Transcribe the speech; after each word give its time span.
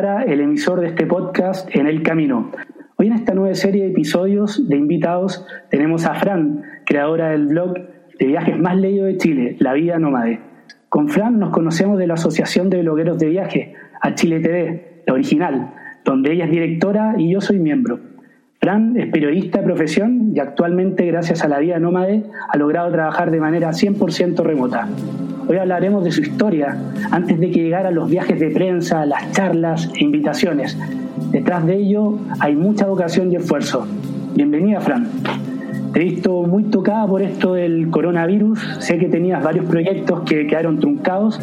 El 0.00 0.40
emisor 0.40 0.80
de 0.80 0.86
este 0.86 1.04
podcast 1.04 1.68
En 1.76 1.86
el 1.86 2.02
Camino. 2.02 2.50
Hoy 2.96 3.08
en 3.08 3.12
esta 3.12 3.34
nueva 3.34 3.54
serie 3.54 3.84
de 3.84 3.90
episodios 3.90 4.66
de 4.66 4.78
invitados 4.78 5.46
tenemos 5.68 6.06
a 6.06 6.14
Fran, 6.14 6.62
creadora 6.86 7.28
del 7.28 7.48
blog 7.48 7.74
de 8.18 8.26
viajes 8.26 8.58
más 8.58 8.78
leído 8.78 9.04
de 9.04 9.18
Chile, 9.18 9.56
La 9.58 9.74
Vida 9.74 9.98
Nómade. 9.98 10.40
Con 10.88 11.10
Fran 11.10 11.38
nos 11.38 11.50
conocemos 11.50 11.98
de 11.98 12.06
la 12.06 12.14
Asociación 12.14 12.70
de 12.70 12.80
Blogueros 12.80 13.18
de 13.18 13.28
Viaje, 13.28 13.74
a 14.00 14.14
Chile 14.14 14.40
TV, 14.40 15.02
la 15.06 15.12
original, 15.12 15.74
donde 16.02 16.32
ella 16.32 16.46
es 16.46 16.50
directora 16.50 17.16
y 17.18 17.30
yo 17.30 17.42
soy 17.42 17.58
miembro. 17.58 18.00
Fran 18.58 18.96
es 18.96 19.10
periodista 19.12 19.58
de 19.58 19.66
profesión 19.66 20.32
y 20.34 20.38
actualmente, 20.38 21.04
gracias 21.04 21.44
a 21.44 21.48
la 21.48 21.58
vida 21.58 21.78
nómade, 21.78 22.24
ha 22.48 22.56
logrado 22.56 22.90
trabajar 22.90 23.30
de 23.30 23.40
manera 23.40 23.68
100% 23.68 24.42
remota. 24.44 24.88
Hoy 25.50 25.56
hablaremos 25.56 26.04
de 26.04 26.12
su 26.12 26.20
historia 26.20 26.78
antes 27.10 27.40
de 27.40 27.50
que 27.50 27.60
llegara 27.60 27.90
los 27.90 28.08
viajes 28.08 28.38
de 28.38 28.50
prensa, 28.50 29.04
las 29.04 29.32
charlas 29.32 29.90
e 29.96 30.04
invitaciones. 30.04 30.78
Detrás 31.32 31.66
de 31.66 31.74
ello 31.74 32.20
hay 32.38 32.54
mucha 32.54 32.86
vocación 32.86 33.32
y 33.32 33.34
esfuerzo. 33.34 33.84
Bienvenida, 34.36 34.80
Fran. 34.80 35.08
Te 35.92 36.02
he 36.02 36.04
visto 36.04 36.44
muy 36.44 36.62
tocada 36.62 37.04
por 37.08 37.20
esto 37.20 37.54
del 37.54 37.90
coronavirus. 37.90 38.60
Sé 38.78 38.98
que 38.98 39.08
tenías 39.08 39.42
varios 39.42 39.64
proyectos 39.64 40.20
que 40.20 40.46
quedaron 40.46 40.78
truncados, 40.78 41.40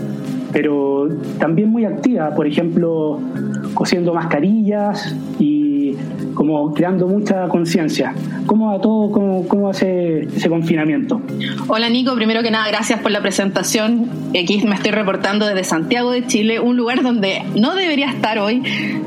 pero 0.54 1.10
también 1.38 1.70
muy 1.70 1.84
activa, 1.84 2.34
por 2.34 2.48
ejemplo, 2.48 3.20
cosiendo 3.74 4.14
mascarillas 4.14 5.16
y 5.40 5.96
como 6.34 6.74
creando 6.74 7.08
mucha 7.08 7.48
conciencia. 7.48 8.14
¿Cómo 8.46 8.72
va 8.72 8.80
todo? 8.80 9.12
¿Cómo, 9.12 9.48
¿Cómo 9.48 9.70
hace 9.70 10.22
ese 10.36 10.50
confinamiento? 10.50 11.22
Hola 11.68 11.90
Nico, 11.90 12.14
primero 12.16 12.44
que 12.44 12.52
nada, 12.52 12.68
gracias 12.68 13.00
por 13.00 13.12
la 13.12 13.22
presentación. 13.22 14.10
Aquí 14.30 14.62
me 14.68 14.76
estoy 14.76 14.92
reportando 14.92 15.48
desde 15.48 15.64
Santiago 15.64 16.12
de 16.12 16.28
Chile, 16.28 16.60
un 16.60 16.78
lugar 16.78 17.02
donde 17.02 17.44
no 17.56 17.74
debería 17.76 18.10
estar 18.10 18.38
hoy, 18.38 18.62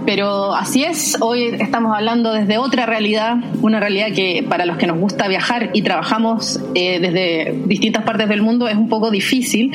pero 0.05 0.55
así 0.55 0.83
es. 0.83 1.19
Hoy 1.21 1.45
estamos 1.61 1.97
hablando 1.97 2.33
desde 2.33 2.59
otra 2.59 2.87
realidad, 2.87 3.37
una 3.63 3.79
realidad 3.79 4.09
que 4.15 4.45
para 4.49 4.67
los 4.67 4.77
que 4.77 4.87
nos 4.87 4.99
gusta 4.99 5.29
viajar 5.29 5.71
y 5.73 5.83
trabajamos 5.83 6.61
eh, 6.75 6.99
desde 7.01 7.63
distintas 7.67 8.03
partes 8.03 8.29
del 8.29 8.43
mundo 8.43 8.67
es 8.67 8.77
un 8.77 8.89
poco 8.89 9.11
difícil, 9.11 9.73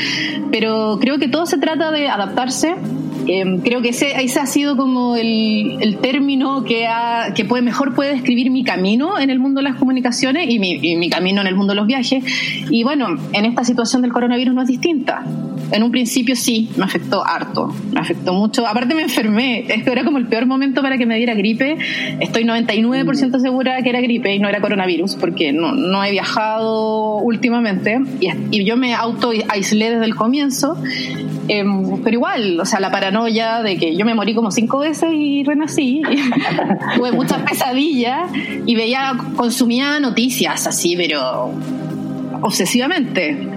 pero 0.51 0.97
creo 0.99 1.19
que 1.19 1.29
todo 1.29 1.45
se 1.45 1.57
trata 1.57 1.91
de 1.91 2.09
adaptarse 2.09 2.75
Em, 3.27 3.59
creo 3.59 3.81
que 3.81 3.89
ese, 3.89 4.21
ese, 4.23 4.39
ha 4.39 4.45
sido 4.45 4.77
como 4.77 5.15
el, 5.15 5.77
el 5.81 5.97
término 5.97 6.63
que, 6.63 6.87
ha, 6.87 7.33
que 7.33 7.45
puede, 7.45 7.61
mejor 7.63 7.93
puede 7.93 8.11
describir 8.11 8.51
mi 8.51 8.63
camino 8.63 9.19
en 9.19 9.29
el 9.29 9.39
mundo 9.39 9.59
de 9.59 9.69
las 9.69 9.75
comunicaciones 9.77 10.49
y 10.49 10.59
mi, 10.59 10.73
y 10.73 10.95
mi 10.95 11.09
camino 11.09 11.41
en 11.41 11.47
el 11.47 11.55
mundo 11.55 11.73
de 11.73 11.77
los 11.77 11.87
viajes. 11.87 12.23
Y 12.69 12.83
bueno, 12.83 13.07
en 13.33 13.45
esta 13.45 13.63
situación 13.63 14.01
del 14.01 14.11
coronavirus 14.11 14.53
no 14.53 14.61
es 14.61 14.67
distinta. 14.67 15.23
En 15.71 15.83
un 15.83 15.91
principio 15.91 16.35
sí, 16.35 16.69
me 16.77 16.85
afectó 16.85 17.25
harto, 17.25 17.73
me 17.91 17.99
afectó 17.99 18.33
mucho. 18.33 18.67
Aparte 18.67 18.93
me 18.95 19.03
enfermé, 19.03 19.65
esto 19.67 19.91
era 19.91 20.03
como 20.03 20.17
el 20.17 20.27
peor 20.27 20.45
momento 20.45 20.81
para 20.81 20.97
que 20.97 21.05
me 21.05 21.17
diera 21.17 21.33
gripe. 21.33 21.77
Estoy 22.19 22.43
99% 22.43 23.39
segura 23.39 23.81
que 23.81 23.89
era 23.89 24.01
gripe 24.01 24.33
y 24.33 24.39
no 24.39 24.47
era 24.47 24.61
coronavirus, 24.61 25.15
porque 25.15 25.53
no, 25.53 25.71
no 25.73 26.03
he 26.03 26.11
viajado 26.11 27.17
últimamente 27.17 27.99
y, 28.19 28.29
y 28.51 28.63
yo 28.63 28.77
me 28.77 28.93
auto 28.93 29.31
aislé 29.49 29.91
desde 29.91 30.05
el 30.05 30.15
comienzo. 30.15 30.77
Eh, 31.47 31.63
pero 32.03 32.15
igual, 32.15 32.59
o 32.59 32.65
sea, 32.65 32.79
la 32.79 32.91
paranoia 32.91 33.61
de 33.61 33.77
que 33.77 33.95
yo 33.95 34.05
me 34.05 34.15
morí 34.15 34.33
como 34.33 34.51
cinco 34.51 34.79
veces 34.79 35.09
y 35.13 35.43
renací. 35.43 36.01
Tuve 36.95 37.11
muchas 37.11 37.41
pesadillas 37.43 38.29
y 38.65 38.75
veía, 38.75 39.13
consumía 39.35 39.99
noticias 39.99 40.65
así, 40.67 40.95
pero 40.95 41.51
obsesivamente 42.41 43.54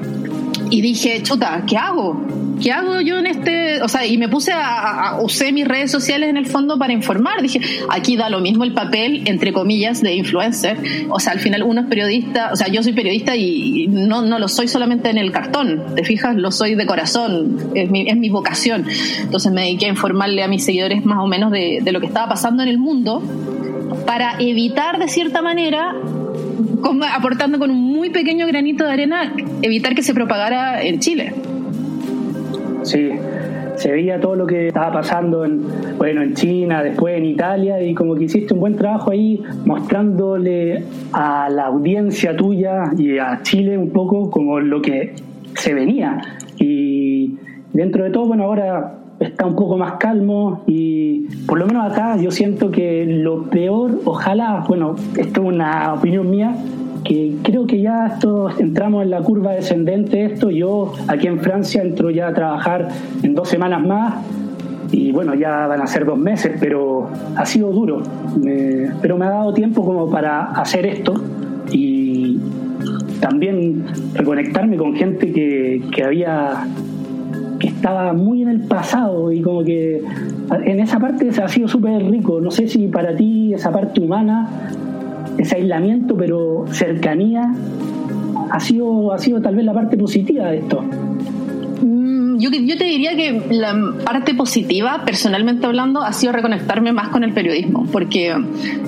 y 0.71 0.81
dije, 0.81 1.23
chuta, 1.23 1.65
¿qué 1.67 1.77
hago? 1.77 2.21
¿Qué 2.61 2.73
hago 2.73 3.01
yo 3.01 3.19
en 3.19 3.27
este? 3.27 3.81
O 3.83 3.89
sea, 3.89 4.05
y 4.05 4.19
me 4.19 4.29
puse 4.29 4.53
a, 4.53 5.19
usé 5.23 5.53
mis 5.53 5.67
redes 5.67 5.91
sociales 5.91 6.29
en 6.29 6.37
el 6.37 6.47
fondo 6.47 6.79
para 6.79 6.93
informar. 6.93 7.41
Dije, 7.41 7.61
aquí 7.89 8.17
da 8.17 8.29
lo 8.29 8.41
mismo 8.41 8.65
el 8.65 8.75
papel, 8.75 9.23
entre 9.27 9.53
comillas, 9.53 10.03
de 10.03 10.15
influencer. 10.15 10.77
O 11.09 11.21
sea, 11.21 11.33
al 11.33 11.39
final 11.39 11.63
uno 11.63 11.83
es 11.83 11.87
periodista, 11.87 12.51
o 12.53 12.57
sea, 12.57 12.69
yo 12.69 12.83
soy 12.83 12.93
periodista 12.93 13.37
y 13.37 13.87
no, 13.89 14.23
no 14.23 14.39
lo 14.39 14.49
soy 14.49 14.69
solamente 14.69 15.11
en 15.11 15.19
el 15.19 15.31
cartón. 15.31 15.95
¿Te 15.95 16.05
fijas? 16.05 16.37
Lo 16.37 16.51
soy 16.51 16.75
de 16.75 16.87
corazón, 16.87 17.71
es 17.75 17.91
mi, 17.91 18.09
es 18.09 18.17
mi 18.17 18.29
vocación. 18.29 18.87
Entonces 19.21 19.53
me 19.53 19.63
dediqué 19.63 19.87
a 19.87 19.91
informarle 19.91 20.43
a 20.43 20.49
mis 20.49 20.65
seguidores 20.65 21.05
más 21.05 21.19
o 21.19 21.27
menos 21.27 21.53
de, 21.53 21.81
de 21.83 21.93
lo 21.93 22.01
que 22.01 22.07
estaba 22.07 22.29
pasando 22.29 22.63
en 22.63 22.69
el 22.69 22.79
mundo 22.79 23.23
para 24.07 24.37
evitar 24.39 24.99
de 24.99 25.09
cierta 25.09 25.43
manera 25.43 25.95
aportando 27.15 27.59
con 27.59 27.71
un 27.71 27.81
muy 27.81 28.11
pequeño 28.11 28.47
granito 28.47 28.85
de 28.85 28.93
arena, 28.93 29.33
evitar 29.63 29.95
que 29.95 30.03
se 30.03 30.15
propagara 30.15 30.83
en 30.83 30.99
Chile. 31.01 31.33
Sí, 32.83 33.11
se 33.77 33.93
veía 33.93 34.21
todo 34.21 34.35
lo 34.35 34.47
que 34.47 34.69
estaba 34.69 34.93
pasando 34.93 35.45
en, 35.45 35.63
bueno, 35.97 36.23
en 36.23 36.35
China, 36.35 36.83
después 36.83 37.17
en 37.17 37.27
Italia, 37.27 37.83
y 37.83 37.95
como 37.95 38.15
que 38.15 38.25
hiciste 38.25 38.55
un 38.55 38.61
buen 38.61 38.77
trabajo 38.77 39.11
ahí 39.11 39.43
mostrándole 39.65 40.85
a 41.13 41.49
la 41.49 41.67
audiencia 41.67 42.37
tuya 42.37 42.91
y 42.97 43.19
a 43.19 43.41
Chile 43.43 43.79
un 43.79 43.91
poco 43.91 44.31
como 44.31 44.59
lo 44.59 44.83
que 44.83 45.15
se 45.55 45.75
venía. 45.75 46.21
Y 46.59 47.37
dentro 47.73 48.05
de 48.05 48.11
todo, 48.11 48.27
bueno, 48.27 48.45
ahora 48.45 48.99
está 49.21 49.47
un 49.47 49.57
poco 49.57 49.77
más 49.77 49.95
calmo 49.95 50.63
y 50.67 51.27
por 51.47 51.59
lo 51.59 51.67
menos 51.67 51.91
acá 51.91 52.17
yo 52.17 52.31
siento 52.31 52.71
que 52.71 53.05
lo 53.07 53.45
peor, 53.45 54.01
ojalá, 54.05 54.65
bueno, 54.69 54.97
esto 55.17 55.43
es 55.43 55.47
una 55.47 55.95
opinión 55.95 56.31
mía, 56.31 56.57
que 57.05 57.35
creo 57.43 57.67
que 57.67 57.81
ya 57.81 58.07
esto, 58.07 58.49
entramos 58.59 59.03
en 59.03 59.11
la 59.11 59.21
curva 59.21 59.53
descendente 59.53 60.25
esto, 60.25 60.51
yo 60.51 60.93
aquí 61.09 61.27
en 61.27 61.41
Francia 61.41 61.83
entro 61.83 62.11
ya 62.11 62.29
a 62.29 62.35
trabajar 62.35 62.89
en 63.23 63.35
dos 63.35 63.49
semanas 63.49 63.85
más 63.87 64.15
y 64.93 65.13
bueno, 65.13 65.35
ya 65.35 65.67
van 65.67 65.81
a 65.81 65.87
ser 65.87 66.05
dos 66.07 66.19
meses, 66.19 66.57
pero 66.59 67.09
ha 67.37 67.45
sido 67.45 67.71
duro, 67.73 68.03
pero 69.03 69.19
me 69.19 69.27
ha 69.27 69.31
dado 69.31 69.53
tiempo 69.53 69.85
como 69.85 70.09
para 70.11 70.45
hacer 70.53 70.87
esto 70.87 71.15
y 71.71 72.39
también 73.21 73.85
reconectarme 74.15 74.77
con 74.77 74.95
gente 74.95 75.33
que, 75.33 75.83
que 75.93 76.05
había 76.05 76.67
que 77.59 77.69
estaba 77.69 78.13
muy 78.13 78.43
en 78.43 78.49
el 78.49 78.61
pasado 78.61 79.33
y 79.33 79.43
como 79.43 79.65
que 79.65 80.03
en 80.65 80.81
esa 80.81 80.99
parte 80.99 81.33
se 81.33 81.43
ha 81.43 81.49
sido 81.49 81.69
súper 81.69 82.03
rico. 82.05 82.41
No 82.41 82.51
sé 82.51 82.69
si 82.69 82.89
para 82.89 83.17
ti 83.17 83.55
esa 83.55 83.73
parte 83.73 84.01
humana, 84.01 84.49
ese 85.39 85.57
aislamiento, 85.57 86.17
pero 86.17 86.65
cercanía, 86.71 87.53
ha 88.51 88.61
sido, 88.61 89.13
ha 89.13 89.19
sido 89.19 89.41
tal 89.41 89.57
vez 89.57 89.65
la 89.65 89.75
parte 89.75 89.97
positiva 89.97 90.47
de 90.47 90.59
esto 90.59 90.83
yo, 92.39 92.51
yo 92.51 92.79
te 92.79 92.85
diría 92.85 93.17
que 93.17 93.43
la 93.51 93.75
parte 94.05 94.35
positiva, 94.35 95.03
personalmente 95.05 95.67
hablando, 95.67 96.03
ha 96.03 96.13
sido 96.13 96.33
reconectarme 96.33 96.93
más 96.93 97.09
con 97.09 97.25
el 97.25 97.33
periodismo, 97.33 97.87
porque 97.91 98.35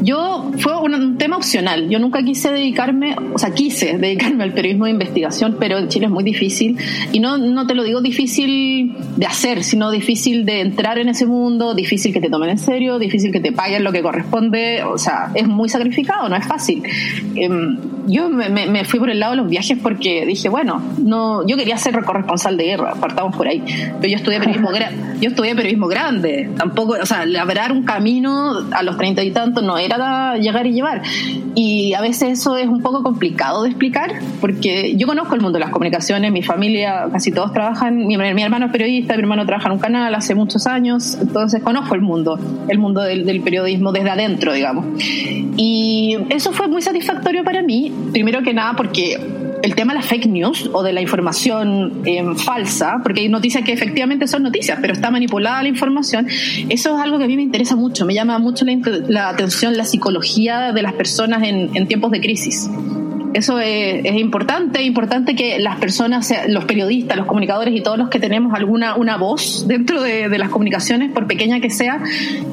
yo 0.03 0.53
fue 0.59 0.77
un, 0.81 1.19
tema 1.19 1.37
opcional. 1.37 1.89
Yo 1.89 1.99
nunca 1.99 2.23
quise 2.23 2.51
dedicarme, 2.51 3.17
o 3.35 3.39
sea, 3.39 3.53
quise 3.53 3.99
dedicarme 3.99 4.45
al 4.45 4.53
periodismo 4.53 4.85
de 4.85 4.93
investigación, 4.93 5.57
pero 5.59 5.79
en 5.79 5.89
Chile 5.89 6.07
es 6.07 6.13
muy 6.13 6.25
difícil. 6.25 6.79
Y 7.13 7.21
no, 7.21 7.39
no 7.39 7.67
te 7.67 7.75
lo 7.75 7.83
digo 7.83 8.01
difícil 8.01 8.95
de 9.17 9.27
hacer, 9.27 9.65
sino 9.65 9.91
difícil 9.91 10.45
de 10.45 10.61
entrar 10.61 10.99
en 10.99 11.09
ese 11.09 11.27
mundo, 11.27 11.75
difícil 11.75 12.13
que 12.13 12.21
te 12.21 12.31
tomen 12.31 12.51
en 12.51 12.59
serio, 12.59 12.99
difícil 12.99 13.33
que 13.33 13.41
te 13.41 13.53
paguen 13.53 13.85
lo 13.85 13.93
que 13.93 14.03
corresponde. 14.03 14.83
O 14.85 14.99
sea, 14.99 15.31
es 15.35 15.47
muy 15.47 15.69
sacrificado, 15.69 16.29
no 16.29 16.37
es 16.37 16.47
fácil. 16.47 16.83
Em, 17.35 17.77
yo 18.11 18.29
me, 18.29 18.49
me, 18.49 18.85
fui 18.85 18.99
por 18.99 19.11
el 19.11 19.21
lado 19.21 19.33
de 19.33 19.39
los 19.39 19.49
viajes 19.49 19.79
porque 19.83 20.27
dije, 20.27 20.49
bueno, 20.49 20.83
no, 20.99 21.47
yo 21.47 21.57
quería 21.57 21.77
ser 21.77 22.03
corresponsal 22.05 22.57
de 22.57 22.65
guerra, 22.65 22.95
partamos 22.95 23.37
por 23.37 23.47
ahí. 23.47 23.63
Pero 24.01 24.11
yo 24.11 24.17
estudié 24.17 24.39
periodismo, 24.39 24.71
yo 25.21 25.29
estudié 25.29 25.55
periodismo 25.55 25.87
grande, 25.87 26.51
tampoco, 26.57 26.97
o 27.01 27.07
sea, 27.07 27.27
labrar 27.27 27.73
un 27.73 27.85
camino 27.85 28.67
a 28.73 28.83
los 28.83 28.97
treinta 28.97 29.23
y 29.23 29.31
tantos 29.31 29.63
no 29.63 29.79
era 29.79 30.37
llegar 30.37 30.67
y 30.67 30.73
llevar. 30.73 31.03
Y 31.55 31.95
a 31.95 32.01
veces 32.01 32.41
eso 32.41 32.57
es 32.57 32.69
un 32.69 32.81
poco 32.81 33.03
complicado 33.03 33.63
de 33.63 33.71
explicar, 33.71 34.13
porque 34.41 34.97
yo 34.97 35.07
conozco 35.07 35.35
el 35.35 35.41
mundo 35.41 35.59
de 35.59 35.65
las 35.65 35.73
comunicaciones, 35.73 36.33
mi 36.33 36.43
familia, 36.43 37.09
casi 37.13 37.33
todos 37.33 37.53
trabajan, 37.53 38.07
mi, 38.07 38.15
hermano 38.15 38.67
es 38.67 38.73
periodista, 38.73 39.15
mi 39.15 39.23
hermano 39.23 39.47
trabaja 39.47 39.69
en 39.69 39.73
un 39.73 39.79
canal 39.79 40.15
hace 40.15 40.35
muchos 40.35 40.67
años, 40.67 41.19
entonces 41.21 41.63
conozco 41.63 41.95
el 41.95 42.03
mundo, 42.03 42.39
el 42.69 42.79
mundo 42.79 43.03
del, 43.03 43.27
del 43.27 43.41
periodismo 43.41 43.93
desde 43.93 44.11
adentro, 44.11 44.53
digamos. 44.53 44.87
Y 45.57 46.17
eso 46.31 46.53
fue 46.53 46.69
muy 46.69 46.83
satisfactorio 46.83 47.45
para 47.45 47.63
mí, 47.63 47.93
primero 48.13 48.43
que 48.43 48.55
nada 48.55 48.75
porque 48.77 49.19
el 49.63 49.75
tema 49.75 49.93
de 49.93 50.01
las 50.01 50.09
fake 50.09 50.27
news 50.27 50.71
o 50.73 50.83
de 50.83 50.93
la 50.93 51.01
información 51.01 52.03
eh, 52.05 52.25
falsa, 52.37 53.01
porque 53.03 53.23
hay 53.23 53.29
noticias 53.29 53.65
que 53.65 53.73
efectivamente 53.73 54.27
son 54.27 54.43
noticias, 54.43 54.79
pero 54.81 54.93
está 54.93 55.11
manipulada 55.11 55.63
la 55.63 55.69
información, 55.69 56.27
eso 56.69 56.97
es 56.97 57.03
algo 57.03 57.19
que 57.19 57.25
a 57.25 57.27
mí 57.27 57.37
me 57.37 57.43
interesa 57.43 57.77
mucho, 57.77 58.07
me 58.07 58.15
llama 58.15 58.39
mucho 58.39 58.65
la, 59.09 59.29
atención 59.29 59.77
la 59.77 59.85
psicología 59.85 60.73
de 60.73 60.83
las 60.83 60.93
personas 60.95 61.43
en, 61.43 61.87
tiempos 61.87 62.11
de 62.11 62.21
crisis. 62.21 62.71
Eso 63.33 63.61
es, 63.61 64.05
importante, 64.17 64.83
importante 64.83 65.37
que 65.37 65.61
las 65.61 65.79
personas, 65.79 66.33
los 66.49 66.65
periodistas, 66.65 67.17
los 67.17 67.27
comunicadores 67.27 67.75
y 67.75 67.81
todos 67.81 67.97
los 67.97 68.09
que 68.09 68.19
tenemos 68.19 68.55
alguna 68.55 68.97
una 68.97 69.17
voz 69.19 69.67
dentro 69.69 70.03
de, 70.03 70.29
de 70.29 70.39
las 70.39 70.49
comunicaciones, 70.49 71.13
por 71.13 71.27
pequeña 71.27 71.61
que 71.61 71.71
sea, 71.71 72.03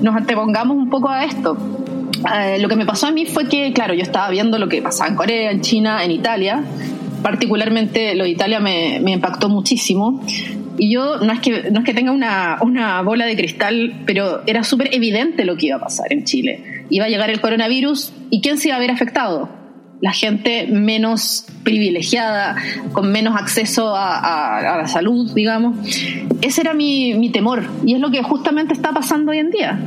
nos 0.01 0.15
antepongamos 0.15 0.77
un 0.77 0.89
poco 0.89 1.09
a 1.09 1.25
esto 1.25 1.57
eh, 2.35 2.59
lo 2.59 2.67
que 2.67 2.75
me 2.75 2.85
pasó 2.85 3.07
a 3.07 3.11
mí 3.11 3.25
fue 3.25 3.47
que, 3.47 3.71
claro, 3.73 3.93
yo 3.93 4.03
estaba 4.03 4.29
viendo 4.29 4.59
lo 4.59 4.67
que 4.67 4.81
pasaba 4.81 5.09
en 5.09 5.15
Corea, 5.15 5.51
en 5.51 5.61
China, 5.61 6.03
en 6.03 6.11
Italia. 6.11 6.63
Particularmente 7.21 8.15
lo 8.15 8.25
de 8.25 8.31
Italia 8.31 8.59
me, 8.59 9.01
impactó 9.11 9.49
muchísimo 9.49 10.21
Y 10.77 10.93
yo 10.93 11.17
no 11.17 11.33
es 11.33 11.39
que, 11.39 11.71
no 11.71 11.79
es 11.79 11.85
que 11.85 11.93
tenga 11.93 12.11
una, 12.11 12.59
una 12.61 13.01
bola 13.01 13.25
de 13.25 13.35
cristal, 13.35 14.03
pero 14.05 14.43
era 14.45 14.63
súper 14.63 14.93
evidente 14.93 15.43
lo 15.43 15.57
que 15.57 15.67
iba 15.67 15.77
a 15.77 15.79
pasar 15.79 16.13
en 16.13 16.23
Chile. 16.23 16.85
Iba 16.89 17.05
a 17.05 17.09
llegar 17.09 17.29
el 17.29 17.41
coronavirus 17.41 18.13
y 18.29 18.41
¿quién 18.41 18.57
se 18.57 18.69
iba 18.69 18.77
a 18.77 18.79
ver 18.79 18.91
afectado? 18.91 19.49
La 19.99 20.11
gente 20.11 20.67
menos 20.67 21.47
privilegiada, 21.63 22.55
con 22.93 23.11
menos 23.11 23.35
acceso 23.35 23.95
a, 23.95 24.59
a, 24.59 24.77
la 24.77 24.87
salud, 24.87 25.33
digamos. 25.33 25.75
Ese 26.41 26.61
era 26.61 26.75
mi, 26.75 27.15
mi, 27.15 27.31
temor 27.31 27.67
y 27.83 27.95
es 27.95 27.99
lo 27.99 28.11
que 28.11 28.21
justamente 28.21 28.73
está 28.73 28.91
pasando 28.91 29.31
hoy 29.31 29.39
en 29.39 29.49
día. 29.49 29.79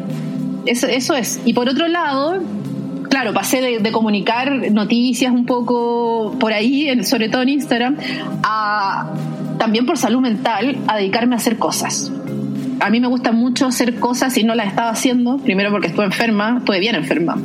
Eso, 0.67 0.87
eso 0.87 1.15
es. 1.15 1.41
Y 1.45 1.55
por 1.55 1.69
otro 1.69 1.89
lado, 1.89 2.41
claro, 3.09 3.35
pasé 3.35 3.61
de, 3.81 3.93
comunicar 3.93 4.73
noticias 4.73 5.33
un 5.33 5.45
poco 5.45 6.37
por 6.39 6.53
ahí, 6.53 7.03
sobre 7.05 7.29
todo 7.29 7.43
en 7.43 7.51
Instagram, 7.51 7.97
a 8.43 9.13
también 9.59 9.85
por 9.85 9.99
salud 9.99 10.21
mental, 10.21 10.79
a 10.87 10.97
dedicarme 10.97 11.35
a 11.35 11.39
hacer 11.39 11.59
cosas. 11.59 12.11
A 12.81 12.89
mí 12.89 13.01
me 13.01 13.09
gusta 13.09 13.33
mucho 13.33 13.67
hacer 13.67 13.97
cosas 13.97 14.39
y 14.39 14.45
no 14.45 14.55
las 14.55 14.69
estaba 14.69 14.89
haciendo, 14.89 15.37
primero 15.37 15.71
porque 15.71 15.89
estuve 15.89 16.07
enferma, 16.07 16.57
estuve 16.59 16.81
bien 16.81 16.95
enferma. 16.95 17.37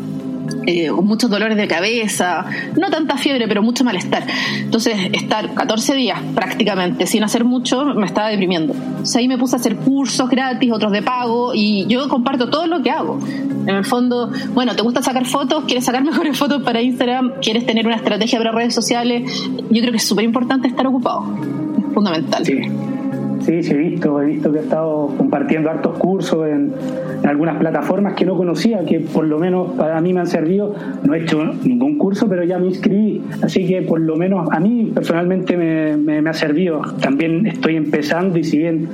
Eh, 0.68 0.92
muchos 0.92 1.30
dolores 1.30 1.58
de 1.58 1.68
cabeza, 1.68 2.46
no 2.80 2.90
tanta 2.90 3.18
fiebre, 3.18 3.48
pero 3.48 3.62
mucho 3.62 3.84
malestar. 3.84 4.24
Entonces, 4.60 4.96
estar 5.14 5.54
14 5.54 5.96
días 5.96 6.20
prácticamente 6.34 7.06
sin 7.06 7.24
hacer 7.24 7.44
mucho 7.44 7.86
me 7.86 8.06
estaba 8.06 8.30
deprimiendo. 8.30 8.74
O 9.02 9.06
sea, 9.06 9.22
ahí 9.22 9.28
me 9.28 9.38
puse 9.38 9.56
a 9.56 9.60
hacer 9.60 9.76
cursos 9.78 10.30
gratis, 10.30 10.72
otros 10.72 10.92
de 10.92 11.02
pago, 11.02 11.52
y 11.54 11.86
yo 11.88 12.08
comparto 12.10 12.50
todo 12.50 12.68
lo 12.68 12.82
que 12.82 12.90
hago. 12.92 13.20
En 13.68 13.76
el 13.76 13.86
fondo, 13.86 14.32
bueno, 14.54 14.76
¿te 14.76 14.82
gusta 14.82 15.02
sacar 15.02 15.26
fotos? 15.26 15.66
¿Quieres 15.66 15.86
sacar 15.86 16.04
mejores 16.06 16.38
fotos 16.38 16.62
para 16.64 16.82
Instagram? 16.82 17.34
¿Quieres 17.42 17.66
tener 17.66 17.86
una 17.86 17.96
estrategia 17.96 18.40
para 18.40 18.52
redes 18.52 18.74
sociales? 18.74 19.32
Yo 19.70 19.82
creo 19.82 19.92
que 19.92 19.98
es 19.98 20.08
súper 20.08 20.26
importante 20.26 20.68
estar 20.68 20.86
ocupado 20.88 21.26
fundamental. 21.94 22.46
Sí. 22.46 22.60
Sí, 23.46 23.62
sí, 23.62 23.74
he 23.74 23.78
visto, 23.78 24.22
he 24.22 24.26
visto 24.26 24.52
que 24.52 24.58
he 24.58 24.62
estado 24.62 25.08
compartiendo 25.18 25.70
hartos 25.70 25.98
cursos 26.00 26.48
en, 26.48 26.74
algunas 27.24 27.58
plataformas 27.58 28.14
que 28.14 28.26
no 28.26 28.36
conocía, 28.36 28.84
que 28.86 29.00
por 29.00 29.26
lo 29.26 29.40
menos 29.40 29.72
para 29.74 30.02
mí 30.02 30.14
me 30.14 30.22
han 30.22 30.28
servido. 30.28 30.76
No 31.04 31.14
he 31.14 31.22
hecho 31.22 31.44
ningún 31.64 31.98
curso, 31.98 32.28
pero 32.28 32.44
ya 32.44 32.58
me 32.58 32.68
inscribí, 32.68 33.22
así 33.42 33.66
que 33.66 33.82
por 33.82 34.00
lo 34.00 34.16
menos 34.16 34.48
a 34.52 34.60
mí 34.60 34.92
personalmente 34.94 35.58
me, 35.58 35.98
me, 35.98 36.22
me 36.22 36.30
ha 36.30 36.34
servido. 36.34 36.82
También 37.00 37.46
estoy 37.48 37.76
empezando 37.76 38.38
y 38.38 38.44
si 38.44 38.58
bien 38.58 38.90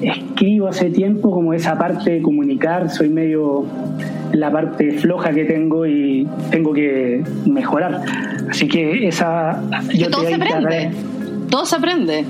escribo 0.00 0.68
hace 0.68 0.90
tiempo, 0.90 1.30
como 1.30 1.52
esa 1.52 1.76
parte 1.78 2.10
de 2.10 2.22
comunicar, 2.22 2.88
soy 2.88 3.08
medio 3.08 3.64
la 4.32 4.50
parte 4.50 4.92
floja 4.92 5.30
que 5.30 5.44
tengo 5.44 5.86
y 5.86 6.26
tengo 6.50 6.72
que 6.72 7.22
mejorar. 7.46 8.00
Así 8.48 8.68
que 8.68 9.06
esa... 9.06 9.62
Yo 9.92 10.08
todo 10.08 10.24
se 10.24 10.34
aprende 10.34 10.90
todo 11.50 11.66
se 11.66 11.76
aprende. 11.76 12.24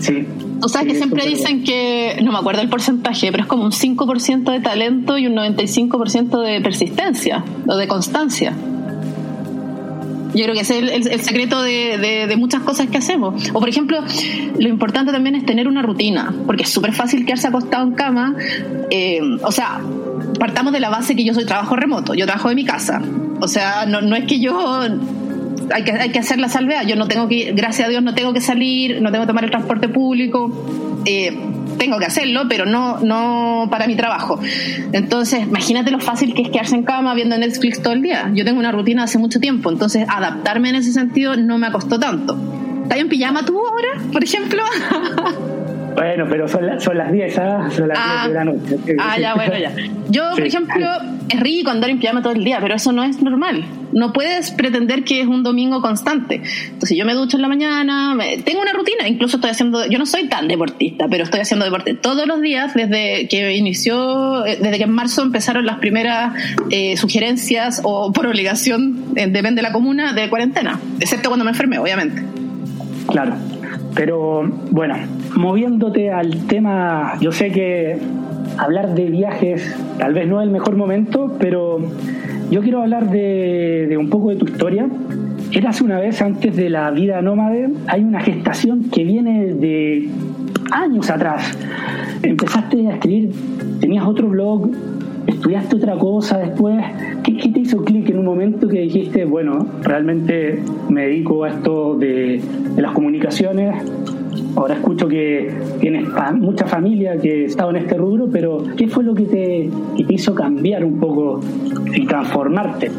Sí. 0.00 0.26
O 0.62 0.68
sea, 0.68 0.82
sí, 0.82 0.88
que 0.88 0.94
siempre 0.94 1.26
dicen 1.26 1.64
que, 1.64 2.18
no 2.22 2.32
me 2.32 2.38
acuerdo 2.38 2.62
el 2.62 2.68
porcentaje, 2.68 3.30
pero 3.32 3.42
es 3.42 3.48
como 3.48 3.64
un 3.64 3.72
5% 3.72 4.50
de 4.50 4.60
talento 4.60 5.18
y 5.18 5.26
un 5.26 5.34
95% 5.34 6.40
de 6.40 6.60
persistencia 6.60 7.44
o 7.66 7.76
de 7.76 7.88
constancia. 7.88 8.54
Yo 10.34 10.44
creo 10.44 10.54
que 10.54 10.60
ese 10.60 10.78
es 10.78 10.82
el, 10.82 10.88
el, 10.88 11.08
el 11.08 11.20
secreto 11.20 11.62
de, 11.62 11.98
de, 11.98 12.26
de, 12.26 12.36
muchas 12.36 12.62
cosas 12.62 12.88
que 12.88 12.96
hacemos. 12.96 13.50
O, 13.52 13.60
por 13.60 13.68
ejemplo, 13.68 13.98
lo 14.58 14.68
importante 14.68 15.12
también 15.12 15.34
es 15.34 15.44
tener 15.44 15.68
una 15.68 15.82
rutina, 15.82 16.32
porque 16.46 16.62
es 16.62 16.70
súper 16.70 16.92
fácil 16.92 17.26
quedarse 17.26 17.48
acostado 17.48 17.84
en 17.84 17.92
cama. 17.92 18.34
Eh, 18.90 19.20
o 19.42 19.52
sea, 19.52 19.80
partamos 20.38 20.72
de 20.72 20.80
la 20.80 20.88
base 20.88 21.14
que 21.16 21.24
yo 21.24 21.34
soy 21.34 21.44
trabajo 21.44 21.76
remoto, 21.76 22.14
yo 22.14 22.24
trabajo 22.24 22.48
de 22.48 22.54
mi 22.54 22.64
casa. 22.64 23.02
O 23.40 23.48
sea, 23.48 23.84
no, 23.86 24.00
no 24.00 24.16
es 24.16 24.24
que 24.24 24.40
yo 24.40 24.82
hay 25.70 25.84
que, 25.84 25.92
hay 25.92 26.10
que 26.10 26.18
hacer 26.18 26.38
la 26.38 26.48
salvedad. 26.48 26.86
Yo 26.86 26.96
no 26.96 27.08
tengo 27.08 27.28
que, 27.28 27.52
gracias 27.52 27.88
a 27.88 27.90
Dios, 27.90 28.02
no 28.02 28.14
tengo 28.14 28.32
que 28.32 28.40
salir, 28.40 29.00
no 29.02 29.10
tengo 29.10 29.24
que 29.24 29.28
tomar 29.28 29.44
el 29.44 29.50
transporte 29.50 29.88
público. 29.88 30.50
Eh, 31.04 31.36
tengo 31.78 31.98
que 31.98 32.04
hacerlo, 32.04 32.42
pero 32.48 32.64
no, 32.64 33.00
no 33.00 33.68
para 33.70 33.86
mi 33.86 33.96
trabajo. 33.96 34.38
Entonces, 34.92 35.42
imagínate 35.42 35.90
lo 35.90 35.98
fácil 35.98 36.34
que 36.34 36.42
es 36.42 36.50
quedarse 36.50 36.76
en 36.76 36.84
cama 36.84 37.14
viendo 37.14 37.36
Netflix 37.36 37.82
todo 37.82 37.92
el 37.92 38.02
día. 38.02 38.30
Yo 38.34 38.44
tengo 38.44 38.60
una 38.60 38.72
rutina 38.72 39.04
hace 39.04 39.18
mucho 39.18 39.40
tiempo, 39.40 39.70
entonces 39.70 40.06
adaptarme 40.08 40.68
en 40.70 40.76
ese 40.76 40.92
sentido 40.92 41.36
no 41.36 41.58
me 41.58 41.70
costó 41.72 41.98
tanto. 41.98 42.38
¿Estás 42.82 42.98
en 42.98 43.08
pijama 43.08 43.44
tú 43.44 43.58
ahora, 43.58 44.12
por 44.12 44.22
ejemplo? 44.22 44.62
Bueno, 45.94 46.26
pero 46.28 46.48
son, 46.48 46.66
la, 46.66 46.80
son 46.80 46.96
las 46.96 47.12
10, 47.12 47.38
¿ah? 47.38 47.68
Son 47.70 47.88
las 47.88 47.98
ah, 48.00 48.26
10 48.26 48.28
de 48.28 48.34
la 48.34 48.44
noche. 48.44 48.96
Ah, 48.98 49.18
ya, 49.18 49.34
bueno, 49.34 49.58
ya. 49.58 49.72
Yo, 50.08 50.30
por 50.30 50.42
sí. 50.42 50.48
ejemplo, 50.48 50.86
es 51.28 51.40
rico 51.40 51.70
andar 51.70 51.90
en 51.90 51.98
pijama 51.98 52.22
todo 52.22 52.32
el 52.32 52.44
día, 52.44 52.58
pero 52.60 52.74
eso 52.74 52.92
no 52.92 53.04
es 53.04 53.22
normal. 53.22 53.64
No 53.92 54.12
puedes 54.12 54.50
pretender 54.50 55.04
que 55.04 55.20
es 55.20 55.26
un 55.26 55.42
domingo 55.42 55.80
constante. 55.80 56.42
Entonces, 56.66 56.96
yo 56.96 57.04
me 57.04 57.14
ducho 57.14 57.36
en 57.36 57.42
la 57.42 57.48
mañana, 57.48 58.14
me, 58.14 58.38
tengo 58.38 58.62
una 58.62 58.72
rutina, 58.72 59.06
incluso 59.06 59.36
estoy 59.36 59.50
haciendo, 59.50 59.86
yo 59.86 59.98
no 59.98 60.06
soy 60.06 60.28
tan 60.28 60.48
deportista, 60.48 61.06
pero 61.10 61.24
estoy 61.24 61.40
haciendo 61.40 61.64
deporte 61.64 61.94
todos 61.94 62.26
los 62.26 62.40
días 62.40 62.74
desde 62.74 63.28
que 63.28 63.54
inició, 63.54 64.44
eh, 64.46 64.58
desde 64.60 64.78
que 64.78 64.84
en 64.84 64.92
marzo 64.92 65.22
empezaron 65.22 65.66
las 65.66 65.78
primeras 65.78 66.34
eh, 66.70 66.96
sugerencias 66.96 67.80
o 67.84 68.12
por 68.12 68.26
obligación, 68.26 69.04
eh, 69.16 69.26
depende 69.26 69.56
de 69.56 69.62
la 69.62 69.72
comuna, 69.72 70.12
de 70.12 70.28
cuarentena, 70.28 70.80
excepto 71.00 71.28
cuando 71.28 71.44
me 71.44 71.50
enfermé, 71.50 71.78
obviamente. 71.78 72.22
Claro. 73.08 73.34
Pero 73.94 74.48
bueno, 74.70 74.96
moviéndote 75.36 76.10
al 76.10 76.46
tema, 76.46 77.14
yo 77.20 77.32
sé 77.32 77.50
que 77.50 77.98
hablar 78.58 78.94
de 78.94 79.06
viajes 79.06 79.74
tal 79.98 80.14
vez 80.14 80.28
no 80.28 80.40
es 80.40 80.46
el 80.46 80.52
mejor 80.52 80.76
momento, 80.76 81.36
pero 81.38 81.78
yo 82.50 82.60
quiero 82.60 82.82
hablar 82.82 83.10
de, 83.10 83.96
un 83.98 84.10
poco 84.10 84.30
de 84.30 84.36
tu 84.36 84.46
historia. 84.46 84.88
Eras 85.52 85.80
una 85.80 85.98
vez 85.98 86.22
antes 86.22 86.56
de 86.56 86.70
la 86.70 86.90
vida 86.90 87.20
nómade, 87.22 87.70
hay 87.86 88.02
una 88.02 88.20
gestación 88.20 88.84
que 88.90 89.04
viene 89.04 89.54
de 89.54 90.08
años 90.70 91.10
atrás. 91.10 91.56
Empezaste 92.22 92.88
a 92.88 92.94
escribir, 92.94 93.32
tenías 93.80 94.06
otro 94.06 94.28
blog, 94.28 94.70
estudiaste 95.26 95.76
otra 95.76 95.96
cosa 95.96 96.38
después. 96.38 96.82
¿Qué, 97.22 97.36
qué 97.36 97.48
te 97.50 97.60
hizo 97.60 97.84
clic 97.84 98.08
en 98.10 98.18
un 98.18 98.24
momento 98.24 98.66
que 98.68 98.80
dijiste, 98.80 99.24
bueno, 99.24 99.66
realmente 99.82 100.62
me 100.88 101.06
dedico 101.06 101.44
a 101.44 101.50
esto 101.50 101.96
de 101.96 102.40
las 102.76 102.92
comunicaciones? 102.92 103.82
Ahora 104.56 104.74
escucho 104.74 105.08
que 105.08 105.54
tienes 105.80 106.08
fa 106.08 106.32
mucha 106.32 106.66
familia 106.66 107.18
que 107.18 107.44
estaba 107.44 107.70
en 107.70 107.76
este 107.76 107.96
rubro, 107.96 108.28
pero 108.30 108.64
¿qué 108.76 108.88
fue 108.88 109.04
lo 109.04 109.14
que 109.14 109.24
te, 109.24 109.70
que 109.96 110.04
te 110.04 110.14
hizo 110.14 110.34
cambiar 110.34 110.84
un 110.84 110.98
poco 110.98 111.40
y 111.94 112.06
transformarte? 112.06 112.90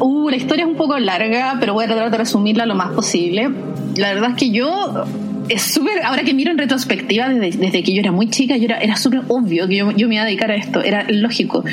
Uh, 0.00 0.28
la 0.28 0.36
historia 0.36 0.64
es 0.64 0.70
un 0.70 0.76
poco 0.76 0.98
larga, 0.98 1.56
pero 1.60 1.74
voy 1.74 1.84
a 1.84 1.88
tratar 1.88 2.10
de 2.10 2.18
resumirla 2.18 2.66
lo 2.66 2.74
más 2.74 2.92
posible. 2.92 3.50
La 3.96 4.12
verdad 4.12 4.30
es 4.30 4.36
que 4.36 4.50
yo 4.50 4.68
es 5.48 5.62
súper, 5.62 6.02
ahora 6.02 6.22
que 6.22 6.34
miro 6.34 6.50
en 6.50 6.58
retrospectiva, 6.58 7.28
desde, 7.28 7.58
desde, 7.58 7.82
que 7.82 7.94
yo 7.94 8.00
era 8.00 8.12
muy 8.12 8.28
chica, 8.28 8.56
yo 8.56 8.64
era, 8.64 8.78
era 8.78 8.96
súper 8.96 9.22
obvio 9.28 9.68
que 9.68 9.76
yo, 9.76 9.90
yo, 9.92 10.08
me 10.08 10.14
iba 10.14 10.24
a 10.24 10.26
dedicar 10.26 10.50
a 10.50 10.56
esto, 10.56 10.82
era 10.82 11.06
lógico. 11.08 11.64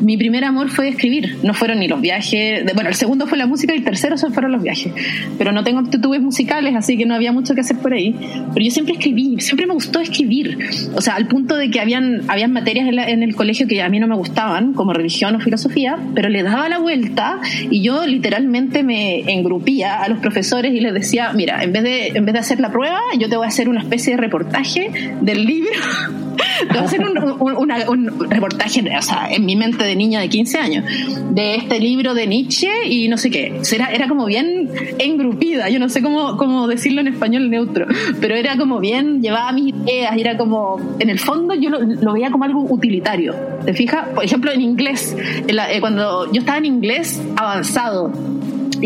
Mi 0.00 0.16
primer 0.16 0.44
amor 0.44 0.70
fue 0.70 0.88
escribir, 0.88 1.38
no 1.42 1.54
fueron 1.54 1.78
ni 1.80 1.88
los 1.88 2.00
viajes, 2.00 2.64
de, 2.64 2.72
bueno, 2.74 2.90
el 2.90 2.96
segundo 2.96 3.26
fue 3.26 3.38
la 3.38 3.46
música 3.46 3.74
y 3.74 3.78
el 3.78 3.84
tercero 3.84 4.16
fueron 4.16 4.52
los 4.52 4.62
viajes, 4.62 4.92
pero 5.38 5.52
no 5.52 5.64
tengo 5.64 5.80
aptitudes 5.80 6.20
musicales, 6.20 6.74
así 6.76 6.96
que 6.96 7.06
no 7.06 7.14
había 7.14 7.32
mucho 7.32 7.54
que 7.54 7.60
hacer 7.60 7.78
por 7.78 7.92
ahí. 7.92 8.14
Pero 8.52 8.64
yo 8.64 8.70
siempre 8.70 8.94
escribí, 8.94 9.40
siempre 9.40 9.66
me 9.66 9.74
gustó 9.74 10.00
escribir, 10.00 10.58
o 10.94 11.00
sea, 11.00 11.14
al 11.14 11.26
punto 11.26 11.56
de 11.56 11.70
que 11.70 11.80
habían, 11.80 12.22
habían 12.28 12.52
materias 12.52 12.88
en, 12.88 12.96
la, 12.96 13.08
en 13.08 13.22
el 13.22 13.34
colegio 13.34 13.66
que 13.66 13.82
a 13.82 13.88
mí 13.88 13.98
no 14.00 14.06
me 14.06 14.16
gustaban, 14.16 14.74
como 14.74 14.92
religión 14.92 15.34
o 15.36 15.40
filosofía, 15.40 15.98
pero 16.14 16.28
le 16.28 16.42
daba 16.42 16.68
la 16.68 16.78
vuelta 16.78 17.40
y 17.70 17.82
yo 17.82 18.06
literalmente 18.06 18.82
me 18.82 19.32
engrupía 19.32 20.02
a 20.02 20.08
los 20.08 20.18
profesores 20.18 20.74
y 20.74 20.80
les 20.80 20.92
decía, 20.92 21.32
mira, 21.32 21.62
en 21.62 21.72
vez 21.72 21.82
de, 21.82 22.08
en 22.08 22.24
vez 22.24 22.32
de 22.32 22.38
hacer 22.38 22.60
la 22.60 22.70
prueba, 22.70 23.00
yo 23.18 23.28
te 23.28 23.36
voy 23.36 23.44
a 23.44 23.48
hacer 23.48 23.68
una 23.68 23.80
especie 23.80 24.14
de 24.14 24.20
reportaje 24.20 25.16
del 25.20 25.44
libro. 25.44 25.72
te 26.68 26.68
voy 26.68 26.78
a 26.78 26.84
hacer 26.84 27.00
un, 27.00 27.18
un, 27.18 27.56
una, 27.56 27.90
un, 27.90 28.30
reportaje, 28.30 28.80
o 28.96 29.02
sea, 29.02 29.28
en 29.30 29.44
mi 29.44 29.56
mente 29.56 29.84
de 29.84 29.96
niña 29.96 30.20
de 30.20 30.28
15 30.28 30.58
años, 30.58 30.84
de 31.30 31.56
este 31.56 31.80
libro 31.80 32.14
de 32.14 32.26
Nietzsche 32.26 32.68
y 32.86 33.08
no 33.08 33.18
sé 33.18 33.30
qué. 33.30 33.60
Era, 33.72 33.90
era 33.90 34.08
como 34.08 34.26
bien 34.26 34.70
engrupida, 34.98 35.68
yo 35.68 35.78
no 35.78 35.88
sé 35.88 36.02
cómo, 36.02 36.36
cómo 36.36 36.68
decirlo 36.68 37.00
en 37.00 37.08
español 37.08 37.50
neutro, 37.50 37.86
pero 38.20 38.34
era 38.34 38.56
como 38.56 38.80
bien, 38.80 39.22
llevaba 39.22 39.52
mis 39.52 39.74
ideas, 39.74 40.16
era 40.16 40.36
como, 40.36 40.80
en 40.98 41.10
el 41.10 41.18
fondo 41.18 41.54
yo 41.54 41.70
lo, 41.70 41.80
lo 41.80 42.12
veía 42.12 42.30
como 42.30 42.44
algo 42.44 42.62
utilitario. 42.62 43.34
¿Te 43.64 43.74
fijas? 43.74 44.08
Por 44.08 44.24
ejemplo, 44.24 44.50
en 44.50 44.60
inglés, 44.60 45.16
en 45.46 45.56
la, 45.56 45.72
eh, 45.72 45.80
cuando 45.80 46.30
yo 46.32 46.40
estaba 46.40 46.58
en 46.58 46.66
inglés 46.66 47.22
avanzado, 47.36 48.12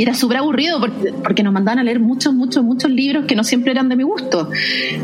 era 0.02 0.14
súper 0.14 0.38
aburrido 0.38 0.80
porque, 0.80 1.12
porque, 1.22 1.42
nos 1.42 1.52
mandaban 1.52 1.78
a 1.78 1.84
leer 1.84 2.00
muchos, 2.00 2.34
muchos, 2.34 2.64
muchos 2.64 2.90
libros 2.90 3.24
que 3.26 3.34
no 3.34 3.44
siempre 3.44 3.72
eran 3.72 3.88
de 3.88 3.96
mi 3.96 4.02
gusto. 4.02 4.50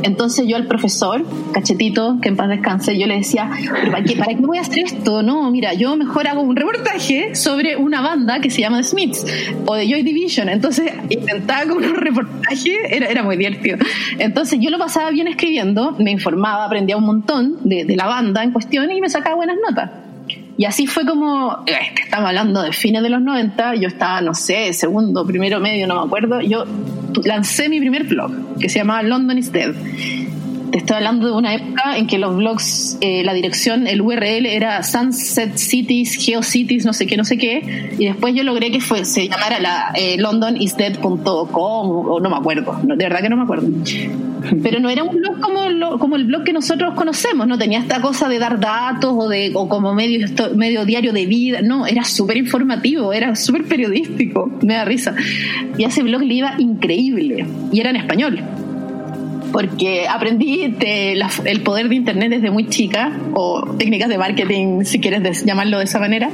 Entonces 0.03 0.47
yo 0.47 0.57
al 0.57 0.67
profesor, 0.67 1.25
cachetito, 1.53 2.19
que 2.21 2.29
en 2.29 2.37
paz 2.37 2.49
descanse, 2.49 2.99
yo 2.99 3.07
le 3.07 3.17
decía, 3.17 3.51
¿para 3.91 4.05
qué, 4.05 4.17
¿para 4.17 4.35
qué 4.35 4.41
voy 4.41 4.59
a 4.59 4.63
hacer 4.63 4.85
esto? 4.85 5.23
No, 5.23 5.51
mira, 5.51 5.75
yo 5.75 5.97
mejor 5.97 6.27
hago 6.27 6.43
un 6.43 6.57
reportaje 6.57 7.35
sobre 7.35 7.77
una 7.77 8.01
banda 8.01 8.41
que 8.41 8.51
se 8.51 8.61
llama 8.61 8.79
The 8.79 8.85
Smiths 8.85 9.27
o 9.67 9.75
de 9.75 9.89
Joy 9.89 10.03
Division. 10.03 10.49
Entonces 10.49 10.93
intentaba 11.09 11.67
como 11.67 11.87
un 11.87 11.97
reportaje, 11.97 12.97
era, 12.97 13.07
era 13.07 13.23
muy 13.23 13.37
divertido. 13.37 13.79
Entonces 14.19 14.59
yo 14.61 14.71
lo 14.71 14.79
pasaba 14.79 15.11
bien 15.11 15.29
escribiendo, 15.29 15.93
me 15.99 16.11
informaba, 16.11 16.65
aprendía 16.65 16.97
un 16.97 17.05
montón 17.05 17.59
de, 17.65 17.85
de 17.85 17.97
la 17.97 18.07
banda 18.07 18.43
en 18.43 18.53
cuestión 18.53 18.91
y 18.91 19.01
me 19.01 19.09
sacaba 19.09 19.37
buenas 19.37 19.57
notas. 19.57 20.02
Y 20.57 20.65
así 20.65 20.87
fue 20.87 21.07
como, 21.07 21.65
estamos 21.67 22.29
hablando 22.29 22.63
de 22.63 22.73
fines 22.73 23.03
de 23.03 23.11
los 23.11 23.23
90, 23.23 23.77
yo 23.77 23.89
estaba, 23.89 24.21
no 24.21 24.35
sé, 24.35 24.73
segundo, 24.73 25.27
primero, 25.27 25.61
medio, 25.61 25.87
no 25.87 26.01
me 26.01 26.07
acuerdo, 26.07 26.41
yo 26.41 26.65
lancé 27.25 27.69
mi 27.69 27.81
primer 27.81 28.05
blog, 28.05 28.59
que 28.59 28.69
se 28.69 28.79
llamaba 28.79 29.03
London 29.03 29.39
is 29.39 29.51
Dead. 29.51 29.75
Te 30.73 30.79
estoy 30.79 30.97
hablando 30.97 31.27
de 31.27 31.33
una 31.35 31.55
época 31.55 31.99
en 31.99 32.07
que 32.07 32.19
los 32.19 32.35
blogs, 32.35 32.97
eh, 33.03 33.23
la 33.25 33.35
dirección, 33.35 33.87
el 33.87 34.01
URL 34.01 34.47
era 34.47 34.83
Sunset 34.83 35.59
Cities, 35.59 36.17
GeoCities, 36.17 36.87
no 36.87 36.95
sé 36.95 37.07
qué, 37.07 37.19
no 37.19 37.25
sé 37.25 37.37
qué, 37.37 37.95
y 37.99 38.07
después 38.07 38.35
yo 38.35 38.43
logré 38.43 38.71
que 38.71 38.81
se 38.81 39.29
llamara 39.29 39.61
la 39.61 39.93
eh, 39.95 40.17
londonisdead.com 40.19 41.53
o 41.55 42.21
no 42.21 42.31
me 42.31 42.37
acuerdo, 42.37 42.81
de 42.83 42.97
verdad 42.97 43.21
que 43.21 43.29
no 43.29 43.37
me 43.37 43.43
acuerdo. 43.43 43.69
Pero 44.63 44.81
no 44.81 44.89
era 44.89 45.05
un 45.05 45.15
blog 45.15 45.41
como, 45.41 45.99
como 45.99 46.17
el 46.17 46.25
blog 46.25 46.43
que 46.43 46.55
nosotros 46.55 46.95
conocemos, 46.95 47.47
no 47.47 47.59
tenía 47.59 47.79
esta 47.79 48.01
cosa 48.01 48.31
de 48.31 48.39
dar 48.39 48.59
datos 48.59 49.13
o, 49.15 49.29
de, 49.29 49.53
como 49.53 49.93
medio, 49.93 50.27
medio 50.57 50.87
diario 50.87 51.13
de 51.13 51.27
vida, 51.27 51.61
no, 51.61 51.87
era 51.87 52.03
súper 52.05 52.39
informativo, 52.39 53.13
era 53.13 53.37
súper 53.37 53.65
periodístico, 53.65 54.51
me 54.63 54.75
da 54.75 54.87
risa. 54.87 55.15
Y 55.77 55.85
a 55.85 55.89
ese 55.89 56.03
blog 56.03 56.23
le 56.23 56.33
iba 56.33 56.55
increíble, 56.59 57.47
y 57.71 57.79
era 57.79 57.91
en 57.91 57.97
español 57.97 58.43
porque 59.53 60.09
aprendí 60.09 60.75
el 61.45 61.61
poder 61.63 61.89
de 61.89 61.95
Internet 61.95 62.31
desde 62.31 62.51
muy 62.51 62.69
chica, 62.69 63.13
o 63.35 63.75
técnicas 63.79 64.09
de 64.09 64.19
marketing, 64.19 64.85
si 64.85 65.01
quieres 65.01 65.45
llamarlo 65.45 65.79
de 65.79 65.85
esa 65.85 65.99
manera, 65.99 66.31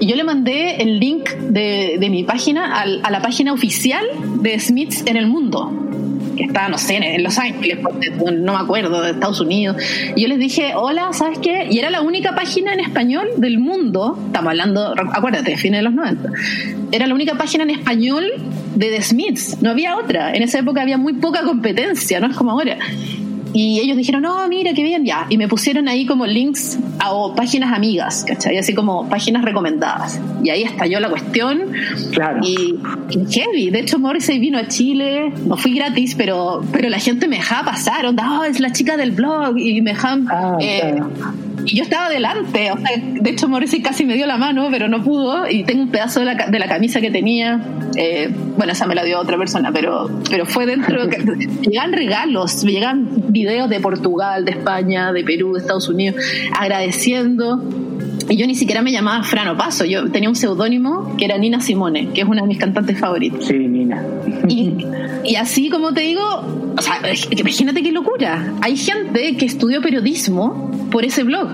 y 0.00 0.06
yo 0.06 0.16
le 0.16 0.24
mandé 0.24 0.76
el 0.82 0.98
link 0.98 1.30
de, 1.30 1.98
mi 2.10 2.24
página 2.24 2.82
a 2.82 3.10
la 3.10 3.22
página 3.22 3.52
oficial 3.52 4.04
de 4.40 4.58
Smiths 4.58 5.04
en 5.06 5.16
el 5.16 5.26
mundo 5.26 5.70
que 6.36 6.44
está, 6.44 6.68
no 6.68 6.78
sé, 6.78 6.96
en 6.96 7.22
Los 7.22 7.38
Ángeles, 7.38 7.78
no 8.40 8.52
me 8.52 8.58
acuerdo, 8.58 9.02
de 9.02 9.10
Estados 9.10 9.40
Unidos. 9.40 9.76
Y 10.16 10.22
yo 10.22 10.28
les 10.28 10.38
dije, 10.38 10.72
hola, 10.74 11.12
¿sabes 11.12 11.38
qué? 11.38 11.66
Y 11.70 11.78
era 11.78 11.90
la 11.90 12.02
única 12.02 12.34
página 12.34 12.72
en 12.72 12.80
español 12.80 13.28
del 13.36 13.58
mundo, 13.58 14.18
estamos 14.26 14.50
hablando, 14.50 14.94
acuérdate, 15.12 15.56
fines 15.56 15.80
de 15.80 15.82
los 15.82 15.94
90, 15.94 16.30
era 16.92 17.06
la 17.06 17.14
única 17.14 17.34
página 17.34 17.64
en 17.64 17.70
español 17.70 18.24
de 18.74 18.90
The 18.90 19.02
Smiths, 19.02 19.62
no 19.62 19.70
había 19.70 19.96
otra. 19.96 20.32
En 20.32 20.42
esa 20.42 20.58
época 20.58 20.82
había 20.82 20.98
muy 20.98 21.14
poca 21.14 21.42
competencia, 21.42 22.20
no 22.20 22.28
es 22.28 22.36
como 22.36 22.52
ahora. 22.52 22.78
Y 23.54 23.80
ellos 23.80 23.96
dijeron, 23.96 24.22
no, 24.22 24.48
mira, 24.48 24.72
qué 24.74 24.82
bien, 24.82 25.04
ya. 25.04 25.26
Y 25.28 25.36
me 25.36 25.48
pusieron 25.48 25.88
ahí 25.88 26.06
como 26.06 26.26
links 26.26 26.78
a 26.98 27.12
páginas 27.36 27.72
amigas, 27.72 28.24
¿cachai? 28.26 28.56
Así 28.56 28.74
como 28.74 29.08
páginas 29.08 29.44
recomendadas. 29.44 30.20
Y 30.42 30.50
ahí 30.50 30.62
estalló 30.62 31.00
la 31.00 31.10
cuestión. 31.10 31.72
Claro. 32.12 32.40
Y, 32.42 32.78
heavy. 33.30 33.70
De 33.70 33.80
hecho, 33.80 33.98
Morrissey 33.98 34.38
vino 34.38 34.58
a 34.58 34.68
Chile. 34.68 35.32
No 35.46 35.56
fui 35.56 35.74
gratis, 35.74 36.14
pero, 36.14 36.64
pero 36.72 36.88
la 36.88 36.98
gente 36.98 37.28
me 37.28 37.36
dejaba 37.36 37.72
pasar. 37.72 38.06
Onda, 38.06 38.40
oh, 38.40 38.44
es 38.44 38.58
la 38.60 38.72
chica 38.72 38.96
del 38.96 39.12
blog. 39.12 39.58
Y 39.58 39.82
me 39.82 39.92
dejaban... 39.92 40.26
Ah, 40.30 40.56
eh, 40.60 41.00
y 41.64 41.76
yo 41.76 41.84
estaba 41.84 42.08
delante, 42.08 42.72
o 42.72 42.78
sea, 42.78 42.90
de 42.96 43.30
hecho 43.30 43.48
Morrissey 43.48 43.82
casi 43.82 44.04
me 44.04 44.14
dio 44.14 44.26
la 44.26 44.36
mano, 44.36 44.68
pero 44.70 44.88
no 44.88 45.02
pudo, 45.02 45.48
y 45.48 45.62
tengo 45.64 45.82
un 45.82 45.90
pedazo 45.90 46.20
de 46.20 46.26
la, 46.26 46.34
de 46.34 46.58
la 46.58 46.66
camisa 46.66 47.00
que 47.00 47.10
tenía, 47.10 47.60
eh, 47.96 48.30
bueno, 48.56 48.72
esa 48.72 48.86
me 48.86 48.94
la 48.94 49.04
dio 49.04 49.20
otra 49.20 49.38
persona, 49.38 49.70
pero, 49.72 50.10
pero 50.28 50.44
fue 50.44 50.66
dentro, 50.66 51.08
llegan 51.62 51.92
regalos, 51.92 52.62
llegan 52.64 53.32
videos 53.42 53.68
de 53.68 53.80
Portugal, 53.80 54.44
de 54.44 54.52
España, 54.52 55.12
de 55.12 55.24
Perú, 55.24 55.54
de 55.54 55.60
Estados 55.60 55.88
Unidos, 55.88 56.16
agradeciendo, 56.58 57.62
y 58.28 58.36
yo 58.36 58.46
ni 58.46 58.54
siquiera 58.54 58.82
me 58.82 58.92
llamaba 58.92 59.22
Frano 59.24 59.56
Paso, 59.56 59.84
yo 59.84 60.10
tenía 60.10 60.28
un 60.28 60.36
seudónimo 60.36 61.16
que 61.16 61.24
era 61.24 61.38
Nina 61.38 61.60
Simone, 61.60 62.08
que 62.14 62.22
es 62.22 62.28
una 62.28 62.42
de 62.42 62.48
mis 62.48 62.58
cantantes 62.58 62.98
favoritas. 62.98 63.44
Sí, 63.44 63.58
Nina. 63.58 64.04
Y, 64.48 64.76
y 65.24 65.36
así 65.36 65.70
como 65.70 65.92
te 65.92 66.02
digo, 66.02 66.22
o 66.76 66.82
sea, 66.82 67.00
imagínate 67.30 67.82
qué 67.82 67.92
locura. 67.92 68.54
Hay 68.60 68.76
gente 68.76 69.36
que 69.36 69.44
estudió 69.44 69.82
periodismo 69.82 70.70
por 70.90 71.04
ese 71.04 71.24
blog. 71.24 71.48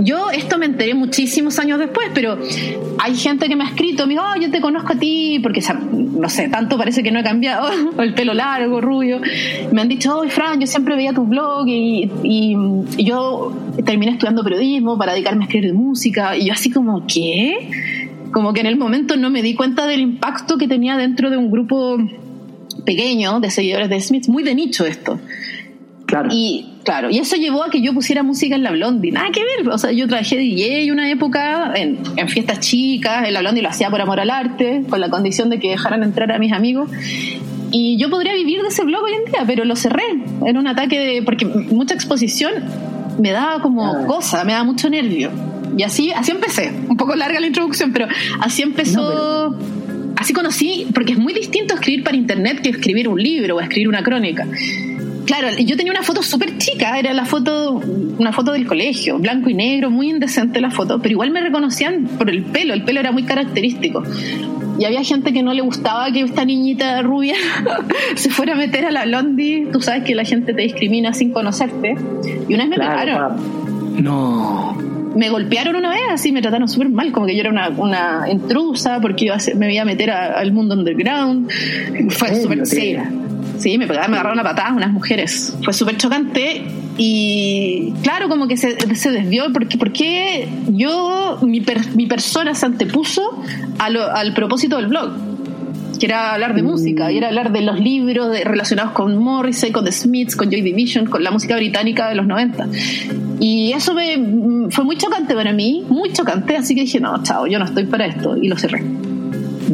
Yo 0.00 0.30
esto 0.30 0.58
me 0.58 0.66
enteré 0.66 0.94
muchísimos 0.94 1.58
años 1.58 1.78
después, 1.78 2.08
pero 2.14 2.38
hay 2.98 3.16
gente 3.16 3.48
que 3.48 3.56
me 3.56 3.64
ha 3.64 3.68
escrito, 3.68 4.06
me 4.06 4.14
dijo, 4.14 4.24
oh, 4.24 4.40
yo 4.40 4.50
te 4.50 4.60
conozco 4.60 4.92
a 4.92 4.96
ti, 4.96 5.40
porque 5.42 5.60
no 5.92 6.28
sé, 6.28 6.48
tanto 6.48 6.78
parece 6.78 7.02
que 7.02 7.10
no 7.10 7.18
he 7.18 7.24
cambiado, 7.24 7.68
el 7.98 8.14
pelo 8.14 8.34
largo, 8.34 8.80
rubio. 8.80 9.20
Me 9.72 9.80
han 9.80 9.88
dicho, 9.88 10.16
oh, 10.16 10.28
Fran, 10.28 10.60
yo 10.60 10.66
siempre 10.66 10.94
veía 10.94 11.12
tu 11.12 11.24
blog 11.24 11.66
y, 11.66 12.10
y, 12.22 13.04
yo 13.04 13.52
terminé 13.84 14.12
estudiando 14.12 14.44
periodismo 14.44 14.96
para 14.96 15.12
dedicarme 15.12 15.44
a 15.44 15.46
escribir 15.46 15.74
música. 15.74 16.36
Y 16.36 16.46
yo 16.46 16.52
así 16.52 16.70
como, 16.70 17.06
¿qué? 17.06 17.70
Como 18.32 18.52
que 18.52 18.60
en 18.60 18.66
el 18.66 18.76
momento 18.76 19.16
no 19.16 19.30
me 19.30 19.42
di 19.42 19.54
cuenta 19.54 19.86
del 19.86 20.00
impacto 20.00 20.58
que 20.58 20.68
tenía 20.68 20.96
dentro 20.96 21.30
de 21.30 21.36
un 21.36 21.50
grupo 21.50 21.96
pequeño 22.84 23.40
de 23.40 23.50
seguidores 23.50 23.88
de 23.88 24.00
Smith, 24.00 24.28
muy 24.28 24.42
de 24.42 24.54
nicho 24.54 24.86
esto. 24.86 25.18
Claro. 26.08 26.30
Y 26.32 26.64
claro, 26.84 27.10
y 27.10 27.18
eso 27.18 27.36
llevó 27.36 27.62
a 27.62 27.68
que 27.68 27.82
yo 27.82 27.92
pusiera 27.92 28.22
música 28.22 28.54
en 28.54 28.62
la 28.62 28.70
Blondie. 28.70 29.12
Nada 29.12 29.28
que 29.30 29.42
ver, 29.44 29.68
o 29.68 29.76
sea, 29.76 29.92
yo 29.92 30.08
trabajé 30.08 30.38
DJ 30.38 30.90
una 30.90 31.10
época 31.10 31.74
en, 31.76 31.98
fiestas 32.28 32.60
chicas, 32.60 33.28
en 33.28 33.34
la 33.34 33.40
Blondie 33.40 33.62
lo 33.62 33.68
hacía 33.68 33.90
por 33.90 34.00
amor 34.00 34.18
al 34.18 34.30
arte, 34.30 34.84
con 34.88 35.02
la 35.02 35.10
condición 35.10 35.50
de 35.50 35.60
que 35.60 35.68
dejaran 35.68 36.02
entrar 36.02 36.32
a 36.32 36.38
mis 36.38 36.54
amigos. 36.54 36.90
Y 37.72 37.98
yo 37.98 38.08
podría 38.08 38.32
vivir 38.32 38.62
de 38.62 38.68
ese 38.68 38.84
blog 38.84 39.04
hoy 39.04 39.12
en 39.12 39.30
día, 39.30 39.44
pero 39.46 39.66
lo 39.66 39.76
cerré. 39.76 40.02
Era 40.46 40.58
un 40.58 40.66
ataque 40.66 40.98
de. 40.98 41.22
porque 41.22 41.44
mucha 41.44 41.92
exposición 41.92 42.54
me 43.20 43.30
daba 43.30 43.60
como 43.60 44.06
cosa, 44.06 44.44
me 44.44 44.52
daba 44.52 44.64
mucho 44.64 44.88
nervio. 44.88 45.30
Y 45.76 45.82
así, 45.82 46.10
así 46.12 46.30
empecé. 46.30 46.72
Un 46.88 46.96
poco 46.96 47.16
larga 47.16 47.38
la 47.38 47.48
introducción, 47.48 47.92
pero 47.92 48.06
así 48.40 48.62
empezó 48.62 49.54
así 50.18 50.32
conocí, 50.32 50.86
porque 50.92 51.12
es 51.12 51.18
muy 51.18 51.32
distinto 51.32 51.74
escribir 51.74 52.02
para 52.02 52.16
internet 52.16 52.60
que 52.60 52.70
escribir 52.70 53.08
un 53.08 53.22
libro 53.22 53.56
o 53.56 53.60
escribir 53.60 53.88
una 53.88 54.02
crónica. 54.02 54.46
Claro, 55.28 55.48
yo 55.58 55.76
tenía 55.76 55.92
una 55.92 56.02
foto 56.02 56.22
súper 56.22 56.56
chica, 56.56 56.98
era 56.98 57.12
la 57.12 57.26
foto, 57.26 57.82
una 58.18 58.32
foto 58.32 58.52
del 58.52 58.66
colegio, 58.66 59.18
blanco 59.18 59.50
y 59.50 59.54
negro, 59.54 59.90
muy 59.90 60.08
indecente 60.08 60.58
la 60.58 60.70
foto, 60.70 61.02
pero 61.02 61.12
igual 61.12 61.32
me 61.32 61.42
reconocían 61.42 62.04
por 62.16 62.30
el 62.30 62.44
pelo, 62.44 62.72
el 62.72 62.82
pelo 62.82 63.00
era 63.00 63.12
muy 63.12 63.24
característico. 63.24 64.02
Y 64.78 64.86
había 64.86 65.04
gente 65.04 65.34
que 65.34 65.42
no 65.42 65.52
le 65.52 65.60
gustaba 65.60 66.10
que 66.12 66.22
esta 66.22 66.46
niñita 66.46 67.02
rubia 67.02 67.34
se 68.14 68.30
fuera 68.30 68.54
a 68.54 68.56
meter 68.56 68.86
a 68.86 68.90
la 68.90 69.04
blondie. 69.04 69.66
Tú 69.70 69.82
sabes 69.82 70.04
que 70.04 70.14
la 70.14 70.24
gente 70.24 70.54
te 70.54 70.62
discrimina 70.62 71.12
sin 71.12 71.30
conocerte. 71.30 71.94
Y 72.48 72.54
una 72.54 72.64
vez 72.64 72.70
me 72.70 72.76
pegaron. 72.76 74.02
No 74.02 74.78
me 75.14 75.28
golpearon 75.28 75.76
una 75.76 75.90
vez, 75.90 76.02
así 76.10 76.32
me 76.32 76.40
trataron 76.40 76.68
súper 76.68 76.88
mal, 76.90 77.12
como 77.12 77.26
que 77.26 77.34
yo 77.34 77.40
era 77.40 77.50
una, 77.50 77.70
una 77.70 78.26
intrusa 78.30 79.00
porque 79.00 79.26
iba 79.26 79.34
a 79.34 79.38
me 79.56 79.74
iba 79.74 79.82
a 79.82 79.84
meter 79.84 80.10
al 80.10 80.52
mundo 80.52 80.74
underground. 80.74 81.50
Fue 82.10 82.40
súper. 82.40 82.66
Sí, 82.66 82.96
sí, 83.58 83.78
me, 83.78 83.86
pegaron, 83.86 84.10
me 84.10 84.16
agarraron 84.16 84.40
a 84.40 84.42
patadas 84.42 84.72
unas 84.72 84.92
mujeres. 84.92 85.56
Fue 85.62 85.72
súper 85.72 85.96
chocante 85.96 86.64
y 86.96 87.92
claro, 88.02 88.28
como 88.28 88.48
que 88.48 88.56
se, 88.56 88.76
se 88.94 89.10
desvió 89.10 89.52
porque, 89.52 89.78
porque 89.78 90.48
yo, 90.68 91.38
mi, 91.42 91.62
mi 91.94 92.06
persona 92.06 92.54
se 92.54 92.66
antepuso 92.66 93.42
al 93.78 94.34
propósito 94.34 94.76
del 94.76 94.88
blog 94.88 95.28
que 95.98 96.06
era 96.06 96.34
hablar 96.34 96.54
de 96.54 96.62
música, 96.62 97.10
y 97.10 97.18
era 97.18 97.28
hablar 97.28 97.52
de 97.52 97.60
los 97.60 97.80
libros 97.80 98.28
relacionados 98.44 98.92
con 98.92 99.16
Morrissey, 99.16 99.72
con 99.72 99.84
The 99.84 99.92
Smiths, 99.92 100.36
con 100.36 100.50
Joy 100.50 100.62
Division, 100.62 101.06
con 101.06 101.22
la 101.22 101.30
música 101.30 101.56
británica 101.56 102.08
de 102.08 102.14
los 102.14 102.26
90. 102.26 102.68
Y 103.40 103.72
eso 103.72 103.94
me, 103.94 104.70
fue 104.70 104.84
muy 104.84 104.96
chocante 104.96 105.34
para 105.34 105.52
mí, 105.52 105.84
muy 105.88 106.12
chocante, 106.12 106.56
así 106.56 106.74
que 106.74 106.82
dije, 106.82 107.00
no, 107.00 107.22
chao, 107.22 107.46
yo 107.46 107.58
no 107.58 107.64
estoy 107.64 107.84
para 107.84 108.06
esto, 108.06 108.36
y 108.36 108.48
lo 108.48 108.56
cerré 108.56 109.07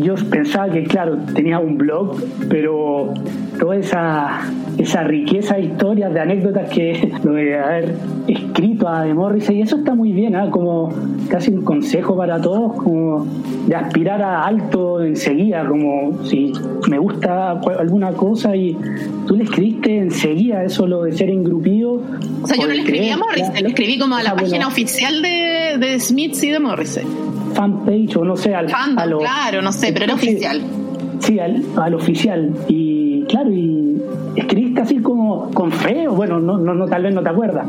yo 0.00 0.14
pensaba 0.30 0.70
que, 0.70 0.84
claro, 0.84 1.18
tenía 1.34 1.58
un 1.58 1.78
blog, 1.78 2.16
pero 2.48 3.14
toda 3.58 3.76
esa, 3.76 4.40
esa 4.78 5.04
riqueza 5.04 5.56
de 5.56 5.62
historias, 5.62 6.12
de 6.12 6.20
anécdotas 6.20 6.70
que 6.70 7.12
lo 7.22 7.32
de 7.32 7.58
haber 7.58 7.94
escrito 8.26 8.88
a 8.88 9.04
de 9.04 9.14
Morrissey, 9.14 9.58
y 9.58 9.62
eso 9.62 9.76
está 9.76 9.94
muy 9.94 10.12
bien, 10.12 10.34
¿ah? 10.36 10.50
como 10.50 10.92
casi 11.28 11.50
un 11.50 11.62
consejo 11.62 12.16
para 12.16 12.40
todos, 12.40 12.74
como 12.74 13.26
de 13.66 13.74
aspirar 13.74 14.22
a 14.22 14.44
alto 14.44 15.02
enseguida, 15.02 15.66
como 15.66 16.24
si 16.24 16.52
me 16.88 16.98
gusta 16.98 17.52
alguna 17.78 18.12
cosa 18.12 18.56
y 18.56 18.76
tú 19.26 19.36
le 19.36 19.44
escribiste 19.44 19.98
enseguida 19.98 20.64
eso, 20.64 20.86
lo 20.86 21.04
de 21.04 21.12
ser 21.12 21.30
engrupido. 21.30 22.00
O 22.42 22.46
sea, 22.46 22.56
yo 22.56 22.66
no 22.66 22.74
le 22.74 22.80
escribí 22.80 23.08
a 23.10 23.16
Morrissey, 23.16 23.62
lo 23.62 23.68
escribí 23.68 23.98
como 23.98 24.16
a 24.16 24.22
la 24.22 24.34
página 24.34 24.66
oficial 24.66 25.22
de, 25.22 25.76
de 25.78 26.00
Smith 26.00 26.34
y 26.42 26.50
de 26.50 26.58
Morrissey 26.58 27.04
fanpage 27.54 28.16
o 28.16 28.25
no 28.25 28.37
sé, 28.37 28.54
al, 28.54 28.68
a 28.73 29.06
lo, 29.06 29.18
claro, 29.18 29.62
no 29.62 29.73
sé, 29.73 29.92
pero 29.92 30.04
era 30.06 30.14
oficial. 30.14 30.62
Sí, 31.20 31.38
al, 31.38 31.94
oficial. 31.94 32.52
Y 32.68 33.23
claro, 33.25 33.52
y 33.52 34.02
escribiste 34.37 34.82
así 34.82 34.99
como 34.99 35.50
con 35.52 35.73
feo, 35.73 36.14
bueno, 36.14 36.40
no, 36.40 36.58
no, 36.58 36.75
no, 36.75 36.87
tal 36.87 37.02
vez 37.04 37.14
no 37.14 37.23
te 37.23 37.30
acuerdas. 37.30 37.66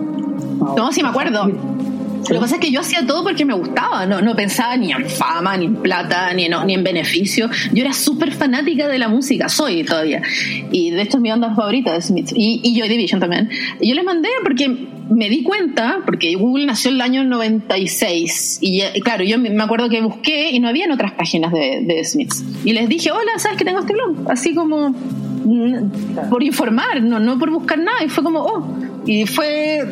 No, 0.76 0.92
sí 0.92 1.02
me 1.02 1.10
acuerdo. 1.10 1.48
Lo 1.48 2.36
que 2.36 2.42
pasa 2.42 2.56
es 2.56 2.62
que 2.62 2.72
yo 2.72 2.80
hacía 2.80 3.06
todo 3.06 3.24
porque 3.24 3.46
me 3.46 3.54
gustaba, 3.54 4.06
no, 4.08 4.20
no 4.20 4.36
pensaba 4.36 4.76
ni 4.78 4.92
en 4.92 5.08
fama, 5.08 5.56
ni 5.58 5.66
en 5.66 5.76
plata, 5.76 6.34
ni 6.34 6.46
en, 6.46 6.56
ni 6.66 6.74
en 6.74 6.84
beneficio. 6.84 7.50
Yo 7.72 7.84
era 7.84 7.94
súper 7.94 8.32
fanática 8.32 8.88
de 8.88 8.98
la 8.98 9.08
música, 9.08 9.48
soy 9.48 9.84
todavía. 9.84 10.24
Y 10.72 10.90
de 10.90 11.04
hecho 11.04 11.18
es 11.18 11.22
mi 11.22 11.30
banda 11.30 11.54
favorita 11.54 11.94
de 11.94 12.02
Smith. 12.02 12.32
Y, 12.36 12.62
y 12.64 12.80
Joy 12.80 12.90
Division 12.90 13.20
también. 13.20 13.50
Y 13.80 13.90
yo 13.90 13.96
les 13.96 14.04
mandé 14.04 14.30
porque 14.44 14.88
me 15.10 15.30
di 15.30 15.44
cuenta, 15.44 16.00
porque 16.06 16.36
Google 16.36 16.66
nació 16.66 16.90
en 16.90 16.96
el 16.96 17.02
año 17.02 17.24
96, 17.24 18.60
y, 18.62 18.82
claro, 19.02 19.24
yo 19.24 19.38
me 19.38 19.64
acuerdo 19.64 19.90
que 19.90 20.02
busqué 20.02 20.52
y 20.52 20.60
no 20.60 20.68
había 20.68 20.86
en 20.86 20.92
otras 20.92 21.14
páginas 21.14 21.52
de, 21.52 21.82
de 21.86 22.04
Smiths. 22.04 22.44
Y 22.64 22.74
les 22.74 22.90
dije, 22.90 23.12
hola, 23.12 23.38
¿sabes 23.38 23.58
que 23.58 23.66
tengo 23.66 23.80
este 23.80 23.94
blog? 23.94 24.30
Así 24.30 24.56
como 24.56 24.90
mm, 24.90 26.30
por 26.30 26.44
informar, 26.44 27.02
no, 27.02 27.20
no 27.20 27.38
por 27.38 27.52
buscar 27.52 27.80
nada. 27.80 28.04
Y 28.04 28.10
fue 28.10 28.24
como, 28.24 28.40
oh, 28.40 28.68
y 29.06 29.26
fue, 29.26 29.88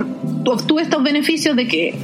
obtuve 0.45 0.81
estos 0.81 1.03
beneficios 1.03 1.55
de 1.55 1.67
que 1.67 1.95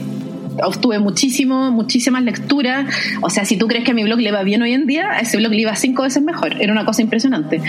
obtuve 0.64 1.00
muchísimo, 1.00 1.72
muchísimas 1.72 2.24
lecturas. 2.24 2.94
O 3.22 3.30
sea, 3.30 3.46
si 3.46 3.58
tú 3.58 3.68
crees 3.68 3.84
que 3.84 3.92
a 3.92 3.94
mi 3.94 4.04
blog 4.04 4.20
le 4.20 4.32
va 4.32 4.44
bien 4.44 4.62
hoy 4.62 4.74
en 4.74 4.86
día, 4.86 5.20
ese 5.20 5.38
blog 5.38 5.52
le 5.52 5.62
iba 5.62 5.76
cinco 5.76 6.04
veces 6.04 6.24
mejor. 6.24 6.62
Era 6.62 6.72
una 6.72 6.86
cosa 6.86 7.02
impresionante. 7.02 7.62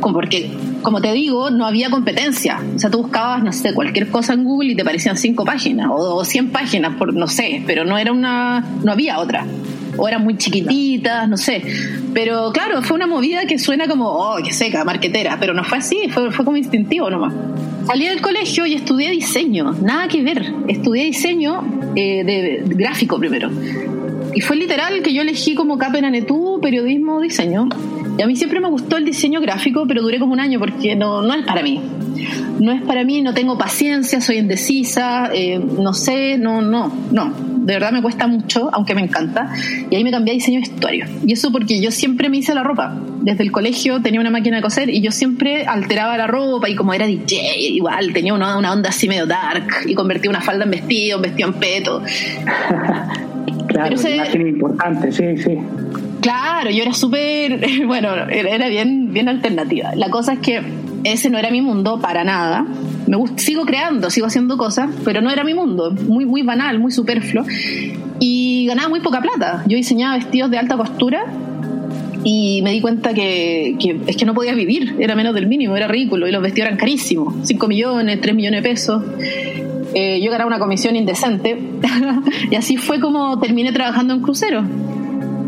Como 0.00 0.14
porque, 0.14 0.50
como 0.82 1.00
te 1.00 1.12
digo, 1.12 1.50
no 1.50 1.66
había 1.66 1.90
competencia. 1.90 2.60
O 2.74 2.78
sea, 2.78 2.90
tú 2.90 3.02
buscabas, 3.02 3.42
no 3.42 3.52
sé, 3.52 3.74
cualquier 3.74 4.08
cosa 4.08 4.34
en 4.34 4.44
Google 4.44 4.72
y 4.72 4.76
te 4.76 4.84
parecían 4.84 5.16
cinco 5.16 5.44
páginas 5.44 5.88
o, 5.90 6.24
cien 6.24 6.50
páginas, 6.50 6.96
por, 6.96 7.14
no 7.14 7.26
sé, 7.26 7.62
pero 7.66 7.84
no 7.84 7.96
era 7.96 8.12
una, 8.12 8.64
no 8.82 8.92
había 8.92 9.18
otra 9.18 9.46
o 9.98 10.08
eran 10.08 10.24
muy 10.24 10.38
chiquititas, 10.38 11.28
no 11.28 11.36
sé. 11.36 11.62
Pero 12.14 12.50
claro, 12.52 12.80
fue 12.82 12.96
una 12.96 13.06
movida 13.06 13.44
que 13.46 13.58
suena 13.58 13.86
como, 13.86 14.06
oh, 14.06 14.36
qué 14.42 14.52
seca, 14.52 14.84
marquetera, 14.84 15.36
pero 15.38 15.52
no 15.52 15.64
fue 15.64 15.78
así, 15.78 16.08
fue, 16.08 16.30
como 16.32 16.56
instintivo 16.56 17.10
nomás. 17.10 17.34
Salí 17.86 18.06
del 18.06 18.20
colegio 18.20 18.66
y 18.66 18.74
estudié 18.74 19.10
diseño, 19.10 19.72
nada 19.72 20.08
que 20.08 20.22
ver. 20.22 20.52
Estudié 20.68 21.04
diseño 21.04 21.92
eh, 21.96 22.22
de, 22.24 22.62
gráfico 22.66 23.18
primero. 23.18 23.50
Y 24.34 24.40
fue 24.40 24.56
literal 24.56 25.02
que 25.02 25.12
yo 25.12 25.22
elegí 25.22 25.54
como 25.54 25.78
capa 25.78 25.98
en 25.98 26.04
periodismo, 26.60 27.20
diseño. 27.20 27.68
Y 28.18 28.22
a 28.22 28.26
mí 28.26 28.34
siempre 28.34 28.58
me 28.58 28.68
gustó 28.68 28.96
el 28.96 29.04
diseño 29.04 29.40
gráfico, 29.40 29.84
pero 29.86 30.02
duré 30.02 30.18
como 30.18 30.32
un 30.32 30.40
año 30.40 30.58
porque 30.58 30.96
no, 30.96 31.22
no 31.22 31.34
es 31.34 31.46
para 31.46 31.62
mí. 31.62 31.80
No 32.58 32.72
es 32.72 32.82
para 32.82 33.04
mí, 33.04 33.22
no 33.22 33.32
tengo 33.32 33.56
paciencia, 33.56 34.20
soy 34.20 34.38
indecisa, 34.38 35.30
eh, 35.32 35.60
no 35.60 35.94
sé, 35.94 36.36
no, 36.36 36.60
no, 36.60 36.92
no. 37.12 37.32
De 37.58 37.74
verdad 37.74 37.92
me 37.92 38.02
cuesta 38.02 38.26
mucho, 38.26 38.70
aunque 38.72 38.96
me 38.96 39.02
encanta. 39.02 39.52
Y 39.88 39.94
ahí 39.94 40.02
me 40.02 40.10
cambié 40.10 40.32
a 40.32 40.34
diseño 40.34 40.58
vestuario. 40.58 41.06
Y 41.24 41.32
eso 41.32 41.52
porque 41.52 41.80
yo 41.80 41.92
siempre 41.92 42.28
me 42.28 42.38
hice 42.38 42.56
la 42.56 42.64
ropa. 42.64 42.98
Desde 43.20 43.44
el 43.44 43.52
colegio 43.52 44.02
tenía 44.02 44.20
una 44.20 44.30
máquina 44.30 44.56
de 44.56 44.62
coser 44.62 44.90
y 44.90 45.00
yo 45.00 45.12
siempre 45.12 45.66
alteraba 45.66 46.18
la 46.18 46.26
ropa 46.26 46.68
y 46.68 46.74
como 46.74 46.94
era 46.94 47.06
DJ, 47.06 47.56
igual 47.70 48.12
tenía 48.12 48.34
una, 48.34 48.58
una 48.58 48.72
onda 48.72 48.88
así 48.88 49.06
medio 49.06 49.26
dark 49.26 49.68
y 49.86 49.94
convertía 49.94 50.28
una 50.28 50.40
falda 50.40 50.64
en 50.64 50.72
vestido, 50.72 51.18
un 51.18 51.22
vestido 51.22 51.50
en 51.50 51.54
peto. 51.54 52.02
claro, 53.68 53.96
Pero 54.02 54.16
máquina 54.16 54.48
importante, 54.48 55.12
sí, 55.12 55.36
sí. 55.36 55.58
Claro, 56.20 56.70
yo 56.70 56.82
era 56.82 56.92
súper, 56.94 57.60
bueno, 57.86 58.08
era 58.30 58.68
bien, 58.68 59.12
bien 59.12 59.28
alternativa. 59.28 59.94
La 59.94 60.10
cosa 60.10 60.34
es 60.34 60.38
que 60.40 60.62
ese 61.04 61.30
no 61.30 61.38
era 61.38 61.50
mi 61.50 61.60
mundo 61.60 62.00
para 62.00 62.24
nada. 62.24 62.66
Me 63.06 63.16
sigo 63.36 63.64
creando, 63.64 64.10
sigo 64.10 64.26
haciendo 64.26 64.56
cosas, 64.56 64.90
pero 65.04 65.20
no 65.20 65.30
era 65.30 65.44
mi 65.44 65.54
mundo. 65.54 65.90
Muy, 65.90 66.26
muy 66.26 66.42
banal, 66.42 66.78
muy 66.78 66.92
superfluo. 66.92 67.44
Y 68.20 68.66
ganaba 68.66 68.88
muy 68.88 69.00
poca 69.00 69.20
plata. 69.20 69.64
Yo 69.66 69.76
diseñaba 69.76 70.16
vestidos 70.16 70.50
de 70.50 70.58
alta 70.58 70.76
costura 70.76 71.24
y 72.24 72.60
me 72.62 72.72
di 72.72 72.80
cuenta 72.80 73.14
que, 73.14 73.76
es 74.06 74.16
que 74.16 74.24
no 74.26 74.34
podía 74.34 74.52
vivir, 74.52 74.96
era 74.98 75.14
menos 75.14 75.34
del 75.34 75.46
mínimo, 75.46 75.76
era 75.76 75.86
ridículo 75.86 76.26
y 76.26 76.32
los 76.32 76.42
vestidos 76.42 76.66
eran 76.66 76.78
carísimos, 76.78 77.34
5 77.46 77.68
millones, 77.68 78.20
3 78.20 78.34
millones 78.34 78.62
de 78.62 78.68
pesos. 78.68 79.02
Eh, 79.94 80.20
yo 80.20 80.30
ganaba 80.30 80.48
una 80.48 80.58
comisión 80.58 80.96
indecente 80.96 81.58
y 82.50 82.54
así 82.56 82.76
fue 82.76 83.00
como 83.00 83.38
terminé 83.38 83.72
trabajando 83.72 84.12
en 84.14 84.20
crucero 84.20 84.64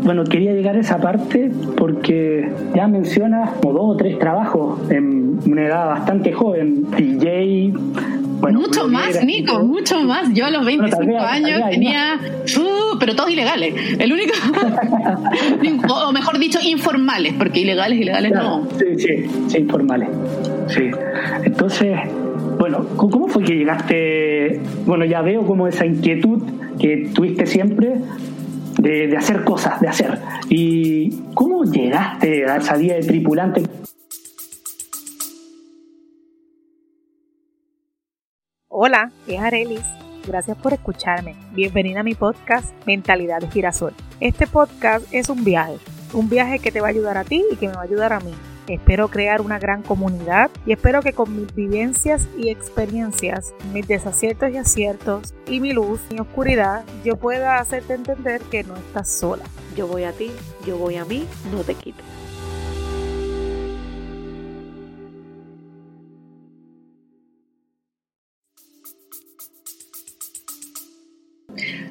bueno, 0.03 0.23
quería 0.23 0.53
llegar 0.53 0.75
a 0.75 0.79
esa 0.79 0.99
parte 0.99 1.51
porque 1.77 2.51
ya 2.75 2.87
mencionas 2.87 3.51
como 3.53 3.73
dos 3.73 3.95
o 3.95 3.97
tres 3.97 4.17
trabajos 4.17 4.89
en 4.89 5.39
una 5.45 5.65
edad 5.65 5.87
bastante 5.87 6.31
joven, 6.33 6.89
DJ. 6.91 7.73
Bueno, 8.39 8.61
mucho 8.61 8.87
más, 8.87 9.23
Nico, 9.23 9.59
mucho 9.59 10.01
más. 10.01 10.33
Yo 10.33 10.45
a 10.45 10.49
los 10.49 10.65
25 10.65 11.17
años 11.19 11.61
tenía, 11.69 12.19
uh, 12.57 12.97
pero 12.99 13.15
todos 13.15 13.29
ilegales. 13.29 13.75
El 13.99 14.11
único, 14.11 14.33
o 16.07 16.11
mejor 16.11 16.39
dicho, 16.39 16.57
informales, 16.63 17.33
porque 17.33 17.59
ilegales, 17.59 17.99
ilegales 17.99 18.31
no. 18.31 18.67
Sí, 18.79 18.85
sí, 18.97 19.25
sí, 19.47 19.57
informales. 19.59 20.09
Sí. 20.67 20.89
Entonces, 21.43 21.99
bueno, 22.57 22.85
¿cómo 22.97 23.27
fue 23.27 23.43
que 23.43 23.55
llegaste? 23.55 24.59
Bueno, 24.85 25.05
ya 25.05 25.21
veo 25.21 25.45
como 25.45 25.67
esa 25.67 25.85
inquietud 25.85 26.41
que 26.79 27.09
tuviste 27.13 27.45
siempre 27.45 27.97
de, 28.81 29.17
hacer 29.17 29.43
cosas, 29.43 29.79
de 29.79 29.87
hacer. 29.87 30.19
¿Y 30.49 31.11
cómo 31.33 31.63
llegaste 31.63 32.49
a 32.49 32.57
esa 32.57 32.77
día 32.77 32.95
de 32.95 33.01
tripulante? 33.01 33.63
Hola, 38.67 39.11
es 39.27 39.39
Arelis. 39.39 39.85
Gracias 40.27 40.57
por 40.57 40.73
escucharme. 40.73 41.35
Bienvenida 41.53 42.01
a 42.01 42.03
mi 42.03 42.15
podcast 42.15 42.73
Mentalidad 42.85 43.39
de 43.39 43.49
Girasol. 43.49 43.93
Este 44.19 44.47
podcast 44.47 45.05
es 45.11 45.29
un 45.29 45.43
viaje, 45.43 45.77
un 46.13 46.29
viaje 46.29 46.59
que 46.59 46.71
te 46.71 46.79
va 46.79 46.87
a 46.87 46.91
ayudar 46.91 47.17
a 47.17 47.23
ti 47.23 47.43
y 47.51 47.55
que 47.55 47.67
me 47.67 47.73
va 47.73 47.81
a 47.81 47.85
ayudar 47.85 48.13
a 48.13 48.19
mí 48.19 48.33
Espero 48.71 49.09
crear 49.09 49.41
una 49.41 49.59
gran 49.59 49.83
comunidad 49.83 50.49
y 50.65 50.71
espero 50.71 51.01
que 51.01 51.11
con 51.11 51.35
mis 51.35 51.53
vivencias 51.53 52.29
y 52.37 52.47
experiencias, 52.47 53.53
mis 53.73 53.85
desaciertos 53.85 54.49
y 54.49 54.55
aciertos 54.55 55.33
y 55.45 55.59
mi 55.59 55.73
luz 55.73 55.99
y 56.09 56.21
oscuridad, 56.21 56.85
yo 57.03 57.17
pueda 57.17 57.59
hacerte 57.59 57.95
entender 57.95 58.39
que 58.43 58.63
no 58.63 58.77
estás 58.77 59.09
sola. 59.09 59.43
Yo 59.75 59.87
voy 59.87 60.05
a 60.05 60.13
ti, 60.13 60.31
yo 60.65 60.77
voy 60.77 60.95
a 60.95 61.03
mí, 61.03 61.25
no 61.51 61.63
te 61.63 61.73
quites. 61.73 62.05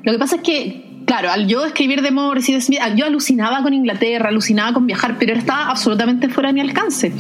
Lo 0.02 0.12
que 0.12 0.18
pasa 0.18 0.36
es 0.36 0.42
que 0.42 0.89
claro, 1.10 1.32
al 1.32 1.48
yo 1.48 1.64
escribir 1.64 2.02
de 2.02 2.12
Morris 2.12 2.48
y 2.50 2.52
de 2.52 2.60
Smith, 2.60 2.78
yo 2.94 3.04
alucinaba 3.04 3.64
con 3.64 3.74
Inglaterra, 3.74 4.28
alucinaba 4.28 4.72
con 4.72 4.86
viajar, 4.86 5.16
pero 5.18 5.34
estaba 5.34 5.68
absolutamente 5.68 6.28
fuera 6.28 6.50
de 6.50 6.52
mi 6.52 6.60
alcance. 6.60 7.12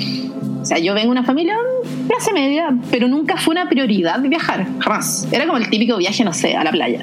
O 0.62 0.64
sea, 0.64 0.78
yo 0.78 0.94
vengo 0.94 1.06
de 1.06 1.18
una 1.18 1.24
familia 1.24 1.56
clase 2.06 2.32
media, 2.32 2.72
pero 2.88 3.08
nunca 3.08 3.36
fue 3.36 3.50
una 3.50 3.68
prioridad 3.68 4.20
viajar, 4.20 4.64
jamás. 4.78 5.26
Era 5.32 5.44
como 5.44 5.58
el 5.58 5.68
típico 5.68 5.96
viaje, 5.96 6.22
no 6.22 6.32
sé, 6.32 6.54
a 6.54 6.62
la 6.62 6.70
playa. 6.70 7.00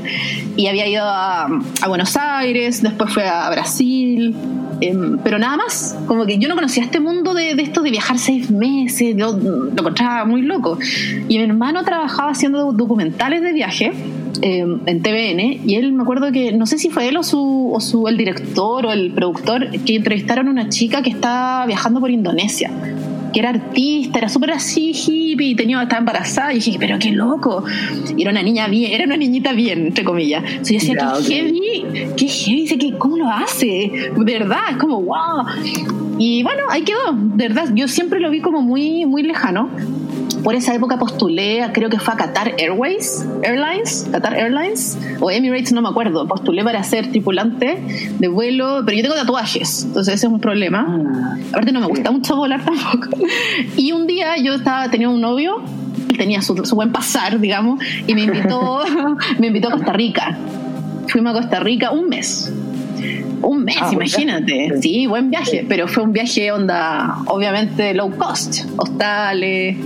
Y 0.56 0.68
había 0.68 0.88
ido 0.88 1.04
a, 1.04 1.50
Buenos 1.90 2.16
Aires, 2.16 2.82
después 2.82 3.14
fue 3.14 3.28
a 3.28 3.50
Brasil, 3.50 4.34
em, 4.82 5.18
pero 5.24 5.40
nada 5.40 5.58
más. 5.58 5.98
Como 6.08 6.26
que 6.26 6.38
yo 6.38 6.48
no 6.48 6.56
conocía 6.56 6.84
este 6.84 7.00
mundo 7.00 7.34
de, 7.34 7.56
de 7.56 7.64
esto 7.64 7.82
de 7.82 7.92
viajar 7.92 8.18
seis 8.18 8.50
meses, 8.52 9.16
lo 9.16 9.38
encontraba 9.38 10.26
muy 10.26 10.42
loco. 10.42 10.78
Y 11.28 11.38
mi 11.38 11.44
hermano 11.44 11.84
trabajaba 11.84 12.32
haciendo 12.32 12.72
documentales 12.72 13.42
de 13.42 13.54
viaje 13.54 13.94
Em, 14.42 14.82
en 14.86 15.02
TVN 15.02 15.62
y 15.66 15.76
él 15.76 15.94
me 15.94 16.04
acuerdo 16.04 16.32
que 16.32 16.52
no 16.52 16.68
sé 16.68 16.78
si 16.78 16.90
fue 16.90 17.08
él 17.08 17.18
o 17.18 17.24
su, 17.24 17.72
o 17.74 17.80
su 17.80 18.08
el 18.08 18.18
director 18.18 18.86
o 18.86 18.92
el 18.92 19.12
productor 19.12 19.70
que 19.82 19.96
entrevistaron 19.96 20.48
a 20.48 20.52
una 20.52 20.70
chica 20.70 21.02
que 21.02 21.10
estaba 21.10 21.66
viajando 21.66 22.00
por 22.00 22.12
Indonesia 22.12 22.70
que 23.38 23.42
era 23.42 23.50
artista, 23.52 24.18
era 24.18 24.30
súper 24.30 24.50
así 24.50 24.94
hippie, 24.94 25.50
y 25.50 25.56
tenía, 25.56 25.80
estaba 25.84 26.00
embarazada, 26.00 26.54
y 26.54 26.56
dije, 26.56 26.78
pero 26.80 26.98
qué 26.98 27.12
loco. 27.12 27.64
Y 28.16 28.24
era 28.24 28.32
una 28.32 28.42
niña 28.42 28.68
bien, 28.68 28.92
era 28.92 29.06
una 29.06 29.16
niñita 29.16 29.54
bien, 29.54 29.86
entre 29.86 30.04
comillas. 30.04 30.44
Entonces 30.44 30.82
yo 30.82 30.94
decía, 30.94 31.14
qué 31.28 31.36
heavy, 31.36 31.86
qué 32.18 32.28
heavy, 32.28 32.62
dice, 32.62 32.80
que, 32.80 32.98
¿cómo 32.98 33.16
lo 33.16 33.30
hace? 33.30 34.10
De 34.16 34.24
verdad, 34.24 34.72
es 34.72 34.78
como, 34.78 35.04
wow. 35.04 35.46
Y 36.18 36.44
bueno, 36.44 36.64
ahí 36.70 36.84
quedó, 36.84 37.14
de 37.14 37.48
verdad, 37.48 37.70
yo 37.74 37.88
siempre 37.88 38.20
lo 38.20 38.30
vi 38.30 38.42
como 38.42 38.62
muy, 38.62 39.06
muy 39.06 39.24
lejano 39.24 39.70
por 40.44 40.56
esa 40.56 40.74
época 40.74 40.98
postulé, 40.98 41.70
creo 41.74 41.90
que 41.90 42.00
fue 42.00 42.14
a 42.14 42.18
Qatar 42.18 42.54
Airways, 42.58 43.26
Airlines, 43.44 44.08
Qatar 44.12 44.34
Airlines 44.34 44.98
o 45.20 45.30
Emirates, 45.30 45.74
no 45.74 45.82
me 45.82 45.90
acuerdo. 45.90 46.26
Postulé 46.26 46.64
para 46.64 46.82
ser 46.84 47.12
tripulante 47.12 47.84
de 48.18 48.28
vuelo, 48.30 48.82
pero 48.86 48.96
yo 48.96 49.04
tengo 49.04 49.16
tatuajes, 49.16 49.84
entonces 49.84 50.16
ese 50.16 50.28
es 50.28 50.32
un 50.32 50.40
problema. 50.40 50.86
Ah, 50.88 51.38
Aparte 51.50 51.72
no 51.74 51.82
me 51.82 51.88
gusta 51.88 52.12
mucho 52.12 52.36
volar 52.36 52.64
tampoco. 52.64 53.10
Y 53.76 53.92
un 53.92 54.08
día 54.08 54.38
yo 54.38 54.54
estaba 54.54 54.90
tenía 54.90 55.10
un 55.10 55.20
novio, 55.20 55.62
tenía 56.18 56.42
su, 56.42 56.56
buen 56.56 56.92
pasar, 56.92 57.40
digamos, 57.40 57.84
y 58.08 58.14
me 58.14 58.22
invitó, 58.22 58.84
me 59.40 59.48
invitó 59.48 59.68
a 59.68 59.72
Costa 59.72 59.92
Rica. 59.92 60.38
Fuimos 61.10 61.36
a 61.36 61.42
Costa 61.42 61.60
Rica 61.60 61.92
un 61.92 62.08
mes. 62.10 62.52
Un 63.42 63.64
mes, 63.64 63.78
ah, 63.82 63.90
imagínate. 63.92 64.82
Sí, 64.82 65.08
buen 65.08 65.30
viaje, 65.30 65.66
pero 65.68 65.88
fue 65.88 66.04
un 66.04 66.14
viaje 66.14 66.52
onda, 66.52 67.18
obviamente 67.28 67.94
low 67.94 68.16
cost, 68.18 68.66
hostales 68.78 69.78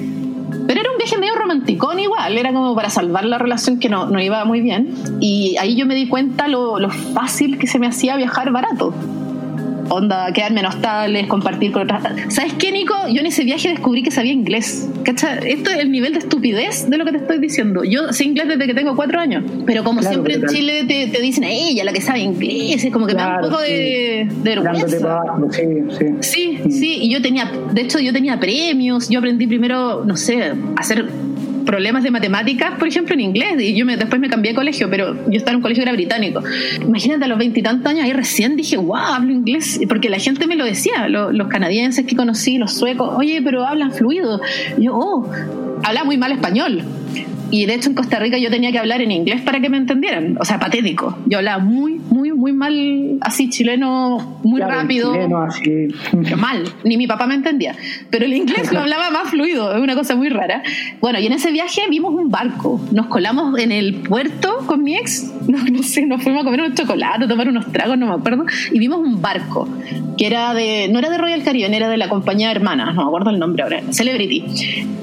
pero 0.68 0.80
era 0.80 0.92
un 0.92 0.98
viaje 0.98 1.18
medio 1.18 1.36
romanticón 1.36 2.00
igual, 2.00 2.38
era 2.38 2.54
como 2.54 2.76
para 2.76 2.90
salvar 2.90 3.26
la 3.26 3.38
relación 3.38 3.80
que 3.80 3.90
no, 3.90 4.06
no 4.06 4.22
iba 4.22 4.46
muy 4.46 4.62
bien. 4.62 4.94
Y 5.20 5.58
ahí 5.58 5.76
yo 5.76 5.86
me 5.86 5.96
di 5.96 6.08
cuenta 6.08 6.48
lo, 6.48 6.80
lo 6.80 6.90
fácil 6.90 7.58
que 7.58 7.68
se 7.68 7.80
me 7.80 7.88
hacía 7.88 8.16
viajar 8.16 8.52
barato 8.52 8.94
onda, 9.92 10.32
quedarme 10.34 10.62
en 10.62 10.66
hostales, 10.66 11.28
compartir 11.28 11.72
con 11.72 11.84
otras. 11.84 12.04
¿Sabes 12.30 12.54
qué, 12.54 12.72
Nico? 12.72 12.96
Yo 13.10 13.20
en 13.20 13.26
ese 13.26 13.44
viaje 13.44 13.70
descubrí 13.70 14.04
que 14.04 14.12
sabía 14.12 14.32
inglés. 14.32 14.90
¿Cacha? 15.04 15.36
Esto 15.36 15.72
es 15.72 15.80
el 15.80 15.92
nivel 15.92 16.14
de 16.14 16.20
estupidez 16.20 16.90
de 16.90 16.98
lo 16.98 17.06
que 17.06 17.12
te 17.12 17.18
estoy 17.18 17.40
diciendo. 17.40 17.84
Yo 17.84 18.14
sé 18.14 18.24
inglés 18.24 18.48
desde 18.48 18.68
que 18.68 18.74
tengo 18.74 18.96
cuatro 18.96 19.20
años, 19.20 19.44
pero 19.66 19.84
como 19.84 20.02
siempre 20.02 20.36
en 20.36 20.46
Chile 20.48 20.86
te, 20.88 21.08
te, 21.08 21.22
dicen, 21.22 21.44
ella, 21.44 21.84
la 21.84 21.94
que 21.94 22.02
sabe 22.02 22.20
inglés, 22.20 22.84
es 22.84 22.92
como 22.92 23.06
que 23.06 23.14
me 23.14 23.22
da 23.22 23.36
un 23.36 23.50
poco 23.50 23.62
de, 23.62 24.28
vergüenza. 24.44 25.22
Sí, 25.52 25.64
sí. 25.90 26.06
sí, 26.22 26.72
sí, 26.72 26.98
y 27.02 27.12
yo 27.12 27.22
tenía, 27.22 27.52
de 27.72 27.82
hecho, 27.82 28.00
yo 28.00 28.14
tenía 28.14 28.40
premios, 28.40 29.10
yo 29.10 29.20
aprendí 29.20 29.48
primero, 29.48 30.06
no 30.06 30.16
sé, 30.16 30.54
hacer 30.78 31.06
problemas 31.64 32.04
de 32.04 32.12
matemáticas, 32.12 32.78
por 32.78 32.88
ejemplo, 32.88 33.14
en 33.14 33.22
inglés. 33.22 33.62
Y 33.62 33.76
yo 33.76 33.86
me, 33.86 33.98
después 33.98 34.20
me 34.20 34.30
cambié 34.30 34.52
de 34.52 34.56
colegio, 34.56 34.90
pero 34.90 35.16
yo 35.28 35.38
estaba 35.38 35.52
en 35.52 35.56
un 35.58 35.62
colegio 35.62 35.84
que 35.84 35.90
era 35.90 35.94
británico. 35.94 36.42
Imagínate 36.82 37.26
a 37.26 37.28
los 37.28 37.38
veintitantos 37.38 37.86
años, 37.86 38.06
ahí 38.06 38.14
recién 38.14 38.56
dije, 38.56 38.78
wow, 38.78 38.96
hablo 38.96 39.32
inglés. 39.32 39.80
Porque 39.88 40.10
la 40.10 40.20
gente 40.20 40.48
me 40.48 40.56
lo 40.56 40.66
decía, 40.66 41.08
los, 41.08 41.48
canadienses 41.48 42.06
que 42.06 42.16
conocí, 42.16 42.58
los 42.58 42.74
suecos, 42.74 43.14
oye, 43.16 43.42
pero 43.44 43.66
hablan 43.66 43.92
fluido. 43.92 44.42
Yo, 44.78 44.96
oh, 44.96 45.30
habla 45.84 46.04
muy 46.04 46.18
mal 46.18 46.32
español. 46.32 46.84
Y 47.52 47.66
de 47.66 47.76
hecho 47.76 47.90
en 47.90 47.96
Costa 47.96 48.18
Rica 48.18 48.38
yo 48.38 48.50
tenía 48.50 48.72
que 48.72 48.80
hablar 48.80 49.02
en 49.02 49.12
inglés 49.12 49.42
para 49.42 49.60
que 49.60 49.70
me 49.70 49.78
entendieran, 49.78 50.38
o 50.40 50.46
sea, 50.46 50.60
patético. 50.60 51.18
Yo 51.26 51.40
hablaba 51.40 51.62
muy, 51.62 52.00
muy, 52.10 52.32
muy 52.32 52.54
mal, 52.54 53.18
así 53.22 53.50
chileno, 53.50 54.40
muy 54.44 54.62
rápido. 54.62 55.14
Chileno, 55.14 55.42
así. 55.42 55.88
Mal, 56.38 56.64
ni 56.86 56.98
mi 56.98 57.08
papá 57.08 57.28
me 57.28 57.36
entendía. 57.36 57.76
Pero 58.10 58.26
el 58.26 58.34
inglés 58.34 58.72
lo 58.72 58.80
hablaba 58.80 59.10
más 59.12 59.30
fluido, 59.30 59.76
es 59.76 59.82
una 59.82 59.96
cosa 59.96 60.16
muy 60.16 60.30
rara. 60.30 60.64
Bueno, 61.02 61.20
y 61.20 61.28
en 61.28 61.34
ese 61.34 61.52
viaje 61.52 61.82
vimos 61.90 62.14
un 62.14 62.30
barco, 62.30 62.80
nos 62.92 63.08
colamos 63.08 63.60
en 63.60 63.72
el 63.72 63.96
puerto 63.96 64.60
con 64.66 64.84
mi 64.84 64.96
ex, 64.96 65.32
no, 65.48 65.58
no 65.58 65.84
sé, 65.84 66.06
nos 66.06 66.24
fuimos 66.24 66.42
a 66.42 66.46
comer 66.46 66.62
un 66.62 66.74
chocolate, 66.74 67.26
a 67.26 67.28
tomar 67.28 67.50
unos 67.50 67.70
tragos, 67.72 67.98
no 67.98 68.08
me 68.08 68.14
acuerdo, 68.14 68.46
y 68.72 68.80
vimos 68.80 69.00
un 69.00 69.22
barco 69.22 69.68
que 70.18 70.26
era 70.26 70.54
de, 70.54 70.88
no 70.90 71.00
era 71.00 71.10
de 71.10 71.18
Royal 71.18 71.44
Caribbean, 71.44 71.74
era 71.74 71.90
de 71.90 71.98
la 71.98 72.08
compañía 72.08 72.50
hermana, 72.50 72.94
no 72.94 73.02
me 73.02 73.08
acuerdo 73.08 73.30
el 73.32 73.40
nombre 73.40 73.64
ahora, 73.64 73.82
Celebrity. 73.90 74.46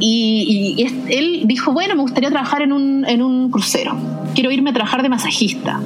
Y, 0.01 0.75
y 0.79 1.13
él 1.13 1.43
dijo, 1.45 1.73
bueno, 1.73 1.95
me 1.95 2.03
gustaría 2.03 2.29
trabajar 2.31 2.38
en 2.61 2.73
un, 2.73 3.05
en 3.07 3.23
un 3.23 3.51
crucero. 3.51 3.97
Quiero 4.35 4.51
irme 4.51 4.71
a 4.71 4.73
trabajar 4.73 5.03
de 5.03 5.09
masajista. 5.09 5.81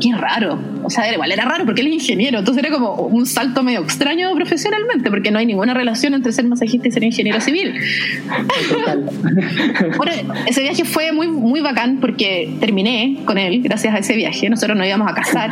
Qué 0.00 0.12
raro. 0.16 0.58
O 0.82 0.90
sea, 0.90 1.12
igual 1.12 1.30
era 1.30 1.44
raro 1.44 1.64
porque 1.64 1.80
él 1.80 1.86
es 1.88 1.94
ingeniero. 1.94 2.40
Entonces 2.40 2.64
era 2.64 2.74
como 2.74 2.94
un 2.94 3.24
salto 3.24 3.62
medio 3.62 3.80
extraño 3.80 4.34
profesionalmente, 4.34 5.10
porque 5.10 5.30
no 5.30 5.38
hay 5.38 5.46
ninguna 5.46 5.74
relación 5.74 6.14
entre 6.14 6.32
ser 6.32 6.44
masajista 6.46 6.88
y 6.88 6.90
ser 6.90 7.04
ingeniero 7.04 7.40
civil. 7.40 7.72
bueno, 9.96 10.12
ese 10.46 10.62
viaje 10.62 10.84
fue 10.84 11.12
muy, 11.12 11.28
muy 11.28 11.60
bacán 11.60 11.98
porque 12.00 12.52
terminé 12.58 13.18
con 13.24 13.38
él 13.38 13.62
gracias 13.62 13.94
a 13.94 13.98
ese 13.98 14.16
viaje. 14.16 14.50
Nosotros 14.50 14.76
nos 14.76 14.86
íbamos 14.86 15.08
a 15.08 15.14
casar. 15.14 15.50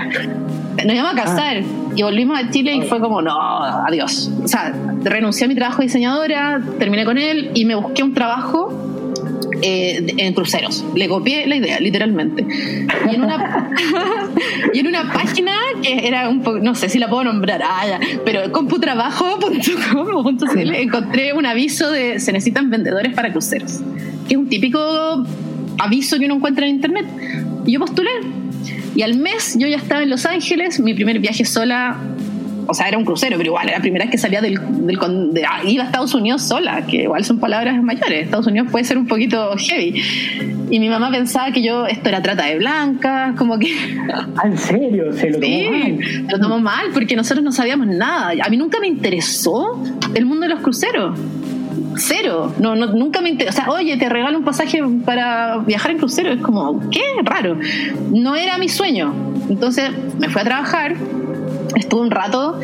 Nos 0.84 0.94
íbamos 0.94 1.12
a 1.12 1.16
casar 1.16 1.62
y 1.94 2.02
volvimos 2.02 2.38
a 2.38 2.50
Chile 2.50 2.74
y 2.74 2.82
fue 2.82 2.98
como, 2.98 3.22
no, 3.22 3.40
adiós. 3.40 4.32
O 4.42 4.48
sea, 4.48 4.74
renuncié 5.04 5.44
a 5.44 5.48
mi 5.48 5.54
trabajo 5.54 5.78
de 5.78 5.86
diseñadora, 5.86 6.60
terminé 6.78 7.04
con 7.04 7.18
él 7.18 7.52
y 7.54 7.64
me 7.64 7.76
busqué 7.76 8.02
un 8.02 8.14
trabajo 8.14 8.79
eh, 9.62 10.14
en 10.16 10.34
cruceros. 10.34 10.84
Le 10.94 11.08
copié 11.08 11.46
la 11.46 11.56
idea, 11.56 11.80
literalmente. 11.80 12.46
Y 13.10 13.14
en 13.14 13.22
una, 13.22 13.70
y 14.74 14.78
en 14.78 14.86
una 14.86 15.12
página 15.12 15.52
que 15.82 16.06
era 16.06 16.28
un 16.28 16.42
poco, 16.42 16.58
no 16.58 16.74
sé 16.74 16.88
si 16.88 16.98
la 16.98 17.08
puedo 17.08 17.24
nombrar, 17.24 17.62
ah, 17.62 17.86
ya, 17.86 18.00
pero 18.24 18.50
computrabajo.com 18.52 20.38
encontré 20.74 21.32
un 21.32 21.46
aviso 21.46 21.90
de 21.90 22.20
se 22.20 22.32
necesitan 22.32 22.70
vendedores 22.70 23.14
para 23.14 23.32
cruceros, 23.32 23.80
que 24.28 24.34
es 24.34 24.38
un 24.38 24.48
típico 24.48 25.24
aviso 25.78 26.18
que 26.18 26.26
uno 26.26 26.36
encuentra 26.36 26.66
en 26.66 26.74
internet. 26.76 27.06
Y 27.66 27.72
yo 27.72 27.80
postulé. 27.80 28.10
Y 28.94 29.02
al 29.02 29.16
mes 29.16 29.56
yo 29.58 29.66
ya 29.68 29.76
estaba 29.76 30.02
en 30.02 30.10
Los 30.10 30.26
Ángeles, 30.26 30.80
mi 30.80 30.94
primer 30.94 31.20
viaje 31.20 31.44
sola 31.44 31.96
o 32.70 32.74
sea, 32.74 32.86
era 32.86 32.96
un 32.96 33.04
crucero, 33.04 33.36
pero 33.36 33.48
igual 33.48 33.68
era 33.68 33.78
la 33.78 33.82
primera 33.82 34.04
vez 34.04 34.12
que 34.12 34.18
salía 34.18 34.40
del, 34.40 34.58
del 34.86 34.98
ah, 35.48 35.60
iba 35.64 35.82
a 35.82 35.86
Estados 35.86 36.14
Unidos 36.14 36.42
sola, 36.42 36.86
que 36.86 37.02
igual 37.02 37.24
son 37.24 37.40
palabras 37.40 37.82
mayores. 37.82 38.24
Estados 38.24 38.46
Unidos 38.46 38.68
puede 38.70 38.84
ser 38.84 38.96
un 38.96 39.06
poquito 39.06 39.56
heavy. 39.56 40.00
Y 40.70 40.78
mi 40.78 40.88
mamá 40.88 41.10
pensaba 41.10 41.50
que 41.50 41.62
yo 41.62 41.86
esto 41.86 42.08
era 42.08 42.22
trata 42.22 42.46
de 42.46 42.58
blancas, 42.58 43.36
como 43.36 43.58
que. 43.58 43.74
Ah, 44.12 44.46
¿En 44.46 44.56
serio? 44.56 45.12
Se 45.12 45.30
lo 45.30 45.40
tomó 45.40 45.70
mal. 45.70 45.98
Lo 46.28 46.40
tomó 46.40 46.60
mal 46.60 46.86
porque 46.94 47.16
nosotros 47.16 47.44
no 47.44 47.52
sabíamos 47.52 47.88
nada. 47.88 48.32
A 48.44 48.48
mí 48.48 48.56
nunca 48.56 48.78
me 48.80 48.86
interesó 48.86 49.82
el 50.14 50.24
mundo 50.26 50.46
de 50.46 50.54
los 50.54 50.60
cruceros 50.60 51.18
cero. 51.96 52.54
No, 52.58 52.76
no, 52.76 52.86
nunca 52.86 53.20
me. 53.20 53.32
O 53.32 53.52
sea, 53.52 53.70
oye, 53.70 53.96
te 53.96 54.08
regalo 54.08 54.38
un 54.38 54.44
pasaje 54.44 54.80
para 55.04 55.58
viajar 55.58 55.90
en 55.90 55.98
crucero. 55.98 56.32
Es 56.32 56.40
como, 56.40 56.88
qué 56.90 57.02
raro. 57.24 57.58
No 58.10 58.36
era 58.36 58.58
mi 58.58 58.68
sueño. 58.68 59.12
Entonces 59.48 59.90
me 60.18 60.28
fui 60.28 60.40
a 60.40 60.44
trabajar 60.44 60.94
estuve 61.76 62.00
un 62.02 62.10
rato 62.10 62.58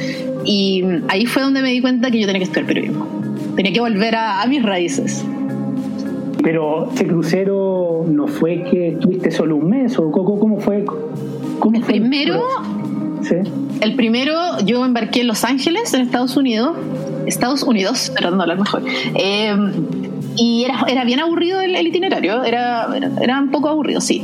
y 0.45 0.85
ahí 1.09 1.27
fue 1.27 1.43
donde 1.43 1.63
me 1.63 1.71
di 1.71 1.81
cuenta 1.81 2.11
que 2.11 2.21
yo 2.21 2.27
tenía 2.27 2.41
que 2.41 2.45
estudiar 2.45 2.67
periodismo. 2.67 3.07
Tenía 3.57 3.73
que 3.73 3.81
volver 3.81 4.15
a, 4.17 4.45
mis 4.47 4.63
raíces. 4.63 5.25
Pero 6.43 6.91
ese 6.93 7.07
crucero 7.07 8.05
no 8.09 8.27
fue 8.29 8.63
que 8.63 8.89
estuviste 8.89 9.31
solo 9.31 9.57
un 9.57 9.71
mes 9.71 9.99
o 9.99 10.11
cómo, 10.11 10.61
fue? 10.61 10.85
el 10.85 11.83
primero, 11.83 12.43
el 13.81 13.97
primero 13.97 14.61
yo 14.65 14.85
embarqué 14.85 15.23
en 15.23 15.27
Los 15.27 15.45
Ángeles, 15.45 15.93
en 15.95 16.03
Estados 16.03 16.37
Unidos, 16.37 16.77
Estados 17.27 17.63
Unidos, 17.63 18.13
tratando 18.15 18.45
de 18.45 18.53
hablar 18.53 18.59
mejor. 18.59 18.83
Eh, 19.15 19.57
y 20.37 20.65
era, 20.65 20.85
era 20.89 21.05
bien 21.05 21.21
aburrido 21.21 21.61
el, 21.61 21.87
itinerario, 21.87 22.45
era, 22.45 22.89
era, 23.21 23.41
un 23.41 23.51
poco 23.51 23.69
aburrido, 23.69 24.01
sí. 24.01 24.23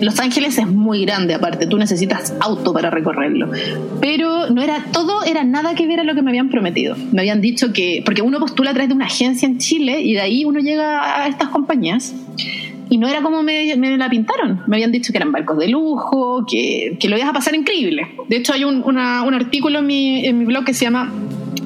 Los 0.00 0.18
Ángeles 0.20 0.58
es 0.58 0.66
muy 0.66 1.04
grande, 1.04 1.34
aparte, 1.34 1.66
tú 1.66 1.78
necesitas 1.78 2.34
auto 2.40 2.72
para 2.72 2.90
recorrerlo. 2.90 3.50
Pero 4.00 4.50
no 4.50 4.62
era 4.62 4.84
todo, 4.92 5.24
era 5.24 5.44
nada 5.44 5.74
que 5.74 5.86
ver 5.86 6.04
lo 6.04 6.14
que 6.14 6.22
me 6.22 6.30
habían 6.30 6.48
prometido. 6.48 6.96
Me 7.12 7.20
habían 7.20 7.40
dicho 7.40 7.72
que, 7.72 8.02
porque 8.04 8.22
uno 8.22 8.40
postula 8.40 8.70
a 8.70 8.74
través 8.74 8.88
de 8.88 8.94
una 8.94 9.06
agencia 9.06 9.46
en 9.46 9.58
Chile 9.58 10.00
y 10.00 10.14
de 10.14 10.20
ahí 10.20 10.44
uno 10.44 10.60
llega 10.60 11.22
a 11.22 11.28
estas 11.28 11.48
compañías. 11.48 12.14
Y 12.88 12.98
no 12.98 13.08
era 13.08 13.22
como 13.22 13.42
me, 13.42 13.74
la 13.96 14.10
pintaron. 14.10 14.62
Me 14.66 14.76
habían 14.76 14.92
dicho 14.92 15.12
que 15.12 15.18
eran 15.18 15.32
barcos 15.32 15.58
de 15.58 15.68
lujo, 15.68 16.44
que, 16.46 16.98
que 17.00 17.08
lo 17.08 17.16
ibas 17.16 17.30
a 17.30 17.32
pasar 17.32 17.54
increíble. 17.54 18.08
De 18.28 18.36
hecho, 18.36 18.52
hay 18.52 18.64
un, 18.64 18.82
un 18.82 18.98
artículo 18.98 19.78
en 19.78 19.86
mi, 19.86 20.26
en 20.26 20.38
mi 20.38 20.44
blog 20.44 20.64
que 20.64 20.74
se 20.74 20.84
llama 20.84 21.10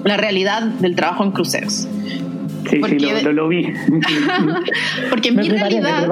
La 0.05 0.17
realidad 0.17 0.63
del 0.63 0.95
trabajo 0.95 1.25
en 1.25 1.33
cruceros 1.33 1.89
Sí, 2.71 2.81
sí, 2.89 2.99
lo, 3.23 3.33
lo, 3.33 3.49
vi. 3.49 3.67
porque 5.11 5.33
mi 5.33 5.49
realidad, 5.49 6.09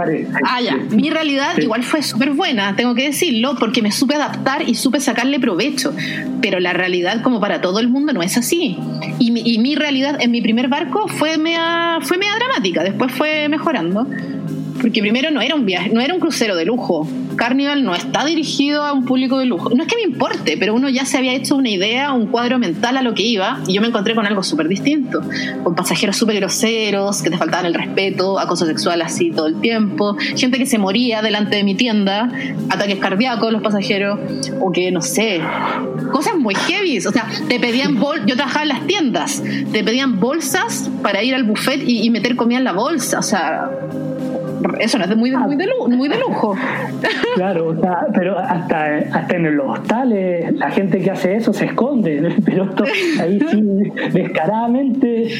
ah, 0.46 0.60
ya, 0.60 0.76
mi 0.76 1.10
realidad 1.10 1.56
igual 1.58 1.82
fue 1.82 2.02
súper 2.02 2.30
buena, 2.30 2.76
tengo 2.76 2.94
que 2.94 3.04
decirlo, 3.04 3.56
porque 3.58 3.82
me 3.82 3.90
supe 3.90 4.14
adaptar 4.14 4.68
y 4.68 4.74
supe 4.74 5.00
sacarle 5.00 5.40
provecho. 5.40 5.94
Pero 6.40 6.60
la 6.60 6.72
realidad, 6.72 7.22
como 7.22 7.40
para 7.40 7.60
todo 7.60 7.80
el 7.80 7.88
mundo, 7.88 8.12
no 8.12 8.22
es 8.22 8.36
así. 8.36 8.78
Y 9.18 9.30
mi, 9.30 9.42
y 9.44 9.58
mi 9.58 9.74
realidad 9.74 10.18
en 10.20 10.30
mi 10.30 10.40
primer 10.40 10.68
barco 10.68 11.08
fue 11.08 11.38
mea, 11.38 11.98
fue 12.02 12.18
mea 12.18 12.34
dramática, 12.36 12.82
después 12.82 13.12
fue 13.12 13.48
mejorando. 13.48 14.06
Porque 14.84 15.00
primero 15.00 15.30
no 15.30 15.40
era 15.40 15.54
un 15.54 15.64
viaje, 15.64 15.88
no 15.88 16.02
era 16.02 16.12
un 16.12 16.20
crucero 16.20 16.56
de 16.56 16.66
lujo. 16.66 17.08
Carnival 17.36 17.84
no 17.84 17.94
está 17.94 18.22
dirigido 18.22 18.82
a 18.82 18.92
un 18.92 19.06
público 19.06 19.38
de 19.38 19.46
lujo. 19.46 19.70
No 19.70 19.82
es 19.82 19.88
que 19.88 19.96
me 19.96 20.02
importe, 20.02 20.58
pero 20.58 20.74
uno 20.74 20.90
ya 20.90 21.06
se 21.06 21.16
había 21.16 21.32
hecho 21.32 21.56
una 21.56 21.70
idea, 21.70 22.12
un 22.12 22.26
cuadro 22.26 22.58
mental 22.58 22.98
a 22.98 23.00
lo 23.00 23.14
que 23.14 23.22
iba, 23.22 23.60
y 23.66 23.72
yo 23.72 23.80
me 23.80 23.86
encontré 23.86 24.14
con 24.14 24.26
algo 24.26 24.42
súper 24.42 24.68
distinto. 24.68 25.22
Con 25.62 25.74
pasajeros 25.74 26.18
súper 26.18 26.36
groseros, 26.36 27.22
que 27.22 27.30
te 27.30 27.38
faltaban 27.38 27.64
el 27.64 27.72
respeto, 27.72 28.38
acoso 28.38 28.66
sexual 28.66 29.00
así 29.00 29.30
todo 29.30 29.46
el 29.46 29.58
tiempo, 29.62 30.18
gente 30.36 30.58
que 30.58 30.66
se 30.66 30.76
moría 30.76 31.22
delante 31.22 31.56
de 31.56 31.64
mi 31.64 31.74
tienda, 31.74 32.30
ataques 32.68 32.98
cardíacos 32.98 33.54
los 33.54 33.62
pasajeros, 33.62 34.20
o 34.60 34.70
que 34.70 34.92
no 34.92 35.00
sé, 35.00 35.40
cosas 36.12 36.36
muy 36.36 36.54
heavy. 36.54 36.98
O 36.98 37.10
sea, 37.10 37.26
te 37.48 37.58
pedían 37.58 37.98
bol 37.98 38.26
yo 38.26 38.36
trabajaba 38.36 38.64
en 38.64 38.68
las 38.68 38.86
tiendas, 38.86 39.42
te 39.72 39.82
pedían 39.82 40.20
bolsas 40.20 40.90
para 41.02 41.22
ir 41.22 41.34
al 41.34 41.44
buffet 41.44 41.88
y, 41.88 42.02
y 42.02 42.10
meter 42.10 42.36
comida 42.36 42.58
en 42.58 42.64
la 42.64 42.72
bolsa. 42.72 43.18
O 43.18 43.22
sea, 43.22 43.70
eso 44.78 44.98
no 44.98 45.04
es 45.04 45.16
muy, 45.16 45.30
muy, 45.30 45.56
de, 45.56 45.66
lujo, 45.66 45.88
muy 45.88 46.08
de 46.08 46.18
lujo. 46.18 46.56
Claro, 47.34 47.68
o 47.68 47.80
sea, 47.80 48.06
pero 48.14 48.38
hasta, 48.38 48.98
hasta 49.12 49.36
en 49.36 49.56
los 49.56 49.78
hostales 49.78 50.52
la 50.54 50.70
gente 50.70 51.00
que 51.00 51.10
hace 51.10 51.36
eso 51.36 51.52
se 51.52 51.66
esconde, 51.66 52.36
pero 52.44 52.64
esto, 52.64 52.84
ahí 53.20 53.38
sí, 53.50 53.62
descaradamente. 54.12 55.34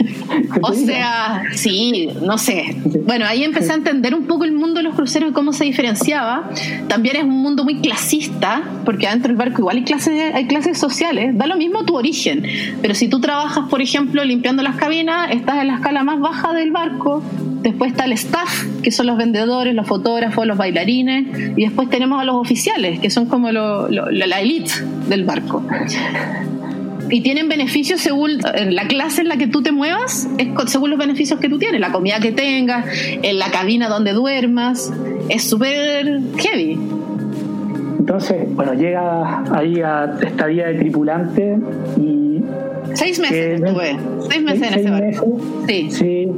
O 0.62 0.72
sea, 0.72 1.42
sí, 1.52 2.10
no 2.22 2.38
sé. 2.38 2.76
Bueno, 3.06 3.26
ahí 3.26 3.44
empecé 3.44 3.72
a 3.72 3.76
entender 3.76 4.14
un 4.14 4.26
poco 4.26 4.44
el 4.44 4.52
mundo 4.52 4.76
de 4.76 4.82
los 4.82 4.94
cruceros 4.94 5.30
y 5.30 5.32
cómo 5.32 5.52
se 5.52 5.64
diferenciaba. 5.64 6.50
También 6.88 7.16
es 7.16 7.24
un 7.24 7.42
mundo 7.42 7.64
muy 7.64 7.80
clasista, 7.80 8.62
porque 8.84 9.06
adentro 9.06 9.28
del 9.28 9.36
barco 9.36 9.60
igual 9.60 9.76
hay 9.76 9.84
clases, 9.84 10.34
hay 10.34 10.46
clases 10.46 10.78
sociales. 10.78 11.36
Da 11.36 11.46
lo 11.46 11.56
mismo 11.56 11.84
tu 11.84 11.96
origen, 11.96 12.44
pero 12.82 12.94
si 12.94 13.08
tú 13.08 13.20
trabajas, 13.20 13.68
por 13.68 13.80
ejemplo, 13.80 14.24
limpiando 14.24 14.62
las 14.62 14.76
cabinas, 14.76 15.30
estás 15.30 15.60
en 15.60 15.68
la 15.68 15.74
escala 15.74 16.04
más 16.04 16.20
baja 16.20 16.52
del 16.52 16.70
barco 16.70 17.22
después 17.64 17.92
está 17.92 18.04
el 18.04 18.12
staff, 18.12 18.64
que 18.82 18.90
son 18.90 19.03
los 19.04 19.16
vendedores, 19.16 19.74
los 19.74 19.86
fotógrafos, 19.86 20.46
los 20.46 20.56
bailarines, 20.56 21.26
y 21.56 21.62
después 21.62 21.88
tenemos 21.90 22.20
a 22.20 22.24
los 22.24 22.36
oficiales, 22.36 23.00
que 23.00 23.10
son 23.10 23.26
como 23.26 23.50
la 23.50 24.40
elite 24.40 24.72
del 25.08 25.24
barco. 25.24 25.62
Y 27.10 27.20
tienen 27.20 27.48
beneficios 27.48 28.00
según 28.00 28.38
la 28.38 28.88
clase 28.88 29.22
en 29.22 29.28
la 29.28 29.36
que 29.36 29.46
tú 29.46 29.62
te 29.62 29.72
muevas, 29.72 30.28
es 30.38 30.48
según 30.66 30.90
los 30.90 30.98
beneficios 30.98 31.38
que 31.38 31.48
tú 31.48 31.58
tienes, 31.58 31.80
la 31.80 31.92
comida 31.92 32.18
que 32.18 32.32
tengas, 32.32 32.86
en 33.22 33.38
la 33.38 33.50
cabina 33.50 33.88
donde 33.88 34.12
duermas, 34.12 34.92
es 35.28 35.44
súper 35.44 36.20
heavy. 36.38 36.78
Entonces, 37.98 38.54
bueno, 38.54 38.74
llega 38.74 39.44
ahí 39.54 39.80
a 39.80 40.14
esta 40.22 40.46
vía 40.46 40.66
de 40.66 40.74
tripulante 40.74 41.58
y... 41.98 42.42
Seis 42.94 43.18
meses 43.18 43.60
estuve, 43.60 43.96
seis 44.28 44.42
meses 44.42 44.72
en 44.72 44.78
ese 44.78 44.90
barco. 44.90 45.40
Sí. 45.66 45.88
sí 45.90 46.28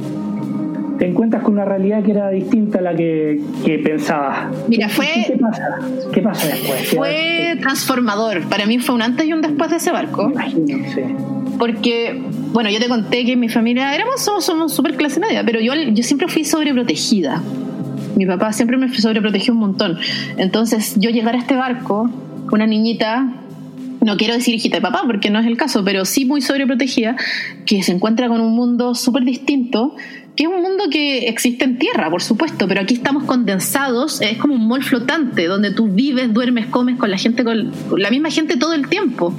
te 0.98 1.06
encuentras 1.06 1.42
con 1.42 1.54
una 1.54 1.64
realidad 1.64 2.02
que 2.02 2.10
era 2.12 2.30
distinta 2.30 2.78
a 2.78 2.82
la 2.82 2.94
que, 2.94 3.40
que 3.64 3.78
pensabas. 3.78 4.48
Mira, 4.68 4.88
fue. 4.88 5.06
¿Qué 5.26 5.36
pasa? 5.38 5.78
¿Qué 6.12 6.20
pasa 6.20 6.46
después? 6.48 6.88
Fue 6.88 7.56
transformador. 7.60 8.42
Para 8.48 8.66
mí 8.66 8.78
fue 8.78 8.94
un 8.94 9.02
antes 9.02 9.26
y 9.26 9.32
un 9.32 9.42
después 9.42 9.70
de 9.70 9.76
ese 9.76 9.92
barco. 9.92 10.30
imagino, 10.30 10.78
sí. 10.94 11.02
Porque, 11.58 12.22
bueno, 12.52 12.70
yo 12.70 12.78
te 12.78 12.88
conté 12.88 13.24
que 13.24 13.36
mi 13.36 13.48
familia 13.48 13.94
éramos, 13.94 14.20
somos, 14.20 14.44
somos 14.44 14.74
súper 14.74 14.96
clase 14.96 15.20
media, 15.20 15.42
pero 15.44 15.60
yo, 15.60 15.72
yo 15.74 16.02
siempre 16.02 16.28
fui 16.28 16.44
sobreprotegida. 16.44 17.42
Mi 18.14 18.26
papá 18.26 18.52
siempre 18.52 18.76
me 18.76 18.92
sobreprotegió 18.92 19.54
un 19.54 19.60
montón. 19.60 19.98
Entonces, 20.36 20.94
yo 20.98 21.10
llegar 21.10 21.34
a 21.34 21.38
este 21.38 21.54
barco, 21.54 22.10
una 22.50 22.66
niñita 22.66 23.28
no 24.06 24.16
quiero 24.16 24.34
decir 24.34 24.54
hijita 24.54 24.76
de 24.76 24.82
papá 24.82 25.02
porque 25.04 25.30
no 25.30 25.40
es 25.40 25.46
el 25.46 25.56
caso, 25.56 25.82
pero 25.84 26.04
sí 26.04 26.24
muy 26.24 26.40
sobreprotegida, 26.40 27.16
que 27.64 27.82
se 27.82 27.90
encuentra 27.90 28.28
con 28.28 28.40
un 28.40 28.54
mundo 28.54 28.94
súper 28.94 29.24
distinto 29.24 29.96
que 30.36 30.42
es 30.42 30.48
un 30.50 30.60
mundo 30.60 30.84
que 30.90 31.28
existe 31.28 31.64
en 31.64 31.78
tierra, 31.78 32.10
por 32.10 32.22
supuesto, 32.22 32.68
pero 32.68 32.82
aquí 32.82 32.94
estamos 32.94 33.24
condensados, 33.24 34.20
es 34.20 34.36
como 34.36 34.54
un 34.54 34.68
mall 34.68 34.82
flotante, 34.82 35.46
donde 35.46 35.70
tú 35.70 35.88
vives, 35.88 36.32
duermes, 36.32 36.66
comes 36.66 36.98
con 36.98 37.10
la 37.10 37.16
gente, 37.16 37.42
con, 37.42 37.72
la 37.96 38.10
misma 38.10 38.30
gente 38.30 38.58
todo 38.58 38.74
el 38.74 38.86
tiempo. 38.88 39.34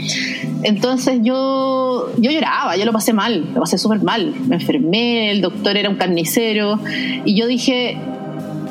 Entonces 0.63 1.19
yo, 1.21 2.11
yo 2.17 2.31
lloraba, 2.31 2.75
yo 2.77 2.85
lo 2.85 2.91
pasé 2.91 3.13
mal, 3.13 3.45
lo 3.53 3.61
pasé 3.61 3.77
súper 3.77 4.01
mal. 4.01 4.33
Me 4.47 4.55
enfermé, 4.55 5.29
el 5.29 5.41
doctor 5.41 5.77
era 5.77 5.87
un 5.87 5.97
carnicero, 5.97 6.79
y 7.25 7.35
yo 7.35 7.45
dije, 7.45 7.95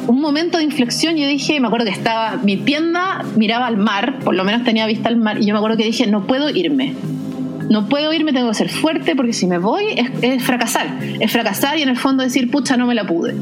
un 0.08 0.20
momento 0.20 0.58
de 0.58 0.64
inflexión, 0.64 1.16
yo 1.16 1.28
dije, 1.28 1.60
me 1.60 1.68
acuerdo 1.68 1.86
que 1.86 1.92
estaba, 1.92 2.38
mi 2.42 2.56
tienda 2.56 3.24
miraba 3.36 3.68
al 3.68 3.76
mar, 3.76 4.18
por 4.24 4.34
lo 4.34 4.42
menos 4.42 4.64
tenía 4.64 4.84
vista 4.86 5.08
al 5.08 5.16
mar, 5.16 5.40
y 5.40 5.46
yo 5.46 5.54
me 5.54 5.58
acuerdo 5.58 5.76
que 5.76 5.84
dije, 5.84 6.08
no 6.08 6.26
puedo 6.26 6.50
irme 6.50 6.94
no 7.68 7.88
puedo 7.88 8.12
irme, 8.12 8.32
tengo 8.32 8.48
que 8.48 8.54
ser 8.54 8.68
fuerte 8.68 9.16
porque 9.16 9.32
si 9.32 9.46
me 9.46 9.58
voy 9.58 9.84
es, 10.22 10.42
fracasar. 10.42 10.98
Es 11.20 11.32
fracasar 11.32 11.78
y 11.78 11.82
en 11.82 11.88
el 11.88 11.96
fondo 11.96 12.22
decir, 12.22 12.50
pucha, 12.50 12.76
no 12.76 12.86
me 12.86 12.94
la 12.94 13.06
pude 13.06 13.34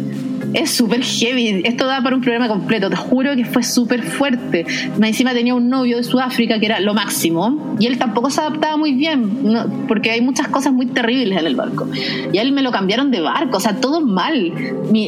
es 0.55 0.71
súper 0.71 1.03
heavy. 1.03 1.63
Esto 1.65 1.87
da 1.87 2.01
para 2.03 2.15
un 2.15 2.23
programa 2.23 2.49
completo. 2.49 2.89
Te 2.89 2.97
juro 2.97 3.35
que 3.35 3.45
fue 3.45 3.63
súper 3.63 4.03
fuerte. 4.03 4.65
Encima 5.03 5.33
tenía 5.33 5.55
un 5.55 5.69
novio 5.69 5.97
de 5.97 6.05
Sudáfrica 6.05 6.61
que 6.61 6.67
era 6.67 6.81
lo 6.81 6.95
máximo. 6.95 7.77
Y 7.81 7.87
él 7.87 7.99
tampoco 7.99 8.31
se 8.31 8.41
adaptaba 8.41 8.77
muy 8.77 8.93
bien. 8.93 9.59
porque 9.89 10.13
hay 10.13 10.21
muchas 10.21 10.49
cosas 10.49 10.73
muy 10.73 10.87
terribles 10.87 11.39
en 11.41 11.47
el 11.47 11.57
barco. 11.57 11.89
Y 12.33 12.39
a 12.39 12.43
él 12.43 12.53
me 12.53 12.63
lo 12.63 12.71
cambiaron 12.71 13.11
de 13.11 13.21
barco. 13.21 13.57
O 13.57 13.61
sea, 13.61 13.81
todo 13.81 14.01
mal. 14.01 14.53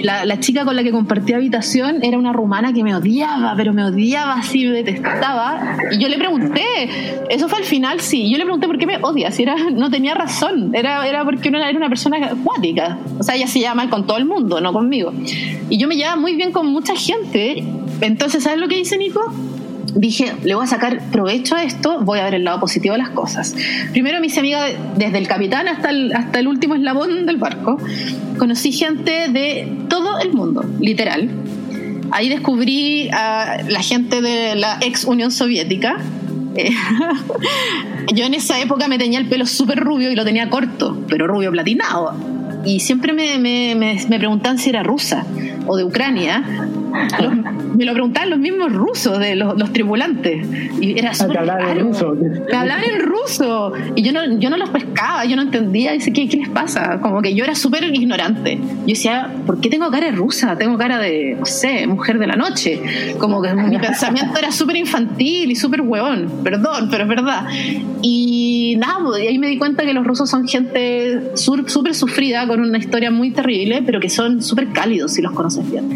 la, 0.03 0.41
chica 0.41 0.65
con 0.65 0.77
la 0.77 0.83
que 0.83 0.91
compartí 0.91 1.33
habitación 1.33 2.03
era 2.03 2.19
una 2.19 2.33
rumana 2.33 2.73
que 2.73 2.83
me 2.83 2.95
odiaba, 2.95 3.55
pero 3.57 3.73
me 3.73 3.85
odiaba 3.85 4.35
así, 4.35 4.67
me 4.67 4.83
detestaba. 4.83 5.77
Y 5.93 5.99
yo 5.99 6.09
le 6.09 6.19
pregunté. 6.19 6.65
Eso 7.31 7.49
fue 7.49 7.59
al 7.59 7.65
final, 7.65 8.01
sí. 8.01 8.31
Yo 8.31 8.37
le 8.37 8.45
pregunté 8.45 8.67
por 8.67 8.79
qué 8.79 8.87
me 8.87 8.99
odia. 9.01 9.31
Si 9.31 9.45
era, 9.45 9.55
no 9.73 9.91
tenía 9.91 10.15
razón. 10.15 10.75
Era, 10.75 11.07
era 11.07 11.25
porque 11.25 11.49
era 11.49 11.71
una 11.71 11.89
persona 11.89 12.17
acuática. 12.17 12.99
O 13.19 13.23
sea, 13.23 13.37
ella 13.37 13.47
se 13.47 13.61
llama 13.61 13.77
mal 13.77 13.91
con 13.91 14.07
todo 14.07 14.17
el 14.17 14.25
mundo, 14.25 14.61
no 14.61 14.73
conmigo. 14.73 15.13
Y 15.69 15.79
yo 15.79 15.89
me 15.89 15.97
llevaba 15.97 16.17
muy 16.17 16.35
bien 16.35 16.53
con 16.53 16.67
mucha 16.67 16.95
gente. 16.95 17.65
Entonces, 18.01 18.45
¿sabes 18.45 18.59
lo 18.59 18.69
que 18.69 18.77
dice 18.77 18.99
Nico? 18.99 19.33
Dije, 19.95 20.35
le 20.45 20.55
voy 20.55 20.65
a 20.65 20.67
sacar 20.67 21.01
provecho 21.11 21.57
a 21.57 21.65
esto, 21.65 22.01
voy 22.01 22.19
a 22.19 22.25
ver 22.25 22.35
el 22.35 22.45
lado 22.45 22.61
positivo 22.61 22.93
de 22.93 22.99
las 22.99 23.11
cosas. 23.11 23.55
Primero 23.93 24.21
me 24.21 24.27
hice 24.27 24.41
amiga 24.41 24.67
desde 24.97 25.17
el 25.17 25.27
capitán 25.27 25.69
hasta 25.69 25.89
el, 25.89 26.13
hasta 26.13 26.39
el 26.39 26.49
último 26.49 26.75
eslabón 26.75 27.25
del 27.25 27.39
barco. 27.39 27.79
Conocí 28.39 28.73
gente 28.73 29.29
de 29.29 29.87
todo 29.89 30.19
el 30.21 30.35
mundo, 30.35 30.65
literal. 30.81 31.31
Ahí 32.11 32.29
descubrí 32.29 33.09
a 33.11 33.63
la 33.69 33.81
gente 33.81 34.21
de 34.21 34.55
la 34.55 34.79
ex 34.83 35.05
Unión 35.05 35.31
Soviética, 35.31 35.99
yo 38.15 38.25
en 38.25 38.35
esa 38.35 38.61
época 38.61 38.89
me 38.89 38.99
tenía 38.99 39.19
el 39.19 39.27
pelo 39.27 39.47
súper 39.47 39.79
rubio 39.79 40.11
y 40.11 40.17
lo 40.17 40.25
tenía 40.25 40.49
corto, 40.49 40.99
pero 41.09 41.27
rubio 41.27 41.51
platinado 41.51 42.15
y 42.67 42.81
siempre 42.81 43.13
me, 43.13 43.39
me, 43.39 43.75
me, 43.75 44.19
preguntaban 44.19 44.59
si 44.59 44.71
era 44.71 44.83
rusa 44.83 45.25
o 45.67 45.77
de 45.77 45.85
Ucrania. 45.85 46.43
me 47.77 47.85
lo 47.85 47.93
preguntaban 47.93 48.31
los 48.31 48.39
mismos 48.39 48.73
rusos, 48.73 49.19
de 49.19 49.37
los, 49.37 49.57
los 49.57 49.73
tripulantes. 49.73 50.47
Y 50.81 50.99
era 50.99 51.13
ah, 51.13 51.25
hablaban 51.25 51.79
en 51.79 51.87
ruso. 51.87 52.15
Me 52.15 52.57
hablaban 52.57 52.85
en 52.85 53.01
ruso. 53.01 53.73
Y 53.95 54.03
yo 54.03 54.13
no, 54.13 54.39
yo 54.39 54.51
no 54.51 54.57
los 54.57 54.71
pescaba, 54.71 55.25
yo 55.25 55.37
no 55.37 55.43
entendía. 55.43 55.93
Dice, 55.93 56.13
¿qué, 56.13 56.29
¿qué 56.29 56.39
les 56.39 56.49
pasa? 56.49 57.01
Como 57.01 57.23
que 57.23 57.35
yo 57.35 57.45
era 57.45 57.55
súper 57.55 57.85
ignorante. 57.85 58.57
Yo 58.57 58.87
decía, 58.87 59.33
¿por 59.47 59.61
qué 59.61 59.69
tengo 59.69 59.91
cara 59.91 60.07
de 60.07 60.13
rusa? 60.13 60.57
Tengo 60.57 60.77
cara 60.77 60.99
de, 60.99 61.37
no 61.39 61.47
sé, 61.47 61.87
mujer 61.87 62.19
de 62.19 62.27
la 62.27 62.37
noche. 62.37 63.15
Como 63.19 63.43
que 63.43 63.55
mi 63.55 63.79
pensamiento 63.79 64.39
era 64.39 64.51
súper 64.51 64.77
infantil 64.77 65.51
y 65.51 65.55
súper 65.55 65.83
huevón. 65.83 66.41
Perdón, 66.43 66.89
pero 66.91 67.05
es 67.05 67.09
verdad. 67.09 67.47
Y 68.03 68.77
nada, 68.79 68.99
pues, 69.05 69.23
y 69.23 69.27
ahí 69.29 69.39
me 69.39 69.49
di 69.49 69.59
cuenta 69.59 69.85
que 69.85 69.93
los 69.93 70.05
rusos 70.05 70.29
son 70.29 70.49
gente 70.49 71.37
súper 71.37 71.95
sufrida, 71.95 72.47
con 72.47 72.56
una 72.61 72.79
historia 72.79 73.11
muy 73.11 73.31
terrible, 73.31 73.83
pero 73.85 74.01
que 74.01 74.09
son 74.09 74.43
súper 74.43 74.69
cálidos 74.73 75.15
si 75.15 75.23
los 75.23 75.33
conoces 75.33 75.71
bien. 75.71 75.89